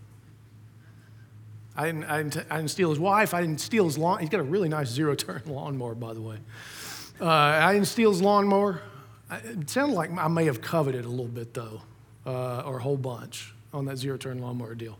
I 1.76 1.86
didn't, 1.86 2.04
I 2.04 2.22
didn't, 2.22 2.46
I 2.50 2.56
didn't 2.56 2.70
steal 2.70 2.90
his 2.90 2.98
wife. 2.98 3.34
I 3.34 3.40
didn't 3.40 3.60
steal 3.60 3.84
his 3.84 3.98
lawn. 3.98 4.20
He's 4.20 4.28
got 4.28 4.40
a 4.40 4.44
really 4.44 4.68
nice 4.68 4.88
zero 4.88 5.14
turn 5.14 5.42
lawnmower, 5.46 5.94
by 5.94 6.12
the 6.12 6.20
way. 6.20 6.36
Uh, 7.20 7.26
I 7.26 7.72
didn't 7.72 7.88
steal 7.88 8.10
his 8.10 8.22
lawnmower. 8.22 8.80
It 9.30 9.68
sounded 9.68 9.94
like 9.94 10.10
I 10.16 10.28
may 10.28 10.44
have 10.46 10.60
coveted 10.60 11.04
a 11.04 11.08
little 11.08 11.26
bit, 11.26 11.54
though, 11.54 11.82
uh, 12.26 12.60
or 12.60 12.78
a 12.78 12.82
whole 12.82 12.96
bunch 12.96 13.52
on 13.72 13.84
that 13.86 13.96
zero 13.96 14.16
turn 14.16 14.38
lawnmower 14.38 14.74
deal. 14.74 14.98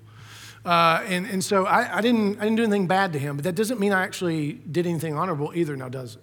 Uh, 0.65 1.03
and, 1.07 1.27
and 1.27 1.43
so 1.43 1.67
I, 1.67 1.99
I, 1.99 2.01
didn't, 2.01 2.39
I 2.39 2.43
didn't 2.43 2.57
do 2.57 2.65
anything 2.65 2.87
bad 2.87 3.13
to 3.13 3.19
him, 3.19 3.37
but 3.37 3.45
that 3.45 3.55
doesn't 3.55 3.81
mean 3.81 3.93
I 3.93 4.03
actually 4.03 4.53
did 4.53 4.87
anything 4.87 5.15
honorable 5.15 5.53
either, 5.55 5.77
now 5.77 5.89
does 5.89 6.17
it? 6.17 6.23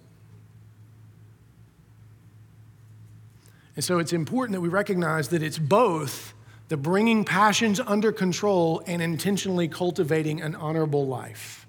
And 3.76 3.84
so 3.84 3.98
it's 3.98 4.12
important 4.12 4.54
that 4.54 4.60
we 4.60 4.68
recognize 4.68 5.28
that 5.28 5.42
it's 5.42 5.58
both 5.58 6.32
the 6.68 6.76
bringing 6.76 7.24
passions 7.24 7.78
under 7.78 8.10
control 8.10 8.82
and 8.86 9.00
intentionally 9.00 9.68
cultivating 9.68 10.40
an 10.40 10.54
honorable 10.56 11.06
life 11.06 11.66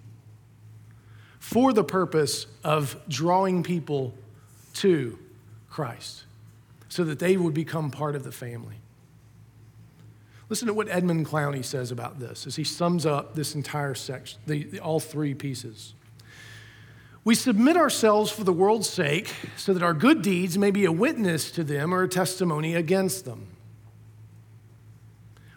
for 1.40 1.72
the 1.72 1.84
purpose 1.84 2.48
of 2.64 2.98
drawing 3.08 3.62
people 3.62 4.14
to 4.74 5.20
Christ 5.70 6.24
so 6.90 7.04
that 7.04 7.20
they 7.20 7.38
would 7.38 7.54
become 7.54 7.92
part 7.92 8.16
of 8.16 8.24
the 8.24 8.32
family. 8.32 8.76
Listen 10.50 10.68
to 10.68 10.74
what 10.74 10.88
Edmund 10.88 11.26
Clowney 11.26 11.64
says 11.64 11.92
about 11.92 12.20
this 12.20 12.48
as 12.48 12.56
he 12.56 12.64
sums 12.64 13.06
up 13.06 13.36
this 13.36 13.54
entire 13.54 13.94
section, 13.94 14.40
the, 14.48 14.64
the, 14.64 14.80
all 14.80 15.00
three 15.00 15.34
pieces. 15.34 15.94
We 17.28 17.36
submit 17.36 17.76
ourselves 17.76 18.32
for 18.32 18.46
the 18.46 18.54
world's 18.54 18.90
sake 18.90 19.30
so 19.58 19.74
that 19.74 19.84
our 19.84 19.94
good 19.94 20.22
deeds 20.22 20.58
may 20.58 20.72
be 20.72 20.86
a 20.86 20.94
witness 20.94 21.52
to 21.52 21.64
them 21.66 21.94
or 21.94 22.04
a 22.04 22.08
testimony 22.08 22.74
against 22.74 23.26
them. 23.26 23.48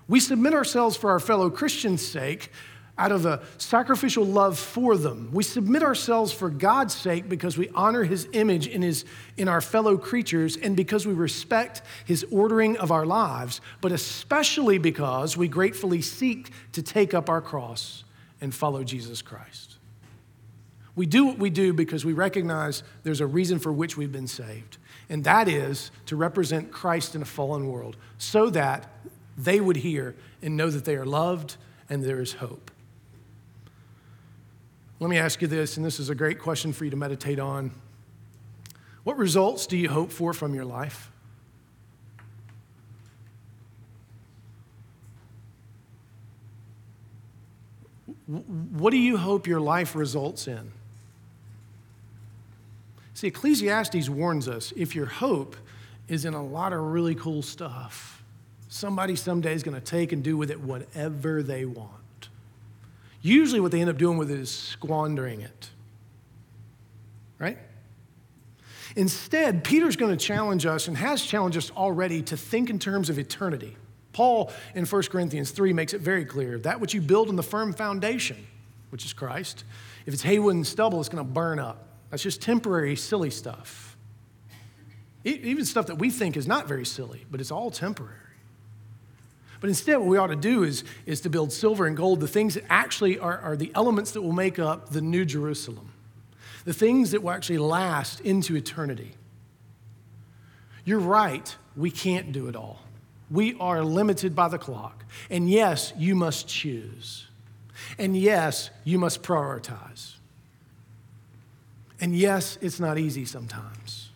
We 0.08 0.18
submit 0.18 0.52
ourselves 0.52 0.96
for 0.96 1.10
our 1.12 1.20
fellow 1.20 1.48
Christians' 1.48 2.04
sake 2.04 2.50
out 2.98 3.12
of 3.12 3.24
a 3.24 3.42
sacrificial 3.58 4.24
love 4.24 4.58
for 4.58 4.96
them. 4.96 5.30
We 5.32 5.44
submit 5.44 5.84
ourselves 5.84 6.32
for 6.32 6.50
God's 6.50 6.92
sake 6.92 7.28
because 7.28 7.56
we 7.56 7.68
honor 7.68 8.02
his 8.02 8.26
image 8.32 8.66
in, 8.66 8.82
his, 8.82 9.04
in 9.36 9.46
our 9.46 9.60
fellow 9.60 9.96
creatures 9.96 10.56
and 10.56 10.76
because 10.76 11.06
we 11.06 11.14
respect 11.14 11.82
his 12.04 12.26
ordering 12.32 12.78
of 12.78 12.90
our 12.90 13.06
lives, 13.06 13.60
but 13.80 13.92
especially 13.92 14.78
because 14.78 15.36
we 15.36 15.46
gratefully 15.46 16.02
seek 16.02 16.50
to 16.72 16.82
take 16.82 17.14
up 17.14 17.30
our 17.30 17.40
cross 17.40 18.02
and 18.40 18.52
follow 18.52 18.82
Jesus 18.82 19.22
Christ. 19.22 19.69
We 20.96 21.06
do 21.06 21.24
what 21.24 21.38
we 21.38 21.50
do 21.50 21.72
because 21.72 22.04
we 22.04 22.12
recognize 22.12 22.82
there's 23.04 23.20
a 23.20 23.26
reason 23.26 23.58
for 23.58 23.72
which 23.72 23.96
we've 23.96 24.12
been 24.12 24.26
saved, 24.26 24.76
and 25.08 25.24
that 25.24 25.48
is 25.48 25.90
to 26.06 26.16
represent 26.16 26.72
Christ 26.72 27.14
in 27.14 27.22
a 27.22 27.26
fallen 27.26 27.68
world 27.68 27.96
so 28.18 28.50
that 28.50 28.88
they 29.38 29.60
would 29.60 29.76
hear 29.76 30.14
and 30.42 30.56
know 30.56 30.68
that 30.68 30.84
they 30.84 30.96
are 30.96 31.06
loved 31.06 31.56
and 31.88 32.02
there 32.02 32.20
is 32.20 32.34
hope. 32.34 32.70
Let 34.98 35.08
me 35.08 35.16
ask 35.16 35.40
you 35.40 35.48
this, 35.48 35.76
and 35.76 35.86
this 35.86 35.98
is 35.98 36.10
a 36.10 36.14
great 36.14 36.38
question 36.38 36.72
for 36.72 36.84
you 36.84 36.90
to 36.90 36.96
meditate 36.96 37.38
on. 37.38 37.70
What 39.02 39.16
results 39.16 39.66
do 39.66 39.78
you 39.78 39.88
hope 39.88 40.12
for 40.12 40.34
from 40.34 40.54
your 40.54 40.66
life? 40.66 41.10
What 48.26 48.90
do 48.90 48.98
you 48.98 49.16
hope 49.16 49.46
your 49.46 49.60
life 49.60 49.96
results 49.96 50.46
in? 50.46 50.70
See, 53.20 53.26
Ecclesiastes 53.26 54.08
warns 54.08 54.48
us 54.48 54.72
if 54.78 54.96
your 54.96 55.04
hope 55.04 55.54
is 56.08 56.24
in 56.24 56.32
a 56.32 56.42
lot 56.42 56.72
of 56.72 56.80
really 56.80 57.14
cool 57.14 57.42
stuff, 57.42 58.24
somebody 58.70 59.14
someday 59.14 59.52
is 59.52 59.62
going 59.62 59.78
to 59.78 59.80
take 59.82 60.12
and 60.12 60.22
do 60.22 60.38
with 60.38 60.50
it 60.50 60.58
whatever 60.58 61.42
they 61.42 61.66
want. 61.66 62.30
Usually, 63.20 63.60
what 63.60 63.72
they 63.72 63.82
end 63.82 63.90
up 63.90 63.98
doing 63.98 64.16
with 64.16 64.30
it 64.30 64.40
is 64.40 64.50
squandering 64.50 65.42
it. 65.42 65.68
Right? 67.38 67.58
Instead, 68.96 69.64
Peter's 69.64 69.96
going 69.96 70.16
to 70.16 70.24
challenge 70.24 70.64
us 70.64 70.88
and 70.88 70.96
has 70.96 71.20
challenged 71.20 71.58
us 71.58 71.70
already 71.72 72.22
to 72.22 72.38
think 72.38 72.70
in 72.70 72.78
terms 72.78 73.10
of 73.10 73.18
eternity. 73.18 73.76
Paul 74.14 74.50
in 74.74 74.86
1 74.86 75.02
Corinthians 75.10 75.50
3 75.50 75.74
makes 75.74 75.92
it 75.92 76.00
very 76.00 76.24
clear 76.24 76.58
that 76.60 76.80
which 76.80 76.94
you 76.94 77.02
build 77.02 77.28
on 77.28 77.36
the 77.36 77.42
firm 77.42 77.74
foundation, 77.74 78.46
which 78.88 79.04
is 79.04 79.12
Christ, 79.12 79.64
if 80.06 80.14
it's 80.14 80.22
haywood 80.22 80.54
and 80.54 80.66
stubble, 80.66 81.00
it's 81.00 81.10
going 81.10 81.22
to 81.22 81.30
burn 81.30 81.58
up. 81.58 81.88
That's 82.10 82.22
just 82.22 82.42
temporary, 82.42 82.96
silly 82.96 83.30
stuff. 83.30 83.96
Even 85.24 85.64
stuff 85.64 85.86
that 85.86 85.98
we 85.98 86.10
think 86.10 86.36
is 86.36 86.46
not 86.46 86.66
very 86.66 86.84
silly, 86.84 87.26
but 87.30 87.40
it's 87.40 87.50
all 87.50 87.70
temporary. 87.70 88.16
But 89.60 89.68
instead, 89.68 89.98
what 89.98 90.08
we 90.08 90.16
ought 90.16 90.28
to 90.28 90.36
do 90.36 90.62
is, 90.62 90.84
is 91.04 91.20
to 91.20 91.30
build 91.30 91.52
silver 91.52 91.86
and 91.86 91.96
gold, 91.96 92.20
the 92.20 92.28
things 92.28 92.54
that 92.54 92.64
actually 92.70 93.18
are, 93.18 93.38
are 93.38 93.56
the 93.56 93.70
elements 93.74 94.12
that 94.12 94.22
will 94.22 94.32
make 94.32 94.58
up 94.58 94.88
the 94.88 95.02
new 95.02 95.26
Jerusalem, 95.26 95.92
the 96.64 96.72
things 96.72 97.10
that 97.10 97.22
will 97.22 97.30
actually 97.30 97.58
last 97.58 98.20
into 98.20 98.56
eternity. 98.56 99.12
You're 100.86 100.98
right, 100.98 101.54
we 101.76 101.90
can't 101.90 102.32
do 102.32 102.48
it 102.48 102.56
all. 102.56 102.80
We 103.30 103.54
are 103.60 103.84
limited 103.84 104.34
by 104.34 104.48
the 104.48 104.58
clock. 104.58 105.04
And 105.28 105.48
yes, 105.48 105.92
you 105.96 106.14
must 106.14 106.48
choose. 106.48 107.26
And 107.98 108.16
yes, 108.16 108.70
you 108.84 108.98
must 108.98 109.22
prioritize. 109.22 110.14
And 112.00 112.16
yes, 112.16 112.58
it's 112.60 112.80
not 112.80 112.98
easy 112.98 113.24
sometimes. 113.24 114.10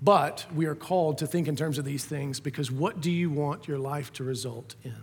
But 0.00 0.46
we 0.54 0.66
are 0.66 0.74
called 0.74 1.18
to 1.18 1.26
think 1.26 1.48
in 1.48 1.56
terms 1.56 1.78
of 1.78 1.84
these 1.84 2.04
things 2.04 2.40
because 2.40 2.70
what 2.70 3.00
do 3.00 3.10
you 3.10 3.30
want 3.30 3.68
your 3.68 3.78
life 3.78 4.12
to 4.14 4.24
result 4.24 4.74
in? 4.84 4.94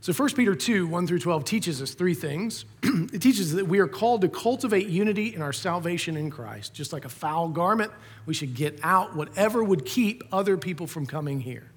So 0.00 0.12
1 0.12 0.30
Peter 0.30 0.56
2, 0.56 0.88
1 0.88 1.06
through 1.06 1.20
12 1.20 1.44
teaches 1.44 1.80
us 1.80 1.94
three 1.94 2.14
things. 2.14 2.64
it 2.82 3.22
teaches 3.22 3.52
that 3.52 3.68
we 3.68 3.78
are 3.78 3.86
called 3.86 4.22
to 4.22 4.28
cultivate 4.28 4.88
unity 4.88 5.32
in 5.32 5.42
our 5.42 5.52
salvation 5.52 6.16
in 6.16 6.28
Christ. 6.28 6.74
Just 6.74 6.92
like 6.92 7.04
a 7.04 7.08
foul 7.08 7.48
garment, 7.48 7.92
we 8.26 8.34
should 8.34 8.54
get 8.54 8.80
out 8.82 9.14
whatever 9.14 9.62
would 9.62 9.84
keep 9.84 10.24
other 10.32 10.56
people 10.56 10.88
from 10.88 11.06
coming 11.06 11.38
here. 11.38 11.71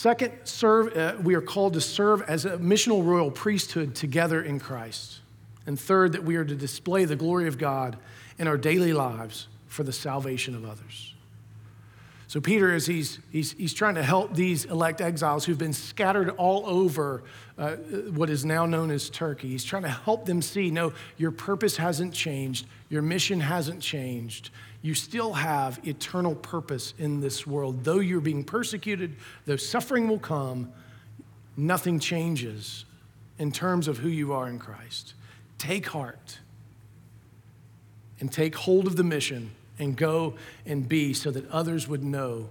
Second, 0.00 0.32
serve, 0.44 0.96
uh, 0.96 1.16
we 1.22 1.34
are 1.34 1.42
called 1.42 1.74
to 1.74 1.80
serve 1.82 2.22
as 2.22 2.46
a 2.46 2.56
missional 2.56 3.04
royal 3.04 3.30
priesthood 3.30 3.94
together 3.94 4.40
in 4.40 4.58
Christ. 4.58 5.18
And 5.66 5.78
third, 5.78 6.12
that 6.12 6.24
we 6.24 6.36
are 6.36 6.44
to 6.46 6.54
display 6.54 7.04
the 7.04 7.16
glory 7.16 7.46
of 7.46 7.58
God 7.58 7.98
in 8.38 8.48
our 8.48 8.56
daily 8.56 8.94
lives 8.94 9.46
for 9.66 9.82
the 9.82 9.92
salvation 9.92 10.54
of 10.54 10.64
others. 10.64 11.12
So, 12.28 12.40
Peter, 12.40 12.72
as 12.72 12.86
he's, 12.86 13.18
he's, 13.30 13.52
he's 13.52 13.74
trying 13.74 13.96
to 13.96 14.02
help 14.02 14.34
these 14.34 14.64
elect 14.64 15.02
exiles 15.02 15.44
who've 15.44 15.58
been 15.58 15.74
scattered 15.74 16.30
all 16.30 16.64
over 16.64 17.22
uh, 17.58 17.72
what 18.12 18.30
is 18.30 18.42
now 18.42 18.64
known 18.64 18.90
as 18.90 19.10
Turkey, 19.10 19.48
he's 19.48 19.64
trying 19.64 19.82
to 19.82 19.90
help 19.90 20.24
them 20.24 20.40
see 20.40 20.70
no, 20.70 20.94
your 21.18 21.30
purpose 21.30 21.76
hasn't 21.76 22.14
changed, 22.14 22.64
your 22.88 23.02
mission 23.02 23.38
hasn't 23.38 23.82
changed. 23.82 24.48
You 24.82 24.94
still 24.94 25.34
have 25.34 25.86
eternal 25.86 26.34
purpose 26.34 26.94
in 26.98 27.20
this 27.20 27.46
world. 27.46 27.84
Though 27.84 27.98
you're 27.98 28.20
being 28.20 28.44
persecuted, 28.44 29.16
though 29.44 29.56
suffering 29.56 30.08
will 30.08 30.18
come, 30.18 30.72
nothing 31.56 31.98
changes 31.98 32.84
in 33.38 33.52
terms 33.52 33.88
of 33.88 33.98
who 33.98 34.08
you 34.08 34.32
are 34.32 34.48
in 34.48 34.58
Christ. 34.58 35.14
Take 35.58 35.88
heart 35.88 36.38
and 38.20 38.32
take 38.32 38.54
hold 38.54 38.86
of 38.86 38.96
the 38.96 39.04
mission 39.04 39.50
and 39.78 39.96
go 39.96 40.34
and 40.64 40.88
be 40.88 41.12
so 41.12 41.30
that 41.30 41.48
others 41.50 41.88
would 41.88 42.04
know 42.04 42.48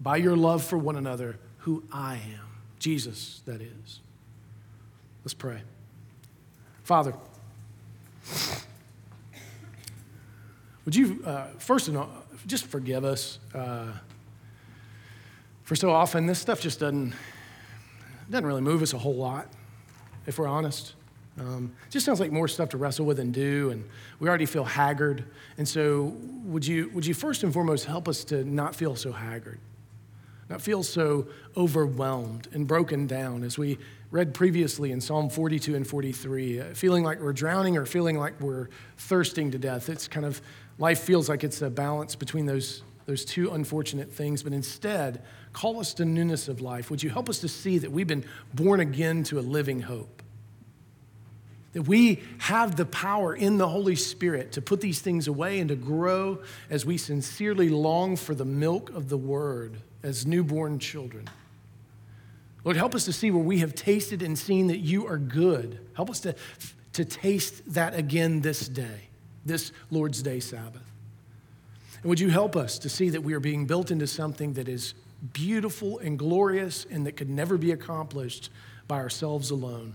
by 0.00 0.16
your 0.16 0.36
love 0.36 0.62
for 0.62 0.76
one 0.76 0.96
another 0.96 1.38
who 1.58 1.82
I 1.92 2.14
am. 2.14 2.46
Jesus, 2.78 3.42
that 3.46 3.60
is. 3.60 4.00
Let's 5.24 5.34
pray. 5.34 5.60
Father, 6.84 7.14
would 10.86 10.94
you, 10.94 11.20
uh, 11.26 11.48
first 11.58 11.88
of 11.88 11.96
all, 11.96 12.08
just 12.46 12.66
forgive 12.66 13.04
us 13.04 13.40
uh, 13.54 13.88
for 15.64 15.74
so 15.74 15.90
often 15.90 16.26
this 16.26 16.38
stuff 16.38 16.60
just 16.60 16.78
doesn't, 16.78 17.12
doesn't 18.30 18.46
really 18.46 18.60
move 18.60 18.82
us 18.82 18.94
a 18.94 18.98
whole 18.98 19.16
lot, 19.16 19.48
if 20.26 20.38
we're 20.38 20.46
honest. 20.46 20.94
Um, 21.38 21.74
just 21.90 22.06
sounds 22.06 22.20
like 22.20 22.30
more 22.30 22.48
stuff 22.48 22.68
to 22.70 22.76
wrestle 22.76 23.04
with 23.04 23.18
and 23.18 23.34
do, 23.34 23.70
and 23.70 23.84
we 24.20 24.28
already 24.28 24.46
feel 24.46 24.64
haggard. 24.64 25.24
And 25.58 25.68
so, 25.68 26.14
would 26.44 26.64
you, 26.64 26.88
would 26.90 27.04
you 27.04 27.14
first 27.14 27.42
and 27.42 27.52
foremost 27.52 27.84
help 27.84 28.06
us 28.08 28.24
to 28.26 28.44
not 28.44 28.74
feel 28.74 28.94
so 28.94 29.10
haggard, 29.10 29.58
not 30.48 30.62
feel 30.62 30.84
so 30.84 31.26
overwhelmed 31.56 32.48
and 32.52 32.66
broken 32.66 33.08
down 33.08 33.42
as 33.42 33.58
we 33.58 33.76
read 34.12 34.32
previously 34.32 34.92
in 34.92 35.00
Psalm 35.00 35.28
42 35.28 35.74
and 35.74 35.86
43, 35.86 36.60
uh, 36.60 36.64
feeling 36.74 37.02
like 37.02 37.20
we're 37.20 37.32
drowning 37.32 37.76
or 37.76 37.84
feeling 37.84 38.18
like 38.18 38.40
we're 38.40 38.68
thirsting 38.96 39.50
to 39.50 39.58
death. 39.58 39.88
It's 39.88 40.06
kind 40.06 40.24
of, 40.24 40.40
life 40.78 41.00
feels 41.00 41.28
like 41.28 41.44
it's 41.44 41.62
a 41.62 41.70
balance 41.70 42.14
between 42.14 42.46
those, 42.46 42.82
those 43.06 43.24
two 43.24 43.50
unfortunate 43.52 44.12
things, 44.12 44.42
but 44.42 44.52
instead, 44.52 45.22
call 45.52 45.80
us 45.80 45.94
to 45.94 46.04
newness 46.04 46.48
of 46.48 46.60
life. 46.60 46.90
Would 46.90 47.02
you 47.02 47.10
help 47.10 47.28
us 47.28 47.38
to 47.40 47.48
see 47.48 47.78
that 47.78 47.90
we've 47.90 48.06
been 48.06 48.24
born 48.54 48.80
again 48.80 49.24
to 49.24 49.38
a 49.38 49.40
living 49.40 49.80
hope? 49.80 50.22
That 51.72 51.82
we 51.82 52.22
have 52.38 52.76
the 52.76 52.86
power 52.86 53.34
in 53.34 53.58
the 53.58 53.68
Holy 53.68 53.96
Spirit 53.96 54.52
to 54.52 54.62
put 54.62 54.80
these 54.80 55.00
things 55.00 55.28
away 55.28 55.60
and 55.60 55.68
to 55.68 55.76
grow 55.76 56.38
as 56.70 56.86
we 56.86 56.96
sincerely 56.96 57.68
long 57.68 58.16
for 58.16 58.34
the 58.34 58.46
milk 58.46 58.90
of 58.90 59.08
the 59.08 59.18
Word 59.18 59.76
as 60.02 60.24
newborn 60.24 60.78
children. 60.78 61.28
Lord, 62.64 62.76
help 62.76 62.94
us 62.94 63.04
to 63.04 63.12
see 63.12 63.30
where 63.30 63.42
we 63.42 63.58
have 63.58 63.74
tasted 63.74 64.22
and 64.22 64.38
seen 64.38 64.66
that 64.68 64.78
you 64.78 65.06
are 65.06 65.18
good. 65.18 65.78
Help 65.94 66.10
us 66.10 66.20
to, 66.20 66.34
to 66.94 67.04
taste 67.04 67.74
that 67.74 67.94
again 67.94 68.40
this 68.40 68.66
day, 68.66 69.08
this 69.46 69.72
Lord's 69.90 70.22
Day 70.22 70.40
Sabbath. 70.40 70.82
And 72.02 72.10
would 72.10 72.20
you 72.20 72.28
help 72.28 72.56
us 72.56 72.78
to 72.80 72.88
see 72.88 73.10
that 73.10 73.22
we 73.22 73.32
are 73.32 73.40
being 73.40 73.66
built 73.66 73.90
into 73.90 74.06
something 74.06 74.52
that 74.54 74.68
is 74.68 74.94
beautiful 75.32 75.98
and 75.98 76.18
glorious 76.18 76.86
and 76.90 77.06
that 77.06 77.12
could 77.12 77.30
never 77.30 77.56
be 77.56 77.72
accomplished 77.72 78.50
by 78.86 78.96
ourselves 78.96 79.50
alone? 79.50 79.94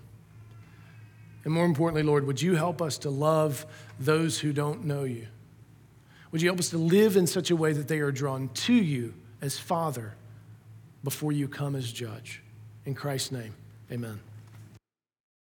And 1.43 1.54
more 1.54 1.66
importantly, 1.66 2.04
Lord, 2.04 2.26
would 2.28 2.41
you 2.41 2.56
help 2.56 2.82
us 2.82 2.97
to 2.99 3.10
love 3.10 3.66
those 3.99 4.39
who 4.39 4.54
don't 4.54 4.86
know 4.86 5.04
you? 5.04 5.28
Would 6.32 6.41
you 6.41 6.49
help 6.49 6.60
us 6.60 6.70
to 6.70 6.78
live 6.78 7.18
in 7.18 7.28
such 7.28 7.52
a 7.52 7.56
way 7.56 7.74
that 7.74 7.88
they 7.88 7.99
are 7.99 8.12
drawn 8.12 8.49
to 8.49 8.74
you 8.74 9.14
as 9.41 9.58
Father 9.58 10.14
before 11.04 11.32
you 11.32 11.47
come 11.47 11.76
as 11.76 11.91
judge? 11.91 12.41
In 12.86 12.95
Christ's 12.95 13.32
name, 13.32 13.54
amen. 13.91 14.20